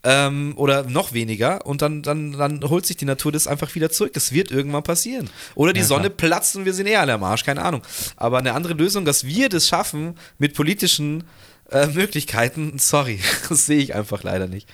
[0.03, 1.65] Ähm, oder noch weniger.
[1.65, 4.11] Und dann, dann, dann holt sich die Natur das einfach wieder zurück.
[4.15, 5.29] Es wird irgendwann passieren.
[5.55, 7.43] Oder die Ja, Sonne platzt und wir sind eh alle am Arsch.
[7.43, 7.81] Keine Ahnung.
[8.15, 11.23] Aber eine andere Lösung, dass wir das schaffen mit politischen
[11.71, 14.67] äh, Möglichkeiten, sorry, das sehe ich einfach leider nicht.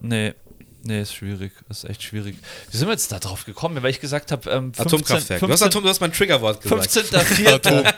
[0.00, 0.34] Nee.
[0.88, 1.52] Nee, ist schwierig.
[1.68, 2.36] Ist echt schwierig.
[2.70, 3.82] Wie sind wir jetzt da drauf gekommen?
[3.82, 5.40] Weil ich gesagt habe, ähm, 15, Atomkraftwerk.
[5.40, 6.90] 15, du, hast Atom, du hast mein Triggerwort gesagt.
[6.90, 7.20] 15.
[7.20, 7.94] 4.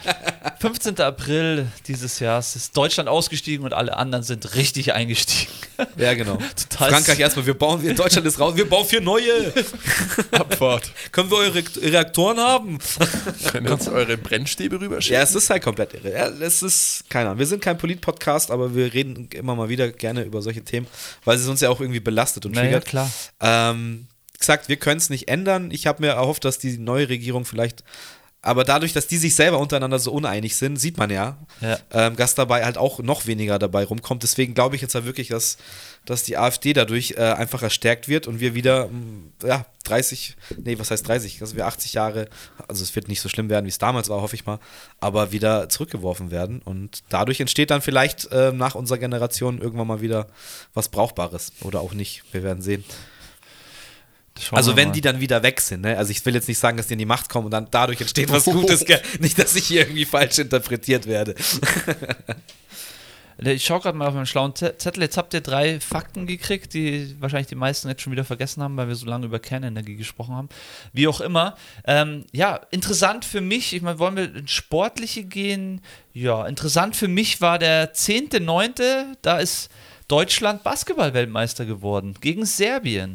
[0.59, 0.99] 15.
[0.99, 5.53] April dieses Jahres ist Deutschland ausgestiegen und alle anderen sind richtig eingestiegen.
[5.97, 6.37] Ja, genau.
[6.69, 9.53] Total Frankreich erstmal, wir bauen, wir, Deutschland ist raus, wir bauen vier neue.
[10.33, 10.91] Abfahrt.
[11.13, 12.79] Können wir eure Reaktoren haben?
[13.53, 15.15] Könnt ihr uns eure Brennstäbe rüberschicken?
[15.15, 16.13] Ja, es ist halt komplett irre.
[16.13, 19.89] Ja, es ist, keine Ahnung, wir sind kein Polit-Podcast, aber wir reden immer mal wieder
[19.93, 20.89] gerne über solche Themen,
[21.25, 22.80] weil es uns ja auch irgendwie belastet und Naja, triggert.
[22.81, 23.11] Klar.
[23.41, 24.07] Ähm,
[24.39, 25.71] gesagt, wir können es nicht ändern.
[25.71, 27.85] Ich habe mir erhofft, dass die neue Regierung vielleicht,
[28.43, 31.79] aber dadurch, dass die sich selber untereinander so uneinig sind, sieht man ja, Ja.
[31.93, 34.23] ähm, dass dabei halt auch noch weniger dabei rumkommt.
[34.23, 35.59] Deswegen glaube ich jetzt halt wirklich, dass,
[36.07, 40.79] dass die AfD dadurch äh, einfach erstärkt wird und wir wieder, mh, ja, 30, nee,
[40.79, 42.29] was heißt 30, dass wir 80 Jahre,
[42.69, 44.59] also es wird nicht so schlimm werden, wie es damals war, hoffe ich mal,
[45.01, 46.63] aber wieder zurückgeworfen werden.
[46.65, 50.27] Und dadurch entsteht dann vielleicht äh, nach unserer Generation irgendwann mal wieder
[50.75, 52.23] was Brauchbares oder auch nicht.
[52.33, 52.85] Wir werden sehen.
[54.39, 55.99] Schauen Also wenn die dann wieder weg sind, ne?
[55.99, 58.01] Also ich will jetzt nicht sagen, dass die in die Macht kommen und dann dadurch
[58.01, 59.03] entsteht was Gutes, gell?
[59.19, 61.35] Nicht, dass ich hier irgendwie falsch interpretiert werde.
[63.43, 65.03] Ich schaue gerade mal auf meinen schlauen Ze- Zettel.
[65.03, 68.77] Jetzt habt ihr drei Fakten gekriegt, die wahrscheinlich die meisten jetzt schon wieder vergessen haben,
[68.77, 70.49] weil wir so lange über Kernenergie gesprochen haben.
[70.93, 71.57] Wie auch immer.
[71.87, 75.81] Ähm, ja, interessant für mich, ich meine, wollen wir ins Sportliche gehen?
[76.13, 79.71] Ja, interessant für mich war der 10.9., da ist
[80.09, 83.13] Deutschland Basketball-Weltmeister geworden gegen Serbien.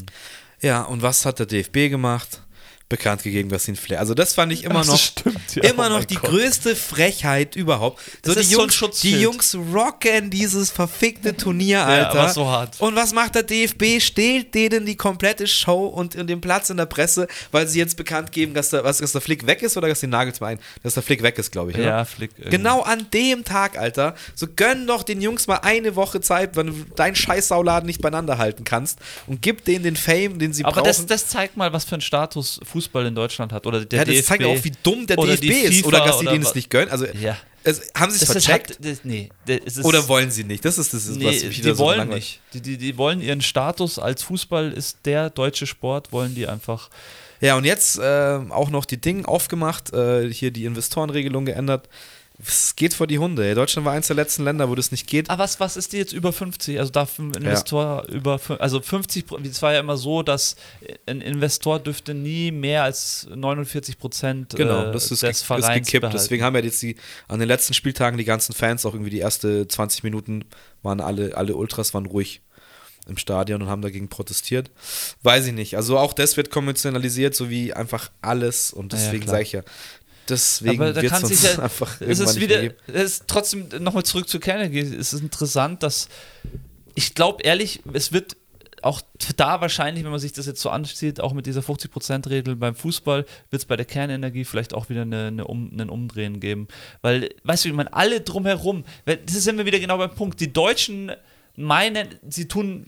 [0.62, 2.42] Ja, und was hat der DFB gemacht?
[2.88, 4.00] Bekannt gegeben, dass sie ein Flair.
[4.00, 5.64] Also das fand ich immer Das noch, stimmt, ja.
[5.64, 6.30] immer Oh noch die Gott.
[6.30, 8.00] größte Frechheit überhaupt.
[8.24, 9.16] Die, so ein Jungs, Schutzschild.
[9.16, 12.20] die Jungs rocken dieses verfickte Turnier, Ja, Alter.
[12.20, 12.80] aber so hart.
[12.80, 14.00] Und was macht der DFB?
[14.00, 17.98] Stehlt denen die komplette Show und in den Platz in der Presse, weil sie jetzt
[17.98, 20.94] bekannt geben, dass der, was, dass der Flick weg ist oder dass die Nagelsmann, dass
[20.94, 21.78] der Flick weg ist, glaube ich.
[21.78, 21.86] oder?
[21.88, 22.32] Ja, Flick.
[22.38, 22.56] irgendwie.
[22.58, 24.14] Genau an dem Tag, Alter.
[24.36, 28.38] So gönn doch den Jungs mal eine Woche Zeit, wenn du deinen Scheißsauladen nicht beieinander
[28.38, 30.86] halten kannst und gib denen den Fame, den sie Aber brauchen.
[30.86, 33.66] das, das zeigt mal, was für einen Status Fußball in Deutschland hat.
[33.66, 34.28] Oder der ja, das DFB.
[34.28, 36.90] zeigt auch, wie dumm der DFB ist oder dass sie denen es nicht gönnen.
[36.92, 37.38] Also, Ja.
[37.64, 40.66] es, haben sie es vercheckt halt, das, nee, das ist, oder wollen sie nicht?
[40.66, 42.20] Das ist das, ist, nee, was mich die so wollen langweilt.
[42.20, 42.42] nicht.
[42.54, 46.90] Die, die, die wollen ihren Status als Fußball ist der deutsche Sport, wollen die einfach.
[47.42, 51.88] Ja, und jetzt äh, auch noch die Dinge aufgemacht, äh, hier die Investorenregelung geändert.
[52.38, 53.56] Es geht vor die Hunde.
[53.56, 55.30] Deutschland war eins der letzten Länder, wo das nicht geht.
[55.30, 56.78] Ah, was, was ist die jetzt über 50?
[56.80, 60.58] Also darf ein Investor über, fün- also 50, Pro- es war ja immer so, dass
[61.06, 65.44] ein Investor dürfte nie mehr als 49 Prozent Genau, äh, das ist, des ge- ist
[65.44, 66.02] Vereins gekippt.
[66.02, 66.18] behalten.
[66.18, 66.98] Deswegen haben ja jetzt die,
[67.30, 70.44] an den letzten Spieltagen die ganzen Fans, auch irgendwie die erste 20 Minuten,
[70.84, 72.42] waren alle, alle Ultras waren ruhig
[73.08, 74.72] im Stadion und haben dagegen protestiert.
[75.24, 75.78] Weiß ich nicht.
[75.78, 78.74] Also auch das wird konventionalisiert, so wie einfach alles.
[78.74, 79.34] Und Ja, ja, deswegen klar.
[79.36, 79.62] sage ich ja,
[80.30, 83.24] deswegen Aber da wird es kann uns sich ja, einfach es ist wieder, es ist
[83.28, 84.80] trotzdem nochmal zurück zu Kernenergie.
[84.80, 86.08] Es ist interessant, dass
[86.96, 88.38] ich glaube ehrlich, es wird
[88.82, 89.02] auch
[89.36, 93.26] da wahrscheinlich, wenn man sich das jetzt so ansieht, auch mit dieser 50%-Regel beim Fußball,
[93.50, 96.68] wird es bei der Kernenergie vielleicht auch wieder eine, eine um, einen Umdrehen geben.
[97.02, 100.40] Weil, weißt du, ich meine, alle drumherum, das sind wir wieder genau beim Punkt.
[100.40, 101.12] Die Deutschen
[101.56, 102.86] meinen, sie tun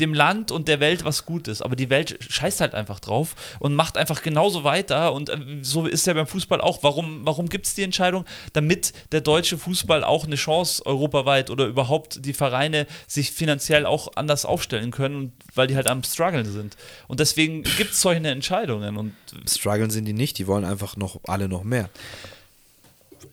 [0.00, 3.74] dem Land und der Welt was Gutes, aber die Welt scheißt halt einfach drauf und
[3.74, 6.82] macht einfach genauso weiter und äh, so ist ja beim Fußball auch.
[6.82, 8.24] Warum, warum gibt es die Entscheidung?
[8.52, 14.12] Damit der deutsche Fußball auch eine Chance europaweit oder überhaupt die Vereine sich finanziell auch
[14.16, 16.76] anders aufstellen können, weil die halt am struggeln sind.
[17.08, 19.14] Und deswegen gibt es solche Entscheidungen
[19.48, 21.90] Struggeln sind die nicht, die wollen einfach noch alle noch mehr.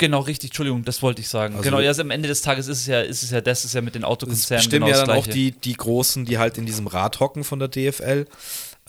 [0.03, 1.55] Genau richtig, Entschuldigung, das wollte ich sagen.
[1.55, 3.65] Also- genau, ja, also am Ende des Tages ist es ja, ist es ja das
[3.65, 6.37] ist ja mit den Autokonzernen bestimmen genau ja das dann auch die, die Großen, die
[6.37, 8.25] halt in diesem Rad hocken von der DFL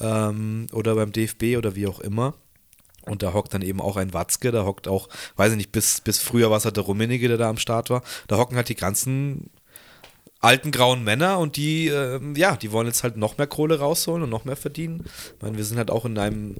[0.00, 2.34] ähm, oder beim DFB oder wie auch immer.
[3.02, 6.00] Und da hockt dann eben auch ein Watzke, da hockt auch, weiß ich nicht, bis,
[6.00, 8.02] bis früher war es halt der Rummenigge, der da am Start war.
[8.28, 9.50] Da hocken halt die ganzen
[10.40, 14.22] alten grauen Männer und die, ähm, ja, die wollen jetzt halt noch mehr Kohle rausholen
[14.22, 15.04] und noch mehr verdienen.
[15.36, 16.56] Ich meine, wir sind halt auch in einem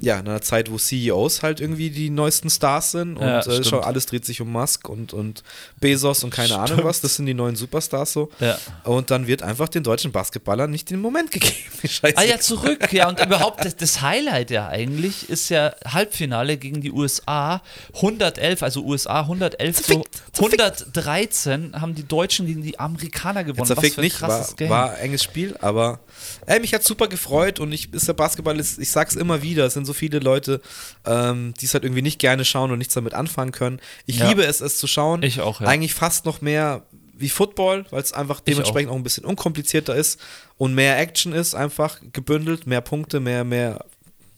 [0.00, 3.42] ja, in einer Zeit, wo CEOs halt irgendwie die neuesten Stars sind und Ja, äh,
[3.42, 3.66] stimmt.
[3.66, 5.42] schon alles dreht sich um Musk und, und
[5.80, 8.30] Bezos und keine Ahnung was, das sind die neuen Superstars so.
[8.40, 8.58] Ja.
[8.84, 11.54] Und dann wird einfach den deutschen Basketballern nicht den Moment gegeben.
[11.84, 12.16] Scheiße.
[12.16, 12.92] Ah ja, zurück.
[12.92, 17.62] Ja, und überhaupt das, das Highlight ja eigentlich ist ja Halbfinale gegen die USA
[17.94, 20.04] 111, also USA 111 zu
[20.38, 23.66] 113 haben die Deutschen gegen die Amerikaner gewonnen.
[23.66, 26.00] Zerfickt nicht, war, war ein enges Spiel, aber
[26.46, 29.66] ey, mich hat super gefreut und ich ist der Basketball ist, ich sag's immer wieder,
[29.66, 30.60] es sind so viele Leute,
[31.04, 33.80] ähm, die es halt irgendwie nicht gerne schauen und nichts damit anfangen können.
[34.06, 34.28] Ich Ja.
[34.28, 35.22] liebe es, es zu schauen.
[35.22, 35.66] Ich auch, ja.
[35.66, 36.82] Eigentlich fast noch mehr
[37.18, 38.96] wie Football, weil es einfach dementsprechend auch.
[38.96, 40.20] ein bisschen unkomplizierter ist
[40.58, 43.84] und mehr Action ist, einfach gebündelt, mehr Punkte, mehr, mehr,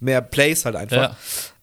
[0.01, 0.97] mehr Plays halt einfach.
[0.97, 1.17] Ja.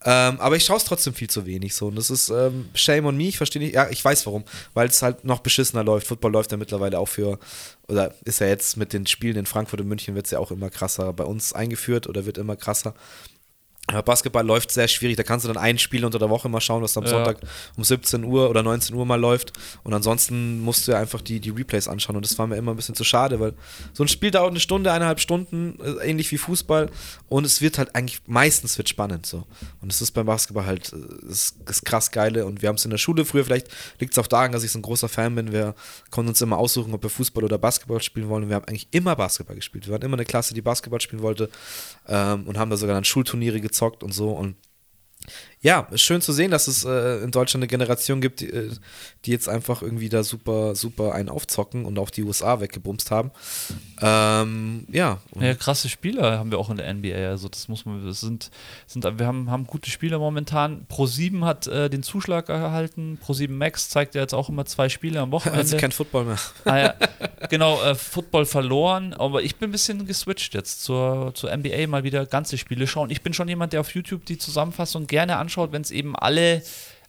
[0.08, 1.88] Ähm, aber ich schaue es trotzdem viel zu wenig so.
[1.88, 3.74] Und das ist ähm, Shame on me, ich verstehe nicht.
[3.74, 4.44] Ja, ich weiß warum.
[4.76, 6.06] Weil es halt noch beschissener läuft.
[6.06, 7.40] Football läuft ja mittlerweile auch für,
[7.88, 10.52] oder ist ja jetzt mit den Spielen in Frankfurt und München wird es ja auch
[10.52, 12.94] immer krasser bei uns eingeführt oder wird immer krasser.
[13.88, 15.16] Basketball läuft sehr schwierig.
[15.16, 17.12] Da kannst du dann ein Spiel unter der Woche mal schauen, was am Ja.
[17.12, 17.38] Sonntag
[17.78, 19.54] um 17 Uhr oder 19 Uhr mal läuft.
[19.84, 22.16] Und ansonsten musst du ja einfach die, die Replays anschauen.
[22.16, 23.54] Und das war mir immer ein bisschen zu schade, weil
[23.94, 26.90] so ein Spiel dauert eine Stunde, eineinhalb Stunden, äh, ähnlich wie Fußball.
[27.30, 29.46] Und es wird halt eigentlich, meistens wird spannend so.
[29.82, 32.46] Und es ist beim Basketball halt äh, das, das krass Geile.
[32.48, 33.68] Und wir haben es in der Schule früher, vielleicht
[34.00, 35.52] liegt es auch daran, dass ich so ein großer Fan bin.
[35.52, 35.76] Wir
[36.10, 38.44] konnten uns immer aussuchen, ob wir Fußball oder Basketball spielen wollen.
[38.44, 39.86] Und wir haben eigentlich immer Basketball gespielt.
[39.86, 41.50] Wir waren immer eine Klasse, die Basketball spielen wollte.
[42.08, 44.32] Ähm, und haben da sogar dann Schulturniere gezockt und so.
[44.32, 44.56] Und
[45.62, 48.72] ja, ist schön zu sehen, dass es äh, in Deutschland eine Generation gibt, die, äh,
[49.26, 53.32] die jetzt einfach irgendwie da super, super einen aufzocken und auch die USA weggebumst haben.
[54.02, 57.30] Ähm, ja, Ja, krasse Spieler haben wir auch in der NBA.
[57.30, 58.52] Also das muss man, das sind,
[58.86, 60.86] sind wir haben, haben gute Spieler momentan.
[60.90, 63.18] Pro7 hat äh, den Zuschlag erhalten.
[63.26, 65.78] Pro7 Max zeigt ja jetzt auch immer zwei Spiele am also Wochenende.
[65.78, 66.40] kein Football mehr.
[66.66, 66.94] ah, ja.
[67.50, 72.04] Genau, äh, Football verloren, aber ich bin ein bisschen geswitcht jetzt zur, zur NBA mal
[72.04, 73.10] wieder ganze Spiele schauen.
[73.10, 76.62] Ich bin schon jemand, der auf YouTube die Zusammenfassung gerne anschaut, wenn es eben alle.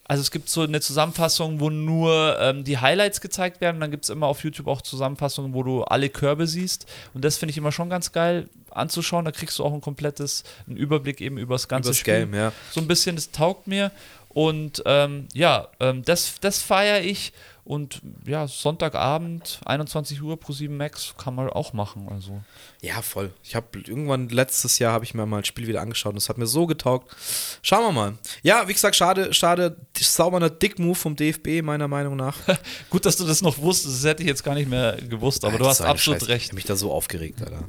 [0.09, 3.77] Also es gibt so eine Zusammenfassung, wo nur ähm, die Highlights gezeigt werden.
[3.77, 6.87] Und dann gibt es immer auf YouTube auch Zusammenfassungen, wo du alle Körbe siehst.
[7.13, 9.25] Und das finde ich immer schon ganz geil anzuschauen.
[9.25, 12.35] Da kriegst du auch ein komplettes, einen Überblick eben über das ganze Übers Spiel Game,
[12.35, 12.53] ja.
[12.71, 13.91] so ein bisschen, das taugt mir.
[14.29, 17.33] Und ähm, ja, ähm, das, das feiere ich.
[17.67, 22.09] Und ja, Sonntagabend, 21 Uhr pro 7 Max kann man auch machen.
[22.09, 22.41] Also.
[22.81, 23.33] Ja, voll.
[23.43, 26.29] Ich habe irgendwann letztes Jahr habe ich mir mal ein Spiel wieder angeschaut und es
[26.29, 27.15] hat mir so getaugt.
[27.63, 28.15] Schauen wir mal.
[28.45, 32.37] Ja, wie gesagt, schade, schade, sauberer Dick-Move vom DFB, meiner Meinung nach.
[32.91, 35.59] Gut, dass du das noch wusstest, das hätte ich jetzt gar nicht mehr gewusst, aber
[35.59, 36.31] du Das hast absolut Scheiße.
[36.33, 36.49] Ich recht.
[36.51, 37.65] habe mich da so aufgeregt, Alter.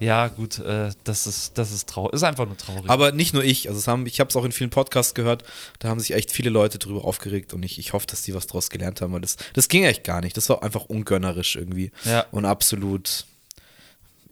[0.00, 2.14] Ja, gut, äh, das ist, das ist traurig.
[2.14, 2.88] Ist einfach nur traurig.
[2.90, 5.44] Aber nicht nur ich, also haben, ich habe es auch in vielen Podcasts gehört,
[5.78, 8.46] da haben sich echt viele Leute drüber aufgeregt und ich, ich hoffe, dass die was
[8.46, 10.36] draus gelernt haben, weil das, das ging echt gar nicht.
[10.36, 12.24] Das war einfach ungönnerisch irgendwie Ja.
[12.32, 13.26] und absolut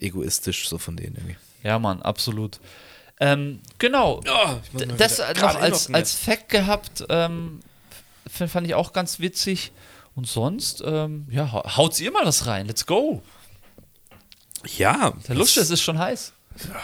[0.01, 1.37] egoistisch so von denen irgendwie.
[1.63, 2.61] ja, Mann, absolut.
[3.21, 4.21] Ähm, genau.
[4.25, 7.61] mal das noch als, als Fact gehabt, ähm,
[8.31, 9.73] fand ich auch ganz witzig.
[10.15, 12.67] Und sonst, ähm, ja, hau- haut's ihr mal was rein.
[12.67, 13.23] Let's go.
[14.77, 16.33] Ja, Der Lust, es ist schon heiß.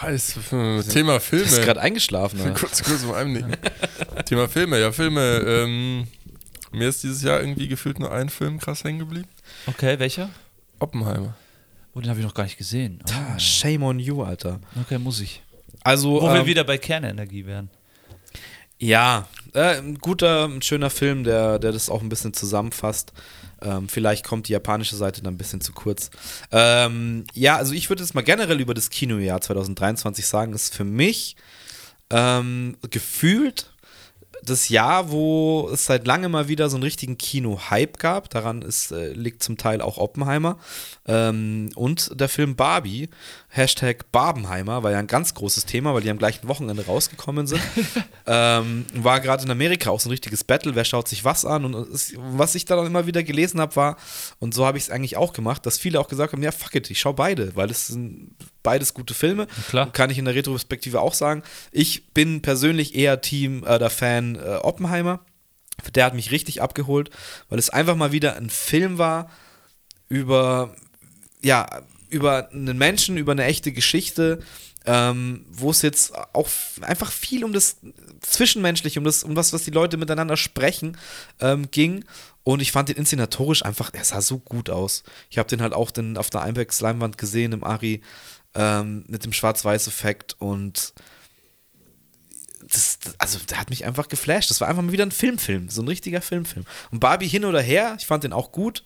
[0.01, 1.45] Heiß, äh, Thema Filme.
[1.45, 2.39] ist gerade eingeschlafen.
[2.39, 2.53] Alter.
[2.53, 3.57] kurz, kurz um Einnicken.
[4.25, 5.21] Thema Filme, ja, Filme.
[5.45, 6.07] Ähm,
[6.71, 9.27] mir ist dieses Jahr irgendwie gefühlt nur ein Film krass hängen geblieben.
[9.67, 10.29] Okay, welcher?
[10.79, 11.35] Oppenheimer.
[11.93, 12.99] Oh, den habe ich noch gar nicht gesehen.
[13.09, 14.59] Ah, Shame on you, Alter.
[14.75, 15.41] Oh, okay, muss ich.
[15.83, 17.69] Also, Wo wir ähm, wieder bei Kernenergie wären.
[18.79, 23.13] Ja, äh, ein guter, ein schöner Film, der, der das auch ein bisschen zusammenfasst.
[23.65, 26.11] Ähm, vielleicht kommt die japanische Seite dann ein bisschen zu kurz.
[26.51, 30.83] Ähm, ja, also ich würde jetzt mal generell über das Kinojahr 2023 sagen, ist für
[30.83, 31.35] mich
[32.11, 33.73] ähm, gefühlt
[34.43, 38.29] das Jahr, wo es seit langem mal wieder so einen richtigen Kino-Hype gab.
[38.29, 40.57] Daran ist, äh, liegt zum Teil auch Oppenheimer.
[41.07, 43.09] Ähm, und der Film Barbie,
[43.49, 47.61] Hashtag Barbenheimer, war ja ein ganz großes Thema, weil die am gleichen Wochenende rausgekommen sind.
[48.27, 51.65] ähm, war gerade in Amerika auch so ein richtiges Battle, wer schaut sich was an.
[51.65, 53.97] Und es, was ich da dann immer wieder gelesen habe, war,
[54.39, 56.75] und so habe ich es eigentlich auch gemacht, dass viele auch gesagt haben, ja, fuck
[56.75, 58.35] it, ich schaue beide, weil es sind
[58.65, 59.47] beides gute Filme.
[59.69, 59.91] klar.
[59.93, 61.43] Kann ich in der Retrospektive auch sagen.
[61.71, 65.21] Ich bin persönlich eher Team äh, der Fan äh, Oppenheimer.
[65.93, 67.09] Der hat mich richtig abgeholt,
[67.49, 69.29] weil es einfach mal wieder ein Film war
[70.09, 70.75] über,
[71.41, 71.67] ja,
[72.09, 74.39] über einen Menschen, über eine echte Geschichte,
[74.85, 76.49] ähm, wo es jetzt auch
[76.81, 77.77] einfach viel um das
[78.21, 80.97] Zwischenmenschliche, um das, um das, was die Leute miteinander sprechen,
[81.39, 82.05] ähm, ging.
[82.43, 85.03] Und ich fand den inszenatorisch einfach, er sah so gut aus.
[85.31, 88.01] Ich habe den halt auch den, auf der IMAX-Leinwand gesehen im Ari
[88.55, 90.93] ähm, mit dem Schwarz-Weiß-Effekt und
[92.71, 94.49] das, also der hat mich einfach geflasht.
[94.49, 96.65] Das war einfach mal wieder ein Filmfilm, so ein richtiger Filmfilm.
[96.91, 98.83] Und Barbie hin oder her, ich fand den auch gut.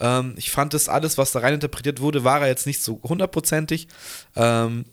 [0.00, 3.00] Ähm, ich fand das alles, was da rein interpretiert wurde, war er jetzt nicht so
[3.02, 3.88] hundertprozentig.
[4.34, 4.84] Ähm,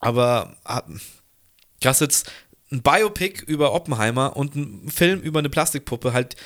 [0.00, 0.86] aber hat,
[1.80, 2.30] krass jetzt
[2.70, 6.36] ein Biopic über Oppenheimer und ein Film über eine Plastikpuppe halt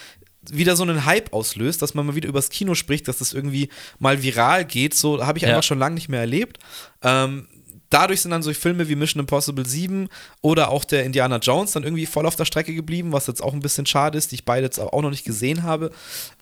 [0.52, 3.68] wieder so einen Hype auslöst, dass man mal wieder übers Kino spricht, dass das irgendwie
[3.98, 4.94] mal viral geht.
[4.94, 5.50] So habe ich Ja.
[5.50, 6.58] einfach schon lange nicht mehr erlebt.
[7.02, 7.48] Ähm,
[7.90, 10.08] dadurch sind dann so Filme wie Mission Impossible 7
[10.40, 13.52] oder auch der Indiana Jones dann irgendwie voll auf der Strecke geblieben, was jetzt auch
[13.52, 15.90] ein bisschen schade ist, die ich beide jetzt auch noch nicht gesehen habe.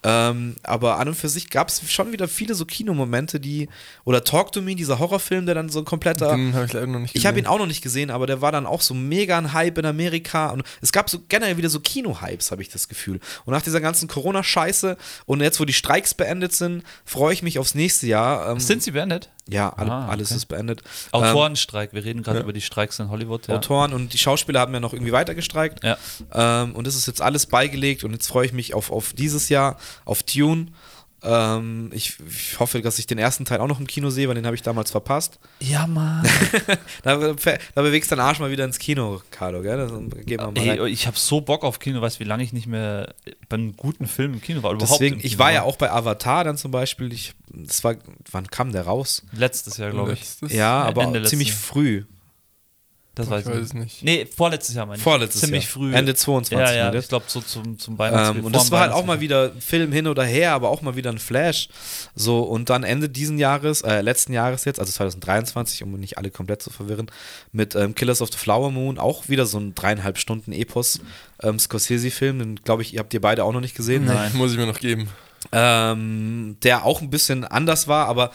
[0.02, 3.68] Ähm, aber an und für sich gab es schon wieder viele so Kinomomente, die,
[4.04, 6.34] oder Talk to Me, dieser Horrorfilm, der dann so ein kompletter.
[6.34, 8.40] Den habe ich leider noch nicht Ich habe ihn auch noch nicht gesehen, aber der
[8.40, 10.50] war dann auch so mega ein Hype in Amerika.
[10.50, 13.20] Und es gab so generell wieder so Kino-Hypes, habe ich das Gefühl.
[13.44, 14.96] Und nach dieser ganzen Corona-Scheiße
[15.26, 18.50] und jetzt, wo die Streiks beendet sind, freue ich mich aufs nächste Jahr.
[18.50, 19.30] Ähm, Sind sie beendet?
[19.48, 20.36] Ja, alle, Ah, alles okay.
[20.36, 20.82] ist beendet.
[21.12, 23.46] Ähm, Autorenstreik, wir reden gerade über die Streiks in Hollywood.
[23.48, 23.56] Ja.
[23.56, 25.84] Autoren und die Schauspieler haben ja noch irgendwie weiter gestreikt.
[25.84, 25.96] Ja.
[26.32, 29.48] Ähm, und das ist jetzt alles beigelegt und jetzt freue ich mich auf, auf dieses
[29.48, 30.68] Jahr, auf Dune.
[31.26, 34.34] Ähm, ich, ich hoffe, dass ich den ersten Teil auch noch im Kino sehe, weil
[34.34, 35.38] den habe ich damals verpasst.
[35.60, 36.22] ja, Mann.
[37.02, 39.76] Da, da bewegst du deinen Arsch mal wieder ins Kino, Carlo, gell?
[39.76, 39.90] Das,
[40.24, 40.78] gehen wir mal rein.
[40.80, 43.14] Ey, ich habe so Bock auf Kino, weißt du, wie lange ich nicht mehr
[43.48, 44.72] bei einem guten Film im Kino war.
[44.72, 47.12] Überhaupt Deswegen, ich war ja auch bei Avatar dann zum Beispiel.
[47.12, 47.96] Ich, das war,
[48.30, 49.22] wann kam der raus?
[49.32, 50.20] Letztes Jahr, glaube ich.
[50.20, 51.58] Letztes- Ja, Ende aber letzten ziemlich Jahr.
[51.58, 52.04] früh.
[53.14, 54.02] Das Ich weiß weiß ich es nicht.
[54.02, 55.02] Nee, vorletztes Jahr meine ich.
[55.02, 55.72] Vorletztes Ziemlich Jahr.
[55.72, 55.94] früh.
[55.94, 56.58] Ende 22.
[56.58, 56.98] Ja, ja, ne?
[56.98, 59.92] ich glaube so zum, zum Weihnachts Ähm, und das war halt auch mal wieder Film
[59.92, 61.68] hin oder her, aber auch mal wieder ein Flash.
[62.16, 66.30] So, und dann Ende diesen Jahres, äh, letzten Jahres jetzt, also 2023, um nicht alle
[66.30, 67.10] komplett zu verwirren,
[67.52, 70.98] mit ähm, Killers of the Flower Moon, auch wieder so ein dreieinhalb Stunden Epos
[71.42, 74.06] ähm, Scorsese-Film, den glaube ich, ihr habt ihr beide auch noch nicht gesehen.
[74.06, 74.32] Nein.
[74.34, 75.08] Muss ich mir noch geben.
[75.52, 78.30] ähm, der auch ein bisschen anders war, aber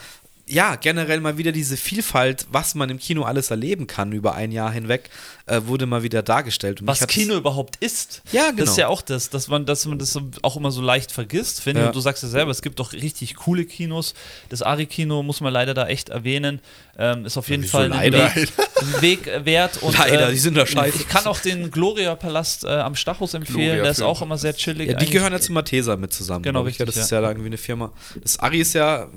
[0.50, 4.52] ja, generell mal wieder diese Vielfalt, was man im Kino alles erleben kann über ein
[4.52, 5.10] Jahr hinweg,
[5.46, 6.82] äh, wurde mal wieder dargestellt.
[6.82, 8.22] Und was Kino überhaupt ist.
[8.32, 8.72] Ja, Das genau.
[8.72, 11.82] ist ja auch das, dass man, dass man das auch immer so leicht vergisst, finde
[11.82, 11.84] ich.
[11.84, 11.90] Ja.
[11.90, 14.16] Und du sagst ja selber, es gibt doch richtig coole Kinos.
[14.50, 16.62] Das Ari-Kino muss man leider da echt erwähnen.
[16.98, 18.34] Ähm, ist auf jeden wieso Fall leider?
[18.36, 18.50] Weg,
[19.02, 19.82] Weg äh, wert.
[19.82, 20.98] Und, Leider, äh, die sind da scheiße.
[20.98, 23.58] Ich kann auch den Gloria-Palast äh, am Stachus empfehlen.
[23.58, 24.88] Gloria der ist auch immer sehr chillig.
[24.88, 25.12] Ja, die eigentlich.
[25.12, 26.44] gehören ja zu Mathesa mit zusammen.
[26.44, 26.60] Genau.
[26.60, 27.18] Ja, richtig, das ist ja.
[27.18, 27.94] ja da irgendwie eine Firma.
[28.22, 29.08] Das Ari ist ja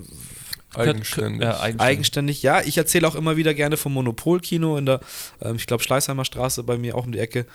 [0.75, 1.43] Eigenständig.
[1.43, 1.81] Ja, eigenständig.
[1.81, 2.43] eigenständig.
[2.43, 5.01] Ja, ich erzähle auch immer wieder gerne vom Monopolkino in der,
[5.41, 7.47] ähm, ich glaube, Schleißheimer Straße bei mir auch um die Ecke.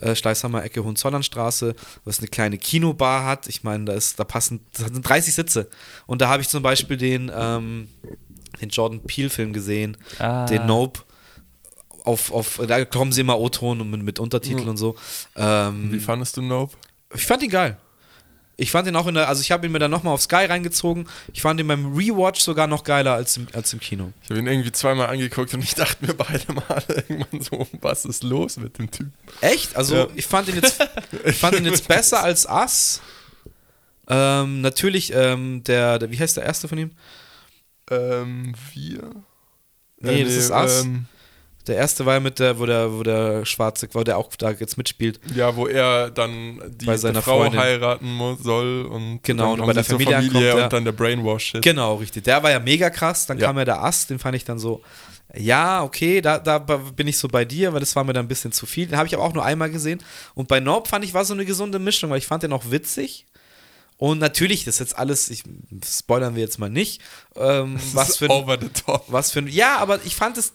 [0.00, 1.74] Äh, Schleißheimer Ecke, Hohenzollernstraße,
[2.04, 3.46] was eine kleine Kinobar hat.
[3.48, 5.68] Ich meine, da, ist, da passen da sind 30 Sitze.
[6.06, 7.88] Und da habe ich zum Beispiel den, ähm,
[8.60, 10.44] den Jordan Peele-Film gesehen, Ah.
[10.46, 11.00] den Nope.
[12.04, 14.94] Auf, auf, da kommen sie immer O-Ton und mit, mit Untertiteln und so.
[15.34, 16.76] Ähm, Wie fandest du Nope?
[17.14, 17.78] ich fand ihn geil.
[18.58, 20.46] Ich fand ihn auch in der, also ich habe ihn mir dann nochmal auf Sky
[20.46, 21.06] reingezogen.
[21.34, 24.12] Ich fand ihn beim Rewatch sogar noch geiler als im, als im Kino.
[24.22, 28.06] Ich habe ihn irgendwie zweimal angeguckt und ich dachte mir beide Mal irgendwann so, was
[28.06, 29.08] ist los mit dem Typ?
[29.42, 29.76] Echt?
[29.76, 30.06] Also Ja.
[30.14, 30.82] ich fand ihn jetzt,
[31.24, 33.02] ich fand ihn jetzt besser als Us.
[34.08, 36.92] Ähm, natürlich, ähm, der, der, wie heißt der erste von ihm?
[37.90, 39.10] Ähm, wir?
[39.98, 40.84] Nee, das ist Us.
[40.84, 41.06] ähm,
[41.66, 44.50] Der erste war ja mit der, wo der, wo der Schwarze, wo der auch da
[44.52, 45.18] jetzt mitspielt.
[45.34, 47.60] ja, wo er dann die, Bei seiner Frau Freundin.
[47.60, 50.64] heiraten muss, soll und Genau, und bei der Familie ankommt, ja.
[50.64, 51.62] und dann der Brainwash-Shit.
[51.62, 52.24] Genau, richtig.
[52.24, 53.26] Der war ja mega krass.
[53.26, 53.46] Dann Ja.
[53.48, 54.82] kam ja der Ast, den fand ich dann so,
[55.34, 58.28] ja, okay, da, da bin ich so bei dir, weil das war mir dann ein
[58.28, 58.86] bisschen zu viel.
[58.86, 60.02] Den habe ich aber auch nur einmal gesehen.
[60.34, 62.70] Und bei Norb fand ich, war so eine gesunde Mischung, weil ich fand den auch
[62.70, 63.26] witzig.
[63.98, 65.42] Und natürlich, das ist jetzt alles, ich,
[65.84, 67.00] spoilern wir jetzt mal nicht,
[67.34, 69.04] ähm, was, ist für ein, over the top.
[69.08, 70.52] was für ein, ja, aber ich fand es,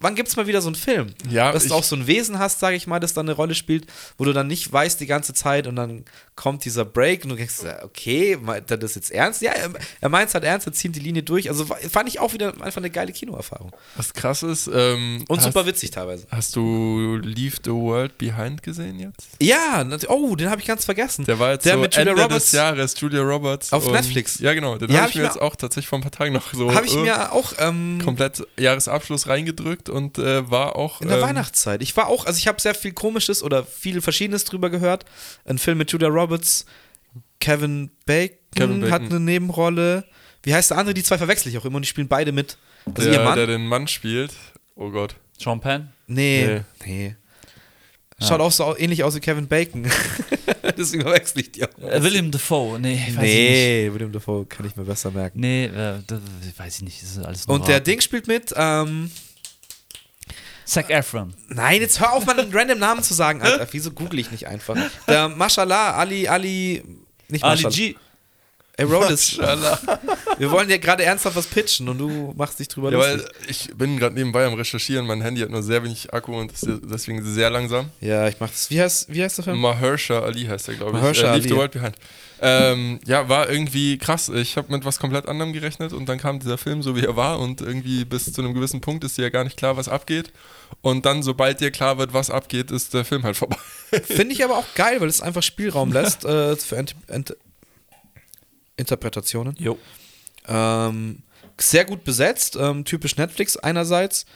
[0.00, 1.14] wann gibt es mal wieder so einen Film?
[1.30, 3.54] Ja, Dass du auch so ein Wesen hast, sage ich mal, das dann eine Rolle
[3.54, 3.86] spielt,
[4.18, 6.04] wo du dann nicht weißt die ganze Zeit und dann
[6.34, 9.40] kommt dieser Break und du denkst, ja, okay, meint er das jetzt ernst?
[9.40, 9.52] Ja,
[10.00, 11.48] er, meint es halt ernst, er zieht die Linie durch.
[11.48, 13.72] Also fand ich auch wieder einfach eine geile Kinoerfahrung.
[13.96, 16.26] Was krass ist, ähm, Und hast, super witzig teilweise.
[16.30, 19.28] hast du Leave the World Behind gesehen jetzt?
[19.40, 21.24] Ja, oh, den habe ich ganz vergessen.
[21.24, 22.44] Der war jetzt Der so mit Julia Ende Roberts.
[22.46, 23.72] des Jahres, Julia Roberts.
[23.72, 24.38] Auf und- Netflix.
[24.38, 24.76] Ja, genau.
[24.76, 26.74] Den Ja, habe hab ich mir- jetzt auch tatsächlich vor ein paar Tagen noch so
[26.74, 31.18] Habe ich äh, mir auch ähm, komplett Jahresabschluss reingedrückt und äh, war auch in der
[31.18, 31.82] ähm, Weihnachtszeit.
[31.82, 35.04] Ich war auch, also ich habe sehr viel Komisches oder viel Verschiedenes drüber gehört.
[35.44, 36.66] Ein Film mit Julia Roberts,
[37.40, 38.92] Kevin Bacon, Kevin Bacon.
[38.92, 40.04] hat eine Nebenrolle.
[40.42, 40.94] Wie heißt der andere?
[40.94, 42.56] Die zwei verwechsel ich auch immer und die spielen beide mit.
[42.94, 43.36] Also ihr der, Mann?
[43.36, 44.32] der den Mann spielt.
[44.74, 45.16] Oh Gott.
[45.38, 45.92] Sean Penn?
[46.06, 47.16] nee, nee.
[48.18, 49.86] Schaut auch so ähnlich aus wie Kevin Bacon.
[50.78, 51.78] Deswegen verwechsel ich die auch.
[51.78, 52.78] Äh, William Defoe?
[52.80, 53.34] Nee, weiß ich nicht.
[53.34, 55.38] Nee, William Dafoe kann ich mir besser merken.
[55.38, 56.20] Nee, äh, das,
[56.56, 57.02] weiß ich nicht.
[57.02, 57.80] Das ist alles Und der.
[57.80, 59.10] Ding spielt mit, ähm,
[60.66, 61.32] Zac Efron.
[61.48, 63.66] nein, jetzt hör auf, mal einen random Namen zu sagen, Alter.
[63.72, 64.76] Wieso google ich nicht einfach?
[65.08, 66.82] Der Mashallah, Ali, Ali,
[67.28, 67.74] nicht Ali Mashallah.
[67.76, 67.94] G.
[68.78, 69.38] Ey, Rolis,
[70.38, 73.22] wir wollen dir gerade ernsthaft was pitchen und du machst dich drüber Ja, lustig.
[73.40, 75.06] weil ich bin gerade nebenbei am Recherchieren.
[75.06, 77.88] Mein Handy hat nur sehr wenig Akku und ist deswegen sehr langsam.
[78.02, 78.68] Ja, ich mach das.
[78.68, 79.60] Wie heißt, wie heißt der Film?
[79.60, 81.02] Mahershala Ali heißt er, glaube ich.
[81.02, 81.58] Mahershala äh, Leave the Ali.
[81.58, 81.96] World Behind.
[82.40, 84.28] Ähm, ja, war irgendwie krass.
[84.28, 87.16] Ich habe mit was komplett anderem gerechnet und dann kam dieser Film so, wie er
[87.16, 89.88] war und irgendwie bis zu einem gewissen Punkt ist dir ja gar nicht klar, was
[89.88, 90.32] abgeht.
[90.82, 93.56] Und dann, sobald dir klar wird, was abgeht, ist der Film halt vorbei.
[94.04, 97.36] Finde ich aber auch geil, weil es einfach Spielraum lässt äh, für Ent Ent
[98.76, 99.56] Interpretationen.
[99.58, 99.78] Jo.
[100.46, 101.22] Ähm,
[101.58, 104.26] sehr gut besetzt, ähm, typisch Netflix einerseits,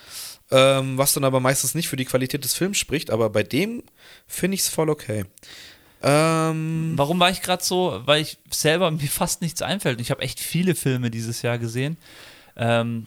[0.50, 3.82] ähm, was dann aber meistens nicht für die Qualität des Films spricht, aber bei dem
[4.26, 5.26] finde ich es voll okay.
[6.02, 8.00] Ähm, Warum war ich gerade so?
[8.04, 9.98] Weil ich selber mir fast nichts einfällt.
[9.98, 11.96] Und Ich habe echt viele Filme dieses Jahr gesehen.
[12.56, 13.06] Ähm,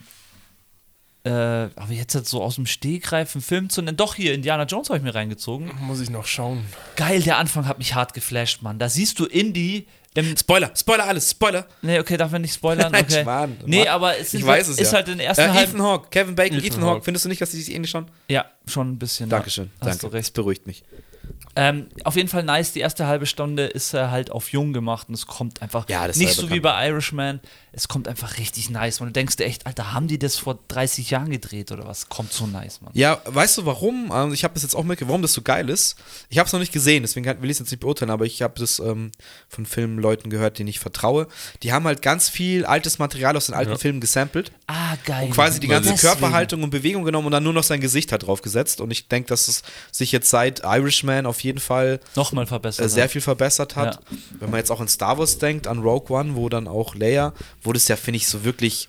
[1.26, 3.96] äh, aber jetzt halt so aus dem Stegreif einen Film zu nennen.
[3.96, 5.72] Doch, hier, Indiana Jones habe ich mir reingezogen.
[5.82, 6.66] Muss ich noch schauen.
[6.98, 8.78] Geil, der Anfang hat mich hart geflasht, Mann.
[8.78, 10.36] Da siehst du Indy im.
[10.36, 11.66] Spoiler, Spoiler alles, Spoiler.
[11.82, 12.92] Nee, okay, darf man nicht spoilern?
[12.92, 13.22] Nein, Okay.
[13.24, 13.58] Schmarrn.
[13.66, 14.98] Nee, aber es Ich ist, weiß es ist ja.
[14.98, 15.64] halt in den ersten Äh.
[15.64, 16.92] Ethan Hawke, Kevin Bacon, Ethan Ethan, Hawke.
[16.96, 17.04] Hawke.
[17.06, 18.06] Findest du nicht, dass die sich ähnlich schon?
[18.28, 19.30] Ja, schon ein bisschen.
[19.30, 19.72] Dankeschön, ja.
[19.80, 20.00] Hast danke.
[20.02, 20.28] du recht.
[20.28, 20.84] Das beruhigt mich.
[21.56, 22.74] Ähm, auf jeden Fall nice.
[22.74, 26.08] Die erste halbe Stunde ist er halt auf jung gemacht und es kommt einfach Ja,
[26.08, 26.52] nicht ja so bekannt.
[26.56, 27.40] wie bei Irishman.
[27.76, 29.02] Es kommt einfach richtig nice.
[29.02, 32.10] Und du denkst dir echt, Alter, haben die das vor 30 Jahren gedreht oder was?
[32.10, 32.92] Kommt so nice, Mann.
[32.96, 34.12] Ja, weißt du warum?
[34.14, 35.96] Ähm, Ich habe das jetzt auch mitgekriegt, warum das so geil ist.
[36.30, 38.42] Ich habe es noch nicht gesehen, deswegen will ich es jetzt nicht beurteilen, aber ich
[38.42, 39.12] habe das ähm,
[39.48, 41.28] von Filmleuten gehört, denen ich vertraue.
[41.62, 45.26] Die haben halt ganz viel altes Material aus den alten Filmen gesampelt Ah, geil.
[45.28, 46.08] und quasi die ganze Deswegen.
[46.14, 48.82] Körperhaltung und Bewegung genommen und dann nur noch sein Gesicht halt drauf gesetzt.
[48.82, 52.86] Und ich denke, dass es sich jetzt seit Irishman auf jeden Fall Nochmal verbessert.
[52.86, 54.00] äh, sehr viel verbessert hat.
[54.40, 57.34] Wenn man jetzt auch an Star Wars denkt, an Rogue One, wo dann auch Leia,
[57.62, 58.88] wo das ja, finde ich, so wirklich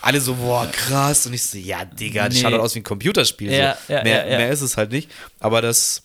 [0.00, 1.26] alle so, boah, krass.
[1.26, 2.42] Und ich so, ja, Digga, das Nee.
[2.42, 3.52] schaut halt aus wie ein Computerspiel.
[3.52, 3.92] Ja, so.
[3.92, 4.38] ja, mehr, ja, ja.
[4.38, 5.10] mehr ist es halt nicht.
[5.40, 6.02] Aber das.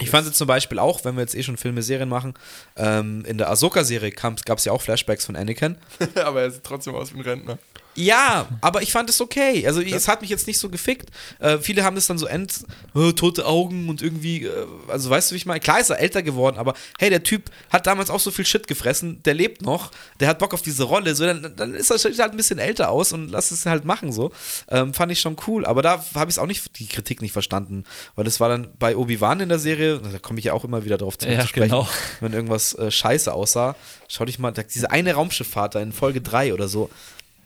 [0.00, 2.32] Ich fand es zum Beispiel auch, wenn wir jetzt eh schon Filme, Serien machen,
[2.76, 5.76] ähm, in der Ahsoka-Serie gab es ja auch Flashbacks von Anakin.
[6.14, 7.58] Aber er sieht trotzdem aus wie ein Rentner.
[7.94, 9.66] Ja, aber ich fand es okay.
[9.66, 11.10] Also es hat mich jetzt nicht so gefickt.
[11.40, 12.64] Äh, viele haben das dann so end,
[12.94, 15.60] äh, tote Augen und irgendwie, äh, also weißt du, wie ich meine?
[15.60, 18.66] Klar ist er älter geworden, aber hey, der Typ hat damals auch so viel Shit
[18.66, 19.90] gefressen, der lebt noch,
[20.20, 22.90] der hat Bock auf diese Rolle, so dann, dann ist er halt ein bisschen älter
[22.90, 24.32] aus und lass es halt machen so.
[24.68, 27.32] Ähm, fand ich schon cool, aber da habe ich es auch nicht, die Kritik nicht
[27.32, 30.64] verstanden, weil das war dann bei Obi-Wan in der Serie, da komme ich ja auch
[30.64, 31.88] immer wieder drauf zu, Ja, zu sprechen, genau.
[32.20, 33.76] wenn irgendwas äh, scheiße aussah.
[34.08, 36.96] Schau dich mal, diese eine Raumschifffahrt da in Folge 3 oder so, ja,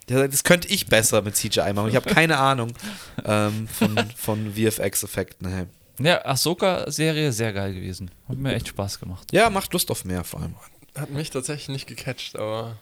[0.07, 1.89] das könnte ich besser mit CGI machen.
[1.89, 2.73] Ich habe keine Ahnung
[3.25, 5.49] ähm, von, von VFX-Effekten.
[5.49, 5.67] Hey.
[5.99, 8.11] Ja, Ahsoka-Serie, sehr geil gewesen.
[8.29, 9.29] Hat mir echt Spaß gemacht.
[9.33, 10.55] Ja, macht Lust auf mehr vor allem.
[10.97, 12.77] Hat mich tatsächlich nicht gecatcht, aber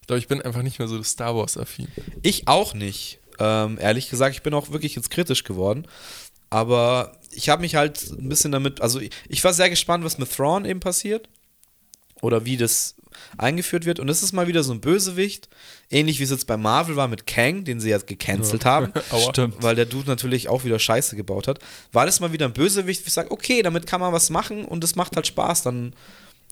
[0.00, 1.88] ich glaube, ich bin einfach nicht mehr so Star Wars-affin.
[2.22, 3.18] Ich auch nicht.
[3.38, 5.86] Ähm, ehrlich gesagt, ich bin auch wirklich jetzt kritisch geworden.
[6.50, 10.18] Aber ich habe mich halt ein bisschen damit, also ich, ich war sehr gespannt, was
[10.18, 11.28] mit Thrawn eben passiert.
[12.20, 12.96] Oder wie das
[13.36, 14.00] eingeführt wird.
[14.00, 15.48] Und es ist mal wieder so ein Bösewicht.
[15.90, 18.92] Ähnlich wie es jetzt bei Marvel war mit Kang, den sie jetzt gecancelt haben.
[19.10, 19.30] Aua.
[19.30, 19.62] Stimmt.
[19.62, 21.58] weil der Dude natürlich auch wieder Scheiße gebaut hat.
[21.92, 24.64] War das mal wieder ein Bösewicht, wo ich sage, okay, damit kann man was machen
[24.64, 25.62] und es macht halt Spaß.
[25.62, 25.94] Dann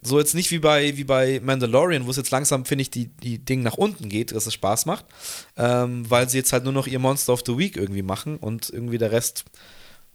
[0.02, 3.06] so jetzt nicht wie bei, wie bei Mandalorian, wo es jetzt langsam, finde ich, die,
[3.06, 5.04] die Ding nach unten geht, dass es Spaß macht,
[5.56, 8.70] ähm, weil sie jetzt halt nur noch ihr Monster of the Week irgendwie machen und
[8.70, 9.44] irgendwie der Rest,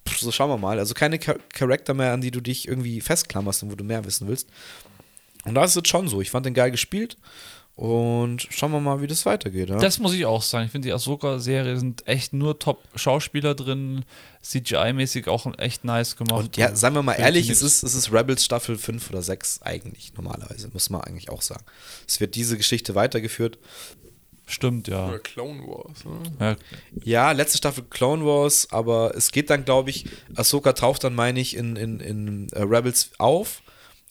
[0.07, 0.79] pff, so schauen wir mal.
[0.79, 4.05] Also keine Char Charakter mehr, an die du dich irgendwie festklammerst und wo du mehr
[4.05, 4.49] wissen willst.
[5.45, 6.21] Und da ist es schon so.
[6.21, 7.17] Ich fand den geil gespielt
[7.75, 9.69] und schauen wir mal, wie das weitergeht.
[9.69, 9.77] Ja?
[9.77, 10.65] Das muss ich auch sagen.
[10.65, 14.05] Ich finde, die Ahsoka-Serie sind echt nur Top-Schauspieler drin.
[14.43, 16.43] CGI-mäßig auch echt nice gemacht.
[16.45, 19.21] Und ja, seien wir mal ehrlich, ich es ist, es ist Rebels Staffel 5 oder
[19.21, 21.63] 6 eigentlich, normalerweise, muss man eigentlich auch sagen.
[22.07, 23.57] Es wird diese Geschichte weitergeführt.
[24.45, 25.07] Stimmt, ja.
[25.07, 26.21] Oder Clone Wars, ne?
[26.39, 26.55] ja.
[27.03, 30.05] Ja, letzte Staffel Clone Wars, aber es geht dann, glaube ich,
[30.35, 33.61] Ahsoka taucht dann, meine ich, in, in, in äh, Rebels auf.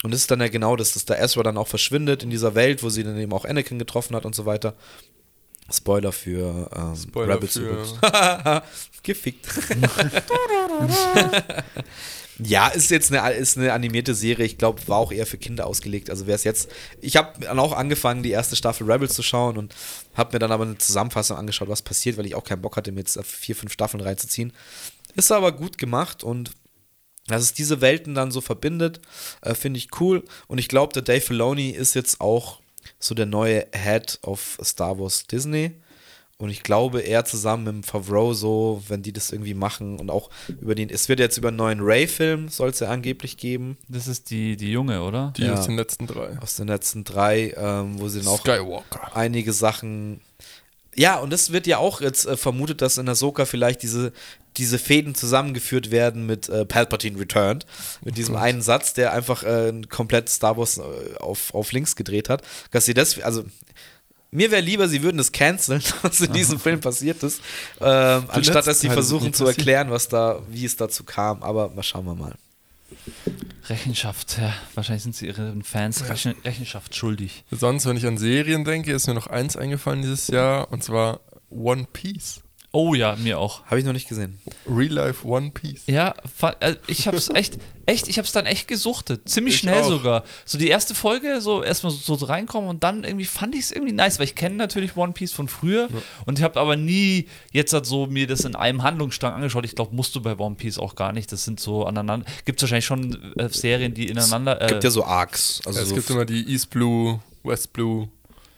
[0.03, 2.55] Und das ist dann ja genau das, dass der Ezra dann auch verschwindet in dieser
[2.55, 4.75] Welt, wo sie dann eben auch Anakin getroffen hat und so weiter.
[5.73, 7.95] Spoiler für ähm, Spoiler Rebels für- übrigens.
[9.03, 9.47] Gefickt.
[12.39, 14.47] ja, ist jetzt eine, ist eine animierte Serie.
[14.47, 16.11] Ich glaube, war auch eher für Kinder ausgelegt.
[16.11, 16.71] Also wer es jetzt.
[17.01, 19.75] Ich habe dann auch angefangen, die erste Staffel Rebels zu schauen und
[20.15, 22.93] habe mir dann aber eine Zusammenfassung angeschaut, was passiert, weil ich auch keinen Bock hatte,
[22.93, 24.53] mir jetzt vier, fünf Staffeln reinzuziehen.
[25.15, 26.51] Ist aber gut gemacht und
[27.31, 29.01] dass es diese Welten dann so verbindet,
[29.43, 30.23] äh, finde ich cool.
[30.49, 32.61] Und ich glaube, der Dave Filoni ist jetzt auch
[32.99, 35.73] so der neue Head of Star Wars Disney.
[36.39, 40.11] Und ich glaube, er zusammen mit dem Favreau so, wenn die das irgendwie machen und
[40.11, 40.31] auch
[40.63, 44.09] über den, es wird jetzt über einen neuen Ray-Film, soll es ja angeblich geben, Das
[44.09, 45.35] ist die, die Junge, oder?
[45.37, 45.53] Die Ja.
[45.59, 46.39] aus den letzten drei.
[46.41, 49.15] aus den letzten drei, ähm, wo sie dann auch Skywalker.
[49.15, 50.23] einige Sachen
[50.97, 54.13] Ja, und es wird ja auch jetzt äh, vermutet, dass in Ahsoka vielleicht diese,
[54.57, 57.67] diese Fäden zusammengeführt werden mit äh, Palpatine Returned.
[58.03, 60.83] Mit diesem einen Satz, der einfach äh, komplett Star Wars äh,
[61.19, 62.43] auf, auf links gedreht hat.
[62.71, 63.45] Dass sie das, also
[64.31, 67.41] mir wäre lieber, sie würden das canceln, was in diesem Film passiert ist,
[67.81, 71.43] ähm, anstatt dass sie versuchen zu erklären, was da, wie es dazu kam.
[71.43, 72.35] Aber mal schauen wir mal.
[73.69, 74.53] Rechenschaft, ja.
[74.75, 77.45] Wahrscheinlich sind sie ihren Fans Rechen Rechenschaft schuldig.
[77.51, 81.21] Sonst, wenn ich an Serien denke, ist mir noch eins eingefallen dieses Jahr und zwar
[81.51, 82.43] One Piece.
[82.73, 83.65] Oh ja, mir auch.
[83.67, 84.39] Habe ich noch nicht gesehen.
[84.65, 85.83] Real Life One Piece.
[85.87, 86.15] Ja,
[86.61, 89.29] äh, ich hab's echt, echt, ich hab's dann echt gesuchtet.
[89.29, 89.89] Ziemlich Ich schnell auch.
[89.89, 90.25] sogar.
[90.45, 93.73] So die erste Folge, so erstmal so, so reinkommen und dann irgendwie fand ich es
[93.73, 95.89] irgendwie nice, weil ich kenne natürlich One Piece von früher
[96.27, 99.65] und ich habe aber nie jetzt halt so mir das in einem Handlungsstrang angeschaut.
[99.65, 101.33] Ich glaube, musst du bei One Piece auch gar nicht.
[101.33, 102.25] Das sind so aneinander.
[102.45, 104.63] Gibt es wahrscheinlich schon äh, Serien, die ineinander.
[104.63, 105.61] Äh, Gibt ja so Arcs.
[105.67, 108.09] Also es so gibt immer die East Blue, West Blue,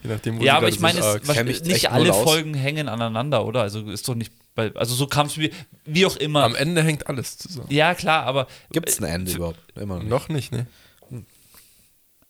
[0.02, 2.12] je nachdem, wo ja, aber gerade ich meine, mich nicht alle.
[2.12, 3.62] Folgen hängen aneinander, oder?
[3.62, 5.50] Also ist doch nicht bei, also so kam es mir,
[5.84, 6.44] wie auch immer.
[6.44, 7.68] Am Ende hängt alles zusammen.
[7.70, 9.58] ja, klar, aber Gibt es ein Ende überhaupt?
[9.74, 10.10] Immer noch nicht.
[10.10, 10.66] Noch nicht, ne?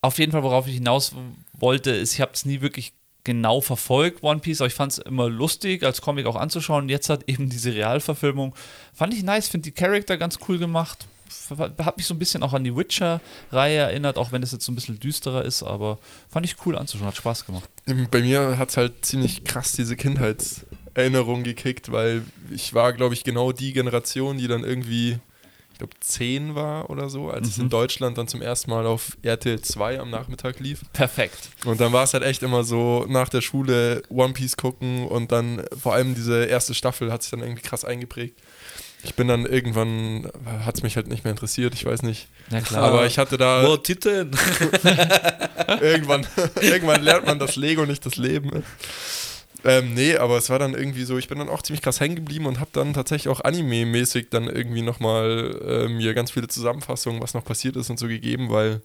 [0.03, 1.15] auf jeden Fall, worauf ich hinaus
[1.55, 2.93] wollte, ist, ich habe es nie wirklich
[3.25, 6.89] genau verfolgt, One Piece, aber ich fand es immer lustig, als Comic auch anzuschauen.
[6.89, 8.55] Jetzt hat eben diese Realverfilmung,
[8.93, 11.07] fand ich nice, finde die Charakter ganz cool gemacht.
[11.79, 14.73] Hat mich so ein bisschen auch an die Witcher-Reihe erinnert, auch wenn es jetzt so
[14.73, 15.99] ein bisschen düsterer ist, aber
[16.29, 17.69] fand ich cool anzuschauen, hat Spaß gemacht.
[18.11, 23.25] Bei mir hat es halt ziemlich krass diese Kindheitserinnerung gekickt, weil ich war, glaube ich,
[23.25, 25.19] genau die Generation, die dann irgendwie,
[25.73, 29.17] ich glaube, 10 war oder so, als es in Deutschland dann zum ersten Mal auf
[29.23, 30.83] RTL 2 am Nachmittag lief.
[30.93, 31.51] Perfekt.
[31.65, 35.33] Und dann war es halt echt immer so, nach der Schule One Piece gucken und
[35.33, 38.39] dann vor allem diese erste Staffel hat sich dann irgendwie krass eingeprägt.
[39.05, 40.31] Ich bin dann irgendwann,
[40.65, 42.29] hat es mich halt nicht mehr interessiert, ich weiß nicht.
[42.51, 42.85] Ja, klar.
[42.85, 44.31] Aber ich hatte da Wo Titeln?
[45.81, 46.27] irgendwann,
[46.61, 48.63] irgendwann lernt man das Lego, nicht das Leben.
[49.65, 52.17] Ähm, nee, aber es war dann irgendwie so, ich bin dann auch ziemlich krass hängen
[52.17, 57.23] geblieben und habe dann tatsächlich auch Anime-mäßig dann irgendwie nochmal äh, mir ganz viele Zusammenfassungen,
[57.23, 58.83] was noch passiert ist und so gegeben, weil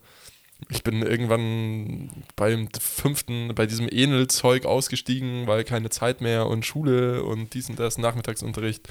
[0.70, 7.24] ich bin irgendwann beim fünften, bei diesem Enel-Zeug ausgestiegen, weil keine Zeit mehr und Schule
[7.24, 8.88] und dies und das, Nachmittagsunterricht.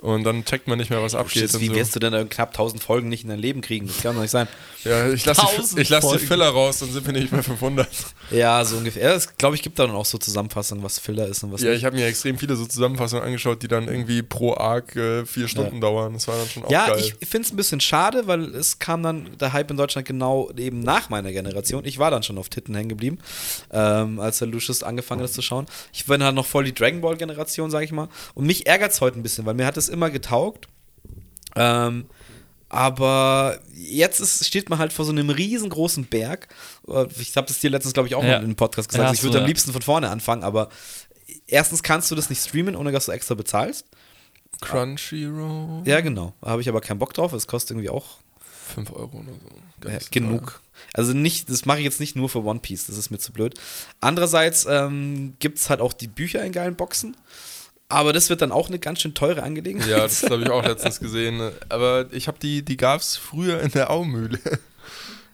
[0.00, 1.52] Und dann checkt man nicht mehr, was abgeht.
[1.54, 1.74] und Wie so.
[1.74, 3.86] wirst du denn knapp 1000 Folgen nicht in dein Leben kriegen?
[3.86, 4.48] Das kann doch nicht sein.
[4.82, 5.42] Ja, ich lasse
[5.76, 6.16] die, ich lass die.
[6.18, 7.86] Filler raus, dann sind wir nicht bei 500.
[8.30, 9.02] Ja, so ungefähr.
[9.08, 11.60] Ja, das glaube ich, gibt da dann auch so Zusammenfassungen, was Filler ist und was
[11.60, 11.80] Ja, nicht.
[11.80, 15.48] ich habe mir extrem viele so Zusammenfassungen angeschaut, die dann irgendwie pro Arc äh, vier
[15.48, 16.14] Stunden dauern.
[16.14, 17.12] Das war dann schon auch Ja, geil.
[17.20, 20.50] ich finde es ein bisschen schade, weil es kam dann der Hype in Deutschland genau
[20.56, 21.84] eben nach meiner Generation.
[21.84, 23.18] Ich war dann schon auf Titten hängen geblieben,
[23.70, 25.66] ähm, als der Lucius angefangen hat das zu schauen.
[25.92, 28.08] Ich bin halt noch voll die Dragon Ball Generation, sage ich mal.
[28.32, 30.68] Und mich ärgert es heute ein bisschen, weil mir hat es immer getaugt.
[31.56, 32.06] Ähm,
[32.68, 36.48] aber jetzt ist, steht man halt vor so einem riesengroßen Berg.
[36.88, 38.28] Äh, Ich habe das dir letztens, glaube ich, auch Ja.
[38.30, 39.08] mal in einem Podcast gesagt.
[39.08, 39.48] Ja, ich würde du, am ja.
[39.48, 40.68] liebsten von vorne anfangen, aber
[41.48, 43.86] erstens kannst du das nicht streamen, ohne dass du extra bezahlst.
[44.60, 45.82] Crunchyroll.
[45.86, 46.34] Ja, genau.
[46.40, 47.32] Da habe ich aber keinen Bock drauf.
[47.32, 48.18] Es kostet irgendwie auch
[48.74, 49.88] 5 Euro oder so.
[49.88, 50.60] Ja, so genug.
[50.94, 53.32] Also nicht, das mache ich jetzt nicht nur für One Piece, das ist mir zu
[53.32, 53.54] blöd.
[54.00, 57.16] Andererseits ähm, gibt es halt auch die Bücher in geilen Boxen.
[57.90, 59.88] Aber das wird dann auch eine ganz schön teure Angelegenheit.
[59.88, 61.50] Ja, das habe ich auch letztens gesehen.
[61.68, 64.38] Aber ich habe die, die gab es früher in der Aumühle.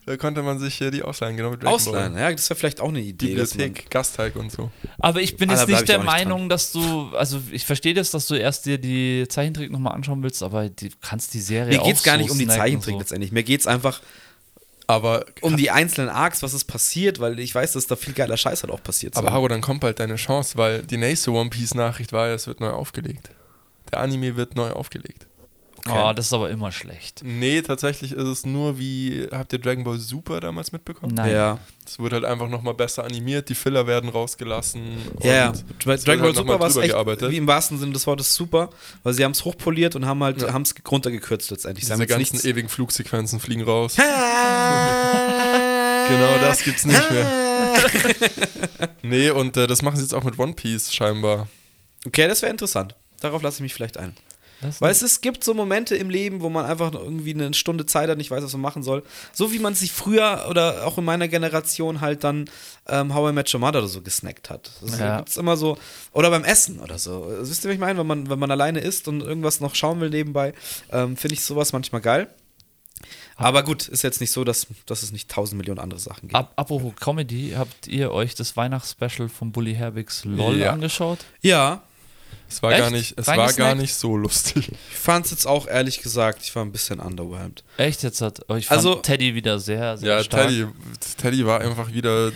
[0.07, 2.23] Da konnte man sich äh, die ausleihen, genau mit Dragon Ausleihen, Ball.
[2.23, 3.27] ja, das wäre vielleicht auch eine Idee.
[3.27, 4.71] Bibliothek, Gasteig und so.
[5.01, 6.15] Aber ich bin Ah, jetzt nicht ich der nicht dran.
[6.15, 10.23] Meinung, dass du, also ich verstehe das, dass du erst dir die Zeichentrick nochmal anschauen
[10.23, 12.47] willst, aber du kannst die Serie Mir auch geht es gar so nicht um die
[12.47, 12.99] Zeichentrick so.
[13.01, 13.33] letztendlich.
[13.33, 14.01] Mir geht es einfach
[14.89, 18.37] Aber, um die einzelnen Arcs, was ist passiert, weil ich weiß, dass da viel geiler
[18.37, 19.17] Scheiß halt auch passiert.
[19.17, 22.47] aber Haro, dann kommt bald deine Chance, weil die nächste One Piece Nachricht war, es
[22.47, 23.31] wird neu aufgelegt.
[23.91, 25.27] Der Anime wird neu aufgelegt.
[25.89, 27.23] Oh, das ist aber immer schlecht.
[27.25, 31.15] Nee, tatsächlich ist es nur wie, habt ihr Dragon Ball Super damals mitbekommen?
[31.15, 31.31] Nein.
[31.33, 31.59] ja.
[31.87, 34.83] Es wird halt einfach nochmal besser animiert, die Filler werden rausgelassen.
[35.23, 35.53] Ja,
[35.85, 37.31] Bei Dragon wird Ball halt Super war es echt, gearbeitet.
[37.31, 38.71] wie im wahrsten Sinne des Wortes super,
[39.05, 40.53] weil sie haben es hochpoliert und haben halt, Ja.
[40.53, 41.85] haben es runtergekürzt letztendlich.
[41.87, 43.95] Diese ganzen nichts- ewigen Flugsequenzen fliegen raus.
[46.09, 47.27] genau das gibt's nicht mehr.
[49.03, 51.47] Nee, und äh, das machen sie jetzt auch mit One Piece scheinbar.
[52.07, 52.97] Okay, das wäre interessant.
[53.21, 54.15] Darauf lasse ich mich vielleicht ein.
[54.81, 58.09] Weil es, es gibt so Momente im Leben, wo man einfach irgendwie eine Stunde Zeit
[58.09, 59.03] hat, nicht weiß, was man machen soll.
[59.33, 62.49] So wie man sich früher oder auch in meiner Generation halt dann
[62.89, 64.71] ähm, How I Met Your Mother oder so gesnackt hat.
[64.81, 65.19] Das Ja.
[65.19, 65.77] gibt's immer so.
[66.13, 67.27] Oder beim Essen oder so.
[67.41, 67.99] Wisst ihr, was ich meine?
[67.99, 70.55] Wenn man, wenn man alleine isst und irgendwas noch schauen will nebenbei,
[70.91, 72.29] ähm, finde ich sowas manchmal geil.
[73.39, 76.35] Aber gut, ist jetzt nicht so, dass, dass es nicht tausend Millionen andere Sachen gibt.
[76.35, 80.73] Ab, apropos Comedy, habt ihr euch das Weihnachtsspecial von Bully Herbigs LOL Ja.
[80.73, 81.19] angeschaut?
[81.43, 81.83] Ja,
[82.49, 82.81] Es war Echt?
[82.81, 84.71] gar nicht, es war gar nicht so lustig.
[84.91, 87.65] ich fand es jetzt auch ehrlich gesagt, ich war ein bisschen underwhelmed.
[87.77, 90.49] Echt jetzt hat, oh, ich fand Also- Teddy wieder sehr, sehr Ja, stark.
[90.49, 90.67] Teddy,
[91.21, 92.31] Teddy war einfach wieder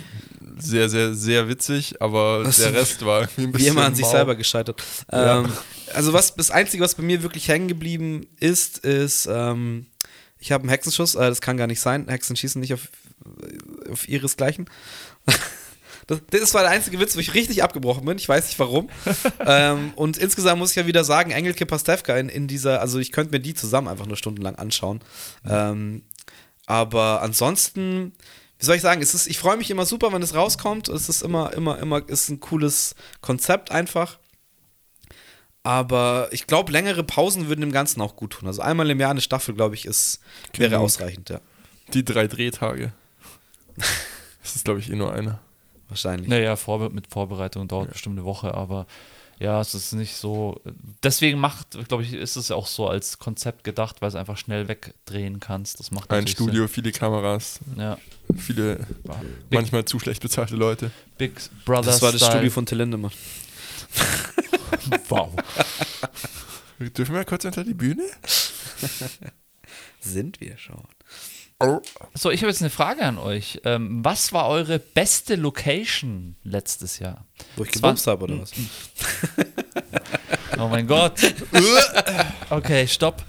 [0.59, 3.67] sehr, sehr, sehr witzig, aber Das- der Rest war irgendwie ein bisschen.
[3.67, 4.83] Wie immer an sich selber gescheitert.
[5.13, 5.41] Ja.
[5.41, 5.53] Ähm,
[5.95, 9.87] also was das Einzige, was bei mir wirklich hängen geblieben ist, ist, ähm,
[10.39, 12.09] ich habe einen Hexenschuss, äh, das kann gar nicht sein.
[12.09, 12.89] Hexen schießen nicht auf,
[13.91, 14.69] auf ihresgleichen.
[16.11, 18.19] Das, das war der einzige Witz, wo ich richtig abgebrochen bin.
[18.19, 18.91] Ich weiß nicht warum.
[19.47, 23.13] ähm, und insgesamt muss ich ja wieder sagen, Engelke Pastewka in, in dieser, also ich
[23.13, 25.01] könnte mir die zusammen einfach nur stundenlang anschauen.
[25.49, 26.03] Ähm,
[26.67, 28.13] aber ansonsten,
[28.59, 30.89] wie soll ich sagen, es ist, ich freue mich immer super, wenn es rauskommt.
[30.89, 34.19] Es ist immer, immer, immer, ist ein cooles Konzept einfach.
[35.63, 38.49] Aber ich glaube, längere Pausen würden dem Ganzen auch gut tun.
[38.49, 40.21] Also einmal im Jahr eine Staffel, glaube ich, ist,
[40.57, 40.83] wäre Genau.
[40.83, 41.41] ausreichend, ja.
[41.95, 42.93] Die drei Drehtage.
[44.43, 45.39] Das ist, glaube ich, eh nur einer.
[45.91, 46.29] Wahrscheinlich.
[46.29, 48.87] Naja, Vorbe mit Vorbereitung dauert bestimmt eine Woche, aber
[49.41, 50.61] ja, es ist nicht so.
[51.03, 54.69] Deswegen macht, glaube ich, ist es auch so als Konzept gedacht, weil es einfach schnell
[54.69, 55.81] wegdrehen kannst.
[55.81, 57.81] Das macht Ein Studio, viele Kameras, Sinn.
[57.81, 57.99] Ja.
[58.39, 58.87] viele
[59.51, 60.91] manchmal zu schlecht bezahlte Leute.
[61.19, 61.33] Big
[61.65, 62.33] Brother das war das Style.
[62.33, 63.13] Studio von Till Lindemann.
[65.09, 65.35] Wow.
[66.97, 68.05] Dürfen wir kurz hinter die Bühne?
[70.01, 70.85] Sind wir schon.
[72.15, 73.61] So, ich habe jetzt eine Frage an euch.
[73.65, 77.27] Ähm, was war eure beste Location letztes Jahr?
[77.57, 78.53] Wo ich gebumst habe, oder was?
[80.59, 81.15] Oh mein Gott.
[82.51, 83.23] Okay, stopp.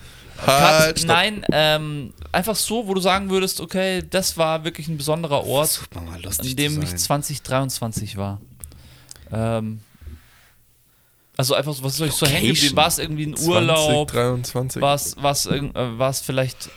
[0.45, 1.07] Halt, stopp.
[1.07, 5.81] Nein, ähm, einfach so, wo du sagen würdest, okay, das war wirklich ein besonderer Ort,
[5.95, 6.97] an dem ich sein.
[6.97, 8.41] 2023 war.
[9.31, 9.81] Ähm,
[11.37, 12.75] also einfach so, was ist euch so hängen geblieben?
[12.75, 14.09] War es irgendwie ein Urlaub?
[14.09, 14.81] 2023.
[15.21, 16.69] War es äh, vielleicht,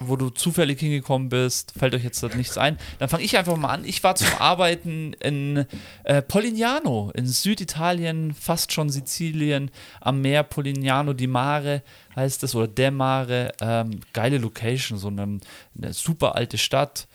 [0.00, 1.74] wo du zufällig hingekommen bist?
[1.78, 2.78] Fällt euch jetzt nichts ein?
[2.98, 3.84] Dann fange ich einfach mal an.
[3.84, 5.66] Ich war zum Arbeiten in
[6.04, 9.70] äh, Polignano, in Süditalien, fast schon Sizilien,
[10.00, 10.42] am Meer.
[10.42, 11.82] Polignano di Mare
[12.16, 13.52] heißt es, oder De Mare.
[13.60, 15.40] Ähm, geile Location, so eine,
[15.76, 17.06] eine super alte Stadt,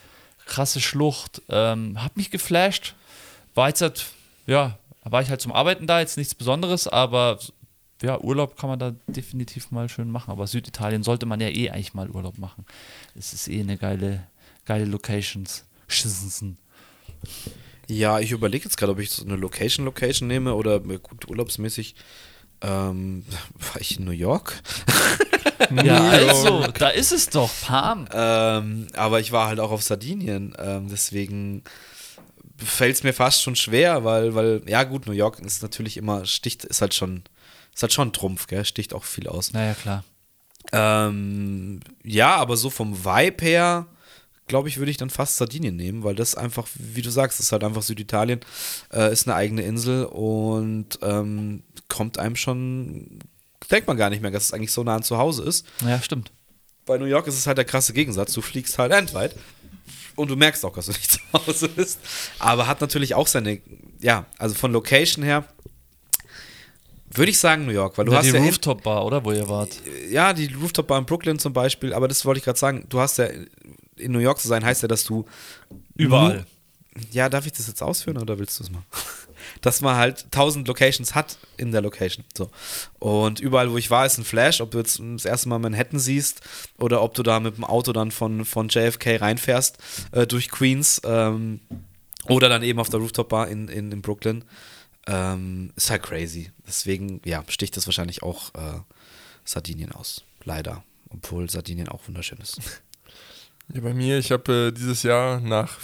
[0.46, 1.42] krasse Schlucht.
[1.50, 2.94] Ähm, hab mich geflasht.
[3.56, 4.06] War jetzt halt,
[4.46, 7.40] ja, war ich halt zum Arbeiten da, jetzt nichts Besonderes, aber
[8.02, 10.32] ja, Urlaub kann man da definitiv mal schön machen.
[10.32, 12.66] Aber Süditalien sollte man ja eh eigentlich mal Urlaub machen.
[13.16, 14.28] Es ist eh eine geile,
[14.66, 15.66] geile Locations.
[15.88, 16.58] Schissensen.
[17.88, 21.96] Ja, ich überlege jetzt gerade, ob ich so eine Location-Location nehme oder gut urlaubsmäßig.
[22.62, 23.26] Ähm,
[23.74, 24.62] war ich in New York?
[25.84, 28.08] Ja, also, da ist es doch, Palm.
[28.12, 31.64] Ähm, aber ich war halt auch auf Sardinien, ähm, deswegen
[32.58, 36.26] fällt es mir fast schon schwer, weil, weil, ja gut, New York ist natürlich immer,
[36.26, 37.24] sticht, ist halt schon,
[37.76, 38.64] ist halt schon ein Trumpf, gell?
[38.64, 39.52] Sticht auch viel aus.
[39.52, 40.04] Naja, klar.
[40.72, 43.88] Ähm, ja, aber so vom Vibe her,
[44.48, 47.52] glaube ich, würde ich dann fast Sardinien nehmen, weil das einfach, wie du sagst, ist
[47.52, 48.40] halt einfach Süditalien,
[48.94, 53.20] äh, ist eine eigene Insel und ähm, kommt einem schon,
[53.70, 55.68] denkt man gar nicht mehr, dass es eigentlich so nah an zu Hause ist.
[55.86, 56.32] Ja, stimmt.
[56.86, 58.32] Bei New York ist es halt der krasse Gegensatz.
[58.32, 59.36] Du fliegst halt endweit
[60.16, 62.00] und du merkst auch, dass du nicht zu Hause bist.
[62.40, 63.60] Aber hat natürlich auch seine,
[64.00, 65.44] ja, also von Location her
[67.18, 69.24] würde ich sagen New York, weil du ja, hast die ja in- Rooftop-Bar, oder?
[69.26, 69.70] Wo ihr wart.
[70.10, 72.86] ja, die Rooftop Bar in Brooklyn zum Beispiel, aber das wollte ich gerade sagen.
[72.90, 73.28] Du hast ja
[73.98, 75.26] in New York zu sein, heißt ja, dass du
[75.96, 76.46] Überall.
[77.12, 78.82] Ja, darf ich das jetzt ausführen oder willst du es mal?
[79.62, 82.24] Dass man halt tausend Locations hat in der Location.
[82.36, 82.50] So.
[83.00, 86.00] Und überall, wo ich war, ist ein Flash, ob du jetzt das erste Mal Manhattan
[86.00, 86.42] siehst
[86.78, 89.78] oder ob du da mit dem Auto dann von, von JFK reinfährst
[90.14, 91.60] äh, durch Queens ähm,
[92.28, 94.44] oder dann eben auf der Rooftop Bar in, in, in Brooklyn.
[95.08, 96.52] Ähm, ist halt crazy.
[96.68, 98.80] Deswegen, ja, sticht das wahrscheinlich auch äh,
[99.44, 100.24] Sardinien aus.
[100.44, 100.84] Leider.
[101.10, 102.60] Obwohl Sardinien auch wunderschön ist.
[103.74, 105.80] Ja, bei mir, ich habe äh, dieses Jahr nach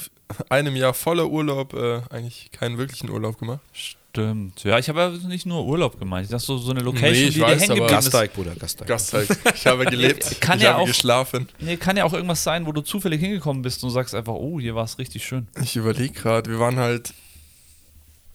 [0.50, 3.60] einem Jahr voller Urlaub äh, eigentlich keinen wirklichen Urlaub gemacht.
[3.74, 4.64] Stimmt.
[4.64, 6.26] Ja, ich habe ja nicht nur Urlaub gemeint.
[6.26, 8.06] Ich dachte, so, so eine Location, Nee, ich die dir weiß, hängen aber- geblieben ist.
[8.12, 8.88] Gasteig, Bruder, Gasteig.
[8.88, 9.28] Gasteig.
[9.56, 10.38] Ich habe gelebt.
[10.42, 11.50] Kann ich ja habe auch- geschlafen.
[11.60, 14.60] Nee, kann ja auch irgendwas sein, wo du zufällig hingekommen bist und sagst einfach, oh,
[14.60, 15.48] hier war es richtig schön.
[15.64, 17.16] Ich überlege gerade, wir waren halt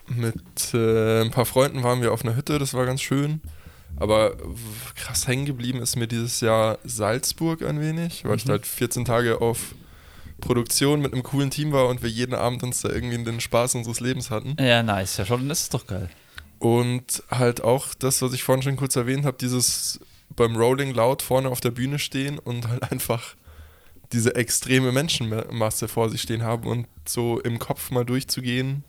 [0.08, 3.40] mit äh, ein paar Freunden waren wir auf einer Hütte, das war ganz schön.
[3.98, 4.36] Aber
[4.94, 9.04] krass hängen geblieben ist mir dieses Jahr Salzburg ein wenig, weil ich da halt 14
[9.06, 9.74] Tage auf
[10.40, 13.74] Produktion mit einem coolen Team war und wir jeden Abend uns da irgendwie den Spaß
[13.74, 14.56] unseres Lebens hatten.
[14.60, 15.16] Ja, nice.
[15.16, 16.10] Ja, schon, das ist doch geil.
[16.58, 20.00] Und halt auch das, was ich vorhin schon kurz erwähnt habe, dieses
[20.34, 23.34] beim Rolling laut vorne auf der Bühne stehen und halt einfach
[24.12, 28.84] diese extreme Menschenmasse vor sich stehen haben und so im Kopf mal durchzugehen,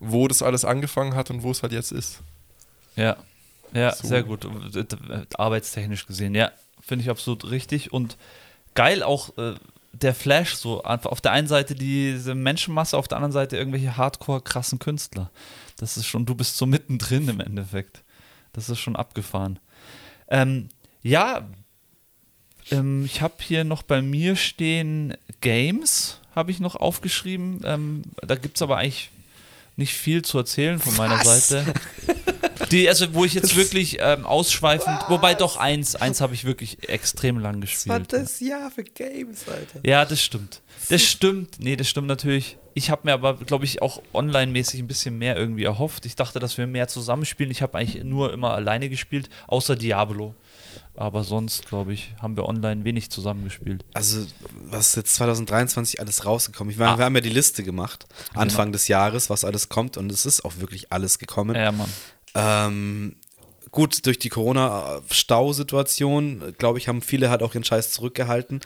[0.00, 2.20] wo das alles angefangen hat und wo es halt jetzt ist.
[2.96, 3.16] Ja,
[3.72, 4.08] ja, So.
[4.08, 4.46] sehr gut.
[5.36, 6.50] Arbeitstechnisch gesehen, ja,
[6.80, 7.92] finde ich absolut richtig.
[7.92, 8.16] Und
[8.74, 9.54] geil auch äh,
[9.92, 13.96] der Flash, so einfach auf der einen Seite diese Menschenmasse, auf der anderen Seite irgendwelche
[13.96, 15.30] hardcore krassen Künstler.
[15.78, 18.02] Das ist schon, du bist so mittendrin im Endeffekt.
[18.52, 19.58] Das ist schon abgefahren.
[20.28, 20.68] Ähm,
[21.02, 21.46] ja,
[22.70, 26.20] ähm, ich habe hier noch bei mir stehen Games.
[26.34, 27.60] habe ich noch aufgeschrieben.
[27.64, 29.10] Ähm, da gibt es aber eigentlich
[29.76, 31.48] nicht viel zu erzählen von meiner Was?
[31.48, 31.74] Seite.
[32.70, 36.88] Die, also wo ich jetzt wirklich ähm, ausschweifend, wobei doch eins, eins habe ich wirklich
[36.88, 38.12] extrem lang Was war gespielt.
[38.24, 39.80] das Jahr für Games, Alter?
[39.84, 40.62] Ja, das stimmt.
[40.88, 41.60] Das stimmt.
[41.60, 42.56] Nee, das stimmt natürlich.
[42.74, 46.06] Ich habe mir aber, glaube ich, auch online-mäßig ein bisschen mehr irgendwie erhofft.
[46.06, 47.50] Ich dachte, dass wir mehr zusammenspielen.
[47.52, 50.34] Ich habe eigentlich nur immer alleine gespielt, außer Diablo.
[50.96, 53.84] Aber sonst, glaube ich, haben wir online wenig zusammengespielt.
[53.94, 54.24] Also,
[54.64, 56.70] was ist jetzt 2023 alles rausgekommen?
[56.72, 56.98] Ich meine, Ah.
[56.98, 60.44] wir haben ja die Liste gemacht, Anfang des Jahres, was alles kommt und es ist
[60.44, 61.54] auch wirklich alles gekommen.
[61.54, 61.88] Ja, Mann.
[62.34, 63.16] Ähm,
[63.70, 68.60] gut, durch die Corona-Stausituation, glaube ich, haben viele halt auch ihren Scheiß zurückgehalten.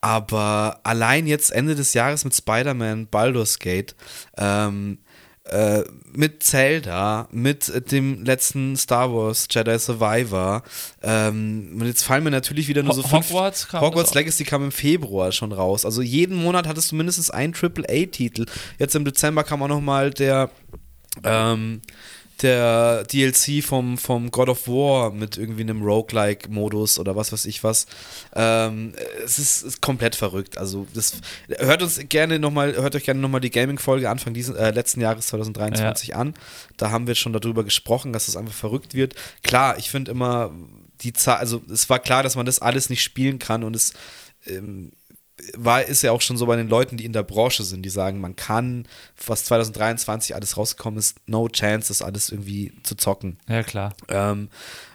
[0.00, 3.94] Aber allein jetzt Ende des Jahres mit Spider-Man, Baldur's Gate,
[4.36, 4.98] ähm,
[5.44, 10.62] äh, mit Zelda, mit dem letzten Star Wars Jedi Survivor.
[11.02, 13.28] Ähm, und jetzt fallen mir natürlich wieder nur so Ho- fünf.
[13.28, 14.14] Hogwarts kam Hogwarts.
[14.14, 15.84] Legacy kam im Februar schon raus.
[15.84, 18.46] Also jeden Monat hattest du mindestens einen AAA-Titel.
[18.78, 20.50] Jetzt im Dezember kam auch noch mal der
[21.22, 21.82] ähm,
[22.44, 27.64] der DLC vom, vom God of War mit irgendwie einem Roguelike-Modus oder was weiß ich
[27.64, 27.86] was.
[28.34, 28.92] Ähm,
[29.24, 30.58] es ist, ist komplett verrückt.
[30.58, 31.14] Also das
[31.58, 35.00] hört uns gerne noch mal, hört euch gerne nochmal die Gaming-Folge Anfang diesen, äh, letzten
[35.00, 36.34] Jahres 2023 an.
[36.76, 39.14] Da haben wir schon darüber gesprochen, dass es einfach verrückt wird.
[39.42, 40.52] Klar, ich finde immer
[41.00, 43.94] die Zahl, also es war klar, dass man das alles nicht spielen kann und es
[44.46, 44.92] ähm,
[45.56, 47.90] war, ist ja auch schon so bei den Leuten, die in der Branche sind, die
[47.90, 48.86] sagen, man kann,
[49.26, 53.38] was 2023 alles rausgekommen ist, no chance, das alles irgendwie zu zocken.
[53.48, 53.94] Ja, klar.
[54.08, 54.48] Ähm,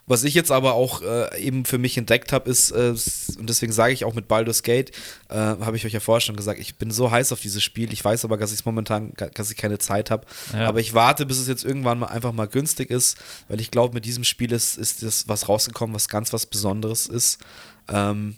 [0.09, 2.95] was ich jetzt aber auch äh, eben für mich entdeckt habe, ist, äh,
[3.37, 4.89] und deswegen sage ich auch mit Baldur's Gate,
[5.29, 7.93] äh, habe ich euch ja vorher schon gesagt, ich bin so heiß auf dieses Spiel.
[7.93, 10.25] Ich weiß aber, dass ich es momentan, dass ich keine Zeit habe.
[10.51, 10.67] Ja.
[10.67, 13.19] Aber ich warte, bis es jetzt irgendwann mal einfach mal günstig ist,
[13.49, 17.05] weil ich glaube, mit diesem Spiel ist, ist das was rausgekommen, was ganz was Besonderes
[17.05, 17.37] ist.
[17.87, 18.35] Ähm,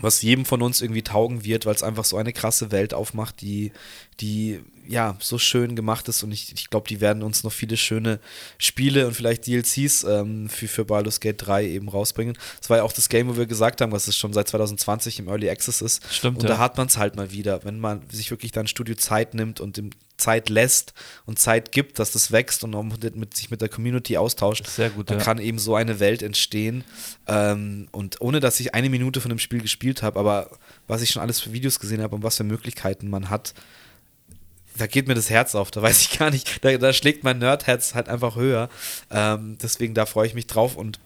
[0.00, 3.40] was jedem von uns irgendwie taugen wird, weil es einfach so eine krasse Welt aufmacht,
[3.40, 3.72] die,
[4.20, 7.76] die ja so schön gemacht ist und ich, ich glaube, die werden uns noch viele
[7.76, 8.20] schöne
[8.58, 12.36] Spiele und vielleicht DLCs ähm, für, für Baldur's Gate 3 eben rausbringen.
[12.60, 15.20] Das war ja auch das Game, wo wir gesagt haben, dass es schon seit 2020
[15.20, 16.02] im Early Access ist.
[16.12, 16.50] Stimmt, Und ja.
[16.50, 19.60] da hat man es halt mal wieder, wenn man sich wirklich dann Studio Zeit nimmt
[19.60, 20.94] und dem Zeit lässt
[21.26, 22.74] und Zeit gibt, dass das wächst und
[23.16, 25.24] mit, sich mit der Community austauscht, Sehr gut, dann ja.
[25.24, 26.84] kann eben so eine Welt entstehen.
[27.26, 30.50] Ähm, und ohne dass ich eine Minute von dem Spiel gespielt habe, aber
[30.86, 33.54] was ich schon alles für Videos gesehen habe und was für Möglichkeiten man hat,
[34.76, 35.70] da geht mir das Herz auf.
[35.70, 38.68] Da weiß ich gar nicht, da, da schlägt mein Nerdherz halt einfach höher.
[39.10, 40.98] Ähm, deswegen, da freue ich mich drauf und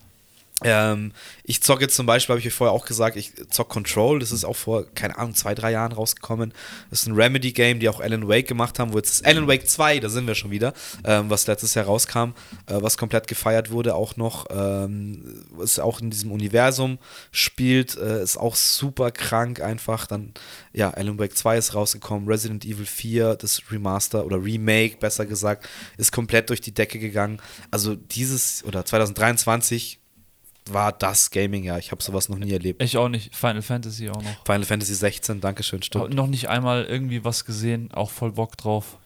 [0.64, 1.12] ähm,
[1.44, 4.32] ich zocke jetzt zum Beispiel, habe ich euch vorher auch gesagt, ich zock Control, das
[4.32, 6.52] ist auch vor, keine Ahnung, zwei, drei Jahren rausgekommen.
[6.90, 9.68] Das ist ein Remedy-Game, die auch Alan Wake gemacht haben, wo jetzt ist Alan Wake
[9.68, 10.72] 2, da sind wir schon wieder,
[11.04, 12.30] ähm, was letztes Jahr rauskam,
[12.66, 16.98] äh, was komplett gefeiert wurde, auch noch, ähm, ist auch in diesem Universum
[17.30, 20.06] spielt, äh, ist auch super krank einfach.
[20.06, 20.34] Dann,
[20.72, 25.68] ja, Alan Wake 2 ist rausgekommen, Resident Evil 4, das Remaster oder Remake, besser gesagt,
[25.98, 27.40] ist komplett durch die Decke gegangen.
[27.70, 29.97] Also dieses, oder 2023
[30.72, 31.78] war das Gaming-Jahr.
[31.78, 32.82] Ich habe sowas noch nie erlebt.
[32.82, 33.34] Ich auch nicht.
[33.34, 34.44] Final Fantasy auch noch.
[34.44, 36.14] Final Fantasy 16, Dankeschön, Hab stimmt.
[36.14, 38.98] noch nicht einmal irgendwie was gesehen, auch voll Bock drauf.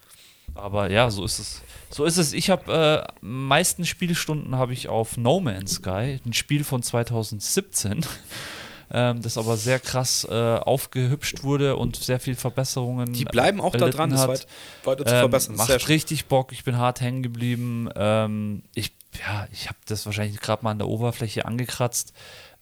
[0.54, 1.62] Aber ja, so ist es.
[1.90, 2.32] So ist es.
[2.34, 8.04] Ich habe äh, meisten Spielstunden habe ich auf No Man's Sky, ein Spiel von 2017,
[8.92, 13.12] ähm, das aber sehr krass äh, aufgehübscht wurde und sehr viel Verbesserungen.
[13.14, 14.46] Die bleiben auch da dran, das weit,
[14.84, 15.56] weiter zu Ähm, verbessern.
[15.56, 15.86] macht Sehr schön.
[15.86, 16.52] richtig Bock.
[16.52, 17.88] Ich bin hart hängen geblieben.
[17.96, 22.12] Ähm, ich ja, ich habe das wahrscheinlich gerade mal an der Oberfläche angekratzt.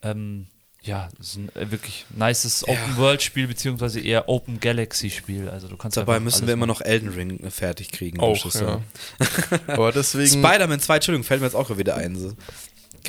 [0.03, 0.47] Ähm,
[0.83, 5.51] ja, das ist ein äh, wirklich nices Open-World-Spiel, beziehungsweise eher Open-Galaxy-Spiel.
[5.51, 8.19] Also du kannst Dabei müssen wir immer noch Elden Ring äh, fertig kriegen.
[8.19, 8.81] Auch, ja.
[9.67, 10.43] Aber deswegen.
[10.43, 12.17] Spider-Man 2, Entschuldigung, fällt mir jetzt auch wieder ein.
[12.17, 12.33] So.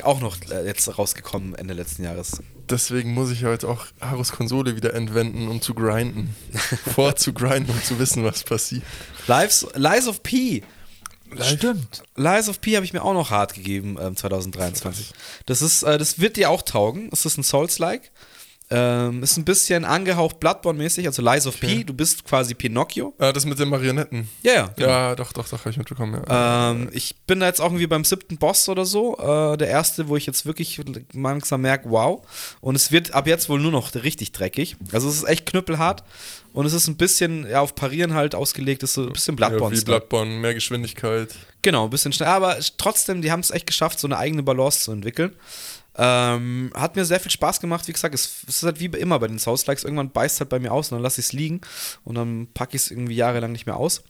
[0.04, 2.42] Auch noch äh, jetzt rausgekommen Ende letzten Jahres.
[2.70, 6.36] Deswegen muss ich heute auch Harus Konsole wieder entwenden, um zu grinden.
[6.94, 8.84] Vor zu grinden, um zu wissen, was passiert.
[9.28, 10.64] Lives, Lies of P.
[11.40, 12.04] Stimmt.
[12.16, 15.12] Lies of P habe ich mir auch noch hart gegeben ähm, 2023.
[15.46, 17.10] Das ist, äh, das wird dir auch taugen.
[17.12, 18.12] Es ist ein Souls-like.
[18.74, 21.84] Ähm, ist ein bisschen angehaucht Bloodborne-mäßig, also Lies of P.
[21.84, 23.14] Du bist quasi Pinocchio.
[23.20, 24.30] Ah, das mit den Marionetten.
[24.44, 24.70] Ja, ja.
[24.78, 24.90] genau.
[24.90, 26.24] Ja, doch, doch, doch, habe ich mitbekommen.
[26.30, 26.72] Ja.
[26.72, 29.18] Ähm, ich bin da jetzt auch irgendwie beim siebten Boss oder so.
[29.18, 30.80] Äh, der erste, wo ich jetzt wirklich
[31.12, 32.26] langsam merke, wow.
[32.62, 34.78] Und es wird ab jetzt wohl nur noch richtig dreckig.
[34.94, 36.06] Also es ist echt knüppelhart.
[36.54, 38.84] Und es ist ein bisschen ja, auf Parieren halt ausgelegt.
[38.84, 39.78] ist so ein bisschen ja, Bloodborne.
[39.78, 41.34] wie Bloodborne, mehr Geschwindigkeit.
[41.62, 42.30] Genau, ein bisschen schnell.
[42.30, 45.34] Aber trotzdem, die haben es echt geschafft, so eine eigene Balance zu entwickeln.
[45.98, 47.88] Ähm, hat mir sehr viel Spaß gemacht.
[47.88, 49.84] Wie gesagt, es, es ist halt wie immer bei den Souls-Likes.
[49.84, 51.62] Irgendwann beißt halt bei mir aus und dann lasse ich es liegen.
[52.04, 54.04] Und dann packe ich es irgendwie jahrelang nicht mehr aus.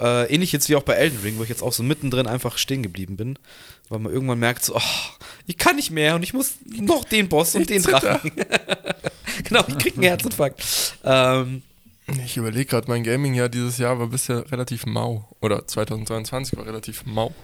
[0.00, 2.56] Äh, ähnlich jetzt wie auch bei Elden Ring, wo ich jetzt auch so mittendrin einfach
[2.56, 3.38] stehen geblieben bin.
[3.88, 4.80] Weil man irgendwann merkt, so, oh,
[5.46, 8.30] ich kann nicht mehr und ich muss noch den Boss und den Drachen.
[9.44, 10.62] genau, ich krieg einen Herzinfarkt.
[11.04, 11.62] Ähm,
[12.24, 15.28] Ich überlege gerade, mein Gaming-Jahr dieses Jahr war bisher relativ mau.
[15.40, 17.34] Oder 2022 war relativ mau.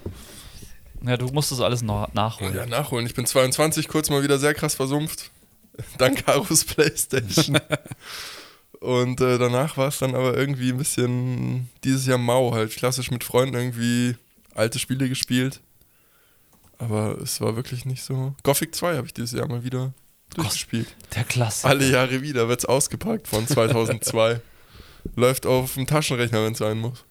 [1.02, 2.54] Ja, du musst das alles noch nachholen.
[2.54, 3.06] Ja, nachholen.
[3.06, 5.30] Ich bin 22, kurz mal wieder sehr krass versumpft.
[5.98, 7.58] Dank Karus Playstation.
[8.80, 13.10] Und äh, danach war es dann aber irgendwie ein bisschen dieses Jahr mau, halt klassisch
[13.10, 14.16] mit Freunden irgendwie
[14.54, 15.60] alte Spiele gespielt.
[16.78, 18.34] Aber es war wirklich nicht so.
[18.42, 19.92] Gothic 2 habe ich dieses Jahr mal wieder
[20.34, 20.88] durchgespielt.
[21.14, 21.68] Der Klassiker.
[21.68, 24.40] Alle Jahre wieder wird's ausgepackt von 2002.
[25.16, 27.04] Läuft auf dem Taschenrechner, wenn es sein muss.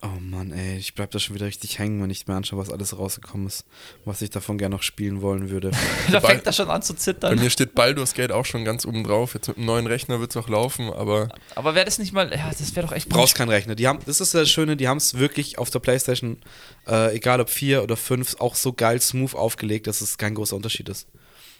[0.00, 2.70] Oh Mann, ey, ich bleib da schon wieder richtig hängen, wenn ich mir anschaue, was
[2.70, 3.64] alles rausgekommen ist,
[4.04, 5.72] was ich davon gerne noch spielen wollen würde.
[6.12, 7.38] da fängt er schon an zu Bei zittern.
[7.40, 9.34] mir steht Baldur's Gate auch schon ganz oben drauf.
[9.34, 12.48] Jetzt mit einem neuen Rechner wird's auch laufen, aber Aber wäre das nicht mal, ja,
[12.56, 13.74] das wäre doch echt brauchst keinen Rechner.
[13.74, 16.36] Die haben, das ist das Schöne, die haben es wirklich auf der Playstation,
[16.86, 20.54] äh, egal ob 4 oder 5, auch so geil smooth aufgelegt, dass es kein großer
[20.54, 21.08] Unterschied ist.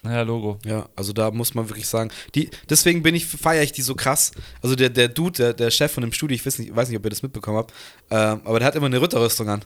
[0.03, 0.59] Ja, Logo.
[0.65, 3.95] Ja, also da muss man wirklich sagen, die, deswegen bin ich, feiere ich die so
[3.95, 4.31] krass.
[4.61, 6.97] Also der, der Dude, der, der Chef von dem Studio, ich weiß nicht, weiß nicht,
[6.97, 7.73] ob ihr das mitbekommen habt,
[8.09, 9.61] ähm, aber der hat immer eine Ritterrüstung an.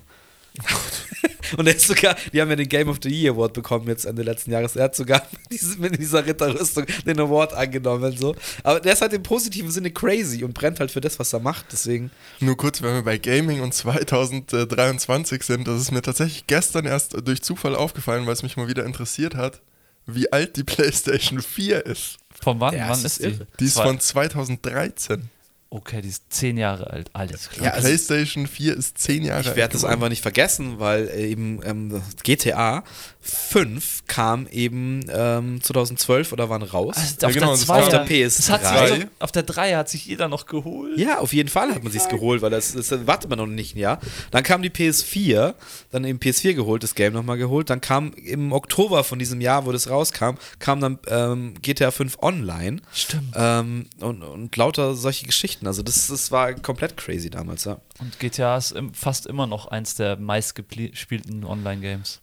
[1.58, 4.06] Und er ist sogar, die haben ja den Game of the Year Award bekommen jetzt
[4.06, 4.76] Ende letzten Jahres.
[4.76, 5.22] Er hat sogar
[5.78, 8.16] mit dieser Ritterrüstung den Award angenommen.
[8.16, 8.36] So.
[8.64, 11.40] Aber der ist halt im positiven Sinne crazy und brennt halt für das, was er
[11.40, 11.66] macht.
[11.72, 12.12] Deswegen.
[12.40, 17.16] nur kurz, wenn wir bei Gaming und 2023 sind, das ist mir tatsächlich gestern erst
[17.28, 19.62] durch Zufall aufgefallen, weil es mich mal wieder interessiert hat,
[20.06, 22.18] wie alt die PlayStation 4 ist.
[22.42, 22.76] Von wann?
[22.76, 23.46] Ja, wann es ist ist die?
[23.60, 25.30] Die ist Zwei- von 2013.
[25.76, 27.10] Okay, die ist zehn Jahre alt.
[27.14, 27.66] Alles klar.
[27.66, 29.48] Ja, Die also- PlayStation 4 ist 10 Jahre alt.
[29.48, 32.84] Ich werde das einfach nicht vergessen, weil äh, eben ähm, GTA
[33.22, 36.96] 5 kam eben ähm, 2012 oder wann raus.
[36.98, 38.50] Also Ja, auf, genau, der das zwei, auf der das PS3.
[38.52, 40.96] hat sich so, auf der 3 hat sich jeder noch geholt.
[41.00, 43.76] Ja, auf jeden Fall hat man sich's geholt, weil das, das wartet man noch nicht
[43.76, 44.00] ein Jahr.
[44.30, 45.56] Dann kam die PS4,
[45.92, 47.72] dann eben PS4 geholt, das Game nochmal geholt.
[47.72, 52.18] Dann kam im Oktober von diesem Jahr, wo das rauskam, kam dann ähm, GTA 5
[52.22, 52.82] Online.
[52.94, 53.34] Stimmt.
[53.36, 55.63] Ähm, und, und lauter solche Geschichten.
[55.68, 57.80] Also das, das war komplett crazy damals, ja.
[58.00, 62.22] Und GTA ist fast immer noch eins der meistgespielten Online-Games.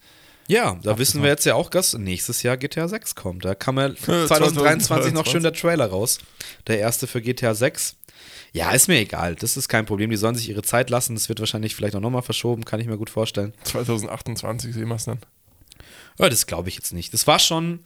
[0.48, 3.44] Ja, da wissen wir jetzt ja auch, dass nächstes Jahr GTA 6 kommt.
[3.44, 5.32] Da kam ja Ja, 2023 noch 2023.
[5.32, 6.18] schön der Trailer raus.
[6.66, 7.96] Der erste für GTA 6.
[8.52, 9.36] Ja, ist mir egal.
[9.36, 10.10] Das ist kein Problem.
[10.10, 11.14] Die sollen sich ihre Zeit lassen.
[11.14, 13.52] Das wird wahrscheinlich vielleicht auch nochmal verschoben, kann ich mir gut vorstellen.
[13.62, 15.20] 2028 sehen wir es dann.
[16.18, 17.14] Ja, das glaube ich jetzt nicht.
[17.14, 17.80] Das war schon,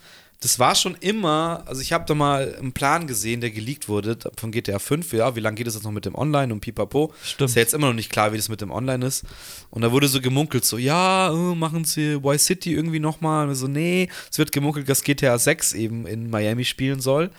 [0.44, 4.18] das war schon immer, also ich habe da mal einen Plan gesehen, der geleakt wurde
[4.36, 5.14] von GTA 5.
[5.14, 7.14] Ja, wie lange geht es jetzt noch mit dem Online und pipapo?
[7.24, 7.48] Stimmt.
[7.48, 9.24] Ist ja jetzt immer noch nicht klar, wie das mit dem Online ist.
[9.70, 13.48] Und da wurde so gemunkelt, so, ja, äh, machen sie Y City irgendwie nochmal.
[13.48, 17.30] Und so, nee, es wird gemunkelt, dass GTA 6 eben in Miami spielen soll.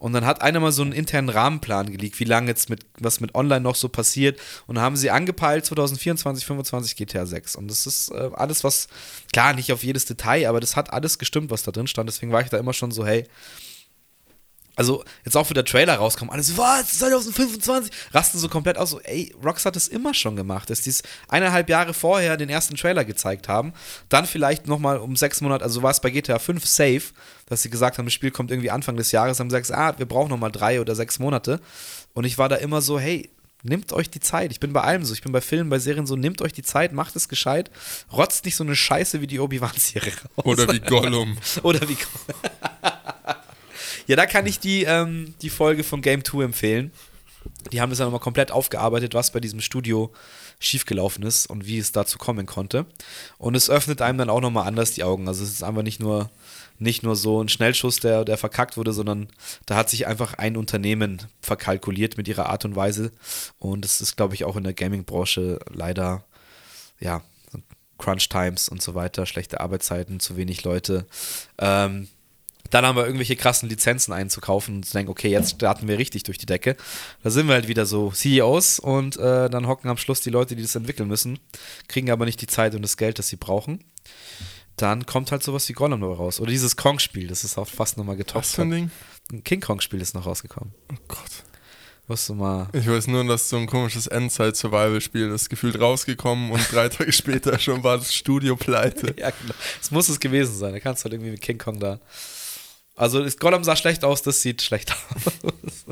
[0.00, 3.20] Und dann hat einer mal so einen internen Rahmenplan geleakt, wie lange jetzt mit, was
[3.20, 4.40] mit Online noch so passiert.
[4.66, 7.54] Und dann haben sie angepeilt, 2024, 25 GTA 6.
[7.56, 8.88] Und das ist äh, alles, was,
[9.30, 12.08] klar, nicht auf jedes Detail, aber das hat alles gestimmt, was da drin stand.
[12.08, 13.26] Deswegen war ich da immer schon so, hey,
[14.80, 19.00] also jetzt auch, wo der Trailer rauskommt, alles, was, 2025, rasten so komplett aus, so,
[19.00, 22.76] ey, Rockstar hat das immer schon gemacht, dass die es eineinhalb Jahre vorher den ersten
[22.76, 23.74] Trailer gezeigt haben,
[24.08, 27.02] dann vielleicht nochmal um sechs Monate, also war es bei GTA 5 safe,
[27.44, 30.06] dass sie gesagt haben, das Spiel kommt irgendwie Anfang des Jahres, haben gesagt, ah, wir
[30.06, 31.60] brauchen nochmal drei oder sechs Monate
[32.14, 33.28] und ich war da immer so, hey,
[33.62, 34.52] Nehmt euch die Zeit.
[34.52, 35.12] Ich bin bei allem so.
[35.12, 36.16] Ich bin bei Filmen, bei Serien so.
[36.16, 37.70] Nehmt euch die Zeit, macht es gescheit.
[38.10, 40.46] Rotzt nicht so eine Scheiße wie die Obi-Wan-Serie raus.
[40.46, 41.36] Oder wie Gollum.
[41.62, 41.98] Oder wie.
[44.10, 46.90] ja, da kann ich die, ähm, die Folge von Game 2 empfehlen.
[47.70, 50.12] Die haben das ja nochmal komplett aufgearbeitet, was bei diesem Studio
[50.58, 52.86] schiefgelaufen ist und wie es dazu kommen konnte.
[53.38, 55.28] Und es öffnet einem dann auch nochmal anders die Augen.
[55.28, 56.28] Also es ist einfach nicht nur,
[56.80, 59.28] nicht nur so ein Schnellschuss, der, der verkackt wurde, sondern
[59.66, 63.12] da hat sich einfach ein Unternehmen verkalkuliert mit ihrer Art und Weise.
[63.60, 66.24] Und das ist, glaube ich, auch in der Gaming-Branche leider,
[66.98, 67.22] ja,
[67.96, 71.06] Crunch Times und so weiter, schlechte Arbeitszeiten, zu wenig Leute.
[71.58, 72.08] Ähm,
[72.70, 76.22] dann haben wir irgendwelche krassen Lizenzen einzukaufen und zu denken, okay, jetzt starten wir richtig
[76.22, 76.76] durch die Decke.
[77.22, 80.56] Da sind wir halt wieder so CEOs und äh, dann hocken am Schluss die Leute,
[80.56, 81.38] die das entwickeln müssen,
[81.88, 83.84] kriegen aber nicht die Zeit und das Geld, das sie brauchen.
[84.76, 86.40] Dann kommt halt sowas wie Gollum raus.
[86.40, 88.46] Oder dieses Kong-Spiel, das ist auch fast nochmal Was getoppt.
[88.46, 88.90] für ein Ding?
[89.32, 90.72] Ein King Kong-Spiel ist noch rausgekommen.
[90.90, 91.44] Oh Gott.
[92.06, 92.68] Was du mal.
[92.72, 97.56] Ich weiß nur, dass so ein komisches Endzeit-Survival-Spiel ist gefühlt rausgekommen und drei Tage später
[97.58, 99.14] schon war das Studio pleite.
[99.18, 99.54] Ja, genau.
[99.80, 100.72] Es muss es gewesen sein.
[100.72, 102.00] Da kannst du halt irgendwie mit King Kong da.
[103.00, 105.84] Also, das Gollum sah schlecht aus, das sieht schlecht aus.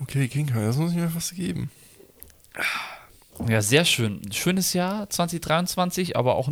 [0.00, 1.70] Okay, King Kong, das muss ich mir fast geben.
[3.48, 4.20] Ja, sehr schön.
[4.32, 6.50] Schönes Jahr 2023, aber auch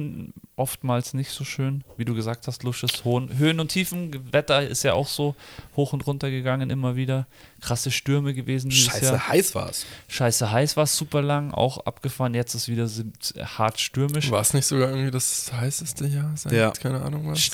[0.55, 1.83] oftmals nicht so schön.
[1.97, 4.33] Wie du gesagt hast, Lusches, Hohen, Höhen und Tiefen.
[4.33, 5.35] Wetter ist ja auch so
[5.75, 7.27] hoch und runter gegangen immer wieder.
[7.61, 9.29] Krasse Stürme gewesen dieses Scheiße, Jahr.
[9.29, 9.85] heiß war es.
[10.09, 12.35] Scheiße heiß war es super lang, auch abgefahren.
[12.35, 14.31] Jetzt ist wieder sim- hart stürmisch.
[14.31, 16.71] War es nicht sogar irgendwie das heißeste Jahr seit, Ja.
[16.71, 17.51] keine Ahnung was?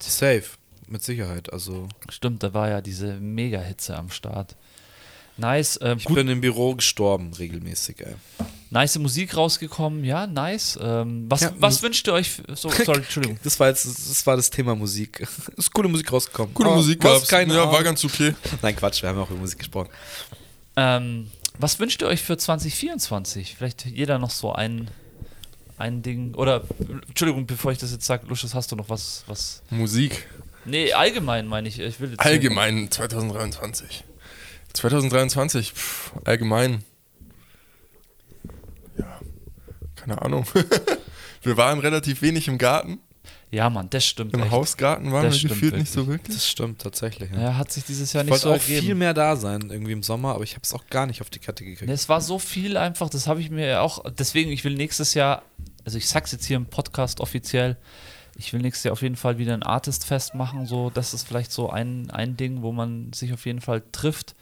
[0.00, 0.42] Safe.
[0.88, 1.52] Mit Sicherheit.
[1.52, 1.88] Also.
[2.10, 4.56] Stimmt, da war ja diese Mega-Hitze am Start.
[5.38, 5.78] Nice.
[5.82, 8.14] Ähm, Ich gut, bin im Büro gestorben, regelmäßig, ey.
[8.70, 10.04] nice Musik rausgekommen.
[10.04, 10.78] Ja, nice.
[10.80, 12.30] Ähm, was, Ja, was wünscht ihr euch?
[12.32, 13.38] für- So, sorry, Entschuldigung.
[13.42, 15.20] Das war jetzt, das war das Thema Musik.
[15.56, 16.52] Ist coole Musik rausgekommen.
[16.52, 17.28] Gute Aber Musik gab's.
[17.28, 17.72] Keine ja, Ahnung.
[17.74, 18.34] war ganz okay.
[18.62, 19.88] Nein, Quatsch, wir haben ja auch über Musik gesprochen.
[20.76, 23.54] Ähm, was wünscht ihr euch für 2024?
[23.56, 24.90] Vielleicht jeder noch so ein,
[25.78, 26.34] ein Ding.
[26.34, 26.62] Oder,
[27.08, 29.62] Entschuldigung, bevor ich das jetzt sage, Lucius, hast du noch was, was.
[29.70, 30.26] Musik.
[30.64, 31.78] Nee, allgemein meine ich.
[31.80, 34.04] Ich will jetzt Allgemein 2023.
[34.74, 36.82] 2023, pff, allgemein.
[38.98, 39.20] Ja,
[39.96, 40.46] keine Ahnung.
[41.42, 42.98] wir waren relativ wenig im Garten.
[43.50, 44.32] Ja, Mann, das stimmt.
[44.32, 44.50] Im echt.
[44.50, 46.20] Hausgarten waren Das wir stimmt gefühlt nicht so wirklich.
[46.20, 46.36] wirklich.
[46.36, 47.30] Das stimmt tatsächlich.
[47.32, 47.40] Ja.
[47.42, 48.80] Ja, hat sich dieses Jahr Ich nicht so auch ergeben.
[48.86, 51.28] viel mehr da sein, irgendwie im Sommer, aber ich habe es auch gar nicht auf
[51.28, 51.86] die Kette gekriegt.
[51.86, 55.12] Nee, Es war so viel einfach, das habe ich mir auch, deswegen, ich will nächstes
[55.12, 55.42] Jahr,
[55.84, 57.76] also ich sag's jetzt hier im Podcast offiziell,
[58.42, 61.52] ich will nächstes Jahr auf jeden Fall wieder ein Artist-Fest machen, so, das ist vielleicht
[61.52, 64.34] so ein, ein Ding, wo man sich auf jeden Fall trifft.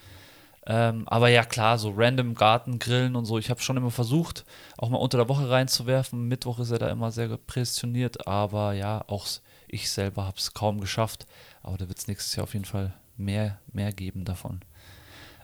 [0.67, 4.47] Ähm, aber ja, klar, so random Garten, Grillen und so, ich habe schon immer versucht,
[4.79, 6.29] auch mal unter der Woche reinzuwerfen.
[6.29, 9.27] Mittwoch ist er da immer sehr prädestiniert, aber ja, auch
[9.69, 11.27] ich selber habe es kaum geschafft.
[11.63, 14.61] Aber da wird es nächstes Jahr auf jeden Fall mehr, mehr geben davon.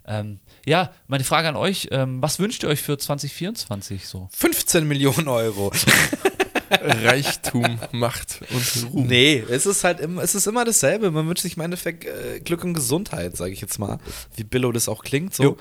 [0.07, 4.28] Ähm, ja, meine Frage an euch: ähm, Was wünscht ihr euch für 2024 so?
[4.33, 5.73] 15 Millionen Euro.
[6.71, 9.07] Reichtum, Macht und Ruhm.
[9.07, 11.11] Nee, es ist halt immer, es ist immer dasselbe.
[11.11, 13.99] Man wünscht sich im Endeffekt äh, Glück und Gesundheit, sage ich jetzt mal.
[14.35, 15.35] Wie Billow das auch klingt.
[15.35, 15.43] So.
[15.43, 15.57] Jo.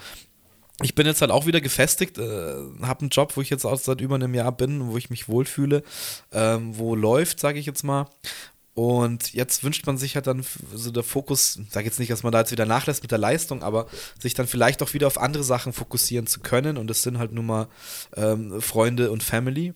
[0.81, 3.79] Ich bin jetzt halt auch wieder gefestigt, äh, habe einen Job, wo ich jetzt auch
[3.79, 5.83] seit über einem Jahr bin, wo ich mich wohlfühle,
[6.33, 8.07] ähm, wo läuft, sage ich jetzt mal.
[8.73, 12.33] Und jetzt wünscht man sich halt dann so der Fokus, sage jetzt nicht, dass man
[12.33, 13.87] da jetzt wieder nachlässt mit der Leistung, aber
[14.19, 16.75] sich dann vielleicht auch wieder auf andere Sachen fokussieren zu können.
[16.75, 17.67] Und das sind halt nun mal
[18.17, 19.73] ähm, Freunde und Family.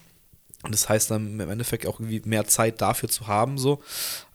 [0.64, 3.81] Und das heißt dann im Endeffekt auch irgendwie mehr Zeit dafür zu haben, so.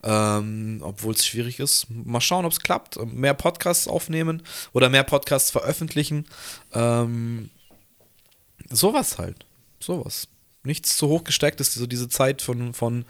[0.02, 1.86] Ähm, Obwohl es schwierig ist.
[1.90, 2.98] Mal schauen, ob es klappt.
[3.12, 4.42] Mehr Podcasts aufnehmen
[4.72, 6.26] oder mehr Podcasts veröffentlichen.
[6.72, 7.50] Ähm,
[8.70, 9.44] sowas halt.
[9.80, 10.28] Sowas.
[10.62, 13.04] Nichts zu hoch gesteckt ist, so diese Zeit von, von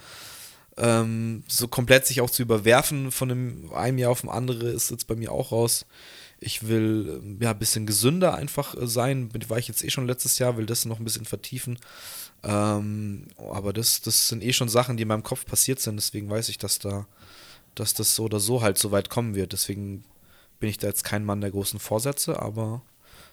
[0.76, 4.90] ähm, so komplett sich auch zu überwerfen von einem, einem Jahr auf dem andere ist
[4.90, 5.86] jetzt bei mir auch raus.
[6.40, 9.30] Ich will ähm, ja ein bisschen gesünder einfach äh, sein.
[9.48, 11.78] War ich jetzt eh schon letztes Jahr, will das noch ein bisschen vertiefen.
[12.46, 15.96] Ähm, aber das, das sind eh schon Sachen, die in meinem Kopf passiert sind.
[15.96, 17.06] Deswegen weiß ich, dass da,
[17.74, 19.52] dass das so oder so halt so weit kommen wird.
[19.52, 20.04] Deswegen
[20.60, 22.82] bin ich da jetzt kein Mann der großen Vorsätze, aber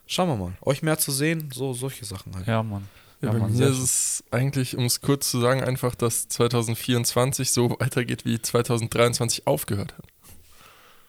[0.08, 0.54] schauen wir mal.
[0.62, 2.48] Euch mehr zu sehen, so solche Sachen halt.
[2.48, 2.88] Ja, Mann.
[3.22, 6.28] Ja, Ja, bei Mann, mir ist es eigentlich, um es kurz zu sagen, einfach, dass
[6.28, 10.06] 2024 so weitergeht, wie 2023 aufgehört hat.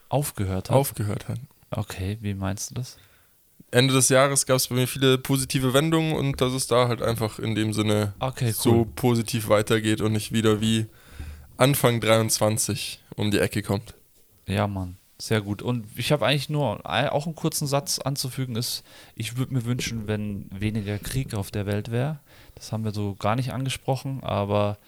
[0.09, 0.77] Aufgehört hat.
[0.77, 1.39] Aufgehört hat.
[1.71, 2.99] Okay, wie meinst du das?
[3.73, 7.03] Ende des Jahres gab es bei mir viele positive Wendungen und dass es da halt
[7.03, 8.53] einfach in dem Sinne Okay, cool.
[8.55, 10.87] so positiv weitergeht und nicht wieder wie
[11.57, 13.95] Anfang 23 um die Ecke kommt.
[14.47, 14.97] Ja, Mann.
[15.19, 15.63] Sehr gut.
[15.63, 18.83] Und ich habe eigentlich nur ein- auch einen kurzen Satz anzufügen, ist,
[19.15, 22.19] ich würde mir wünschen, wenn weniger Krieg auf der Welt wäre.
[22.57, 24.79] Das haben wir so gar nicht angesprochen, aber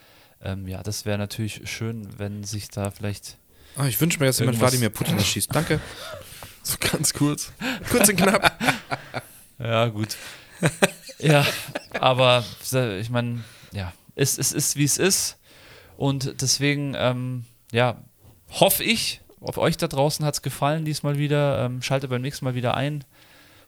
[0.42, 3.38] ähm, ja, das wäre natürlich schön, wenn sich da vielleicht.
[3.76, 5.54] Ah, ich wünsche mir, dass jemand Wladimir Putin erschießt.
[5.54, 5.80] Danke.
[6.66, 7.52] So ganz kurz.
[7.90, 8.52] Kurz und knapp.
[9.58, 10.16] Ja, gut.
[11.20, 11.46] ja,
[12.00, 12.42] aber
[12.98, 15.38] ich meine, ja, es, es ist, wie es ist.
[15.96, 18.02] Und deswegen, ähm, ja,
[18.50, 21.64] hoffe ich, auf euch da draußen hat es gefallen diesmal wieder.
[21.64, 23.04] Ähm, schaltet beim nächsten Mal wieder ein.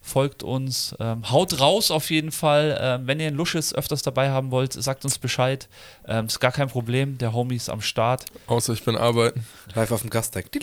[0.07, 0.95] Folgt uns.
[1.01, 2.79] Ähm, haut raus auf jeden Fall.
[2.81, 5.69] Ähm, wenn ihr einen Lusches öfters dabei haben wollt, sagt uns Bescheid.
[6.07, 7.19] Ähm, ist gar kein Problem.
[7.19, 8.25] Der Homie ist am Start.
[8.47, 9.45] Außer ich bin arbeiten.
[9.75, 10.47] Live auf dem Gasteig.
[10.55, 10.63] Ich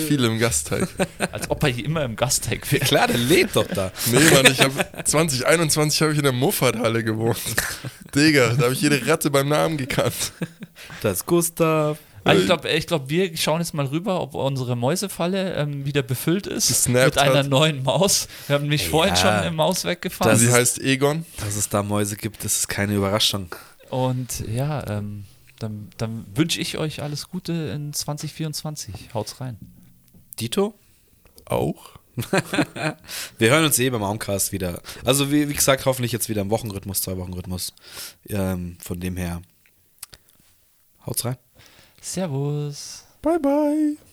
[0.00, 0.88] fiele im Gastteig.
[1.32, 2.84] Als ob er hier immer im Gastteig wäre.
[2.84, 3.92] Klar, der lebt doch da.
[4.06, 7.38] Nee, Mann, ich habe 2021 habe ich in der Moffathalle gewohnt.
[8.16, 10.32] Digga, da habe ich jede Ratte beim Namen gekannt.
[11.02, 11.98] Das ist Gustav.
[12.28, 16.02] Also ich glaube, ich glaub, wir schauen jetzt mal rüber, ob unsere Mäusefalle ähm, wieder
[16.02, 17.48] befüllt ist mit einer hat.
[17.48, 18.28] neuen Maus.
[18.46, 18.90] Wir haben nämlich Ja.
[18.90, 20.36] vorhin schon eine Maus weggefahren.
[20.36, 21.24] Sie heißt Egon.
[21.38, 23.54] Dass es da Mäuse gibt, das ist keine Überraschung.
[23.90, 25.24] Und ja, ähm,
[25.58, 28.94] dann, dann wünsche ich euch alles Gute in 2024.
[29.14, 29.56] Haut's rein.
[30.38, 30.74] Dito?
[31.46, 31.98] Auch.
[33.38, 34.82] Wir hören uns eh beim Armcast wieder.
[35.04, 37.72] Also wie, wie gesagt, hoffentlich jetzt wieder im Wochenrhythmus, zwei Wochenrhythmus.
[38.28, 39.40] Ähm, von dem her.
[41.06, 41.36] Haut's rein.
[42.00, 43.04] Servus.
[43.22, 44.07] Bye, bye.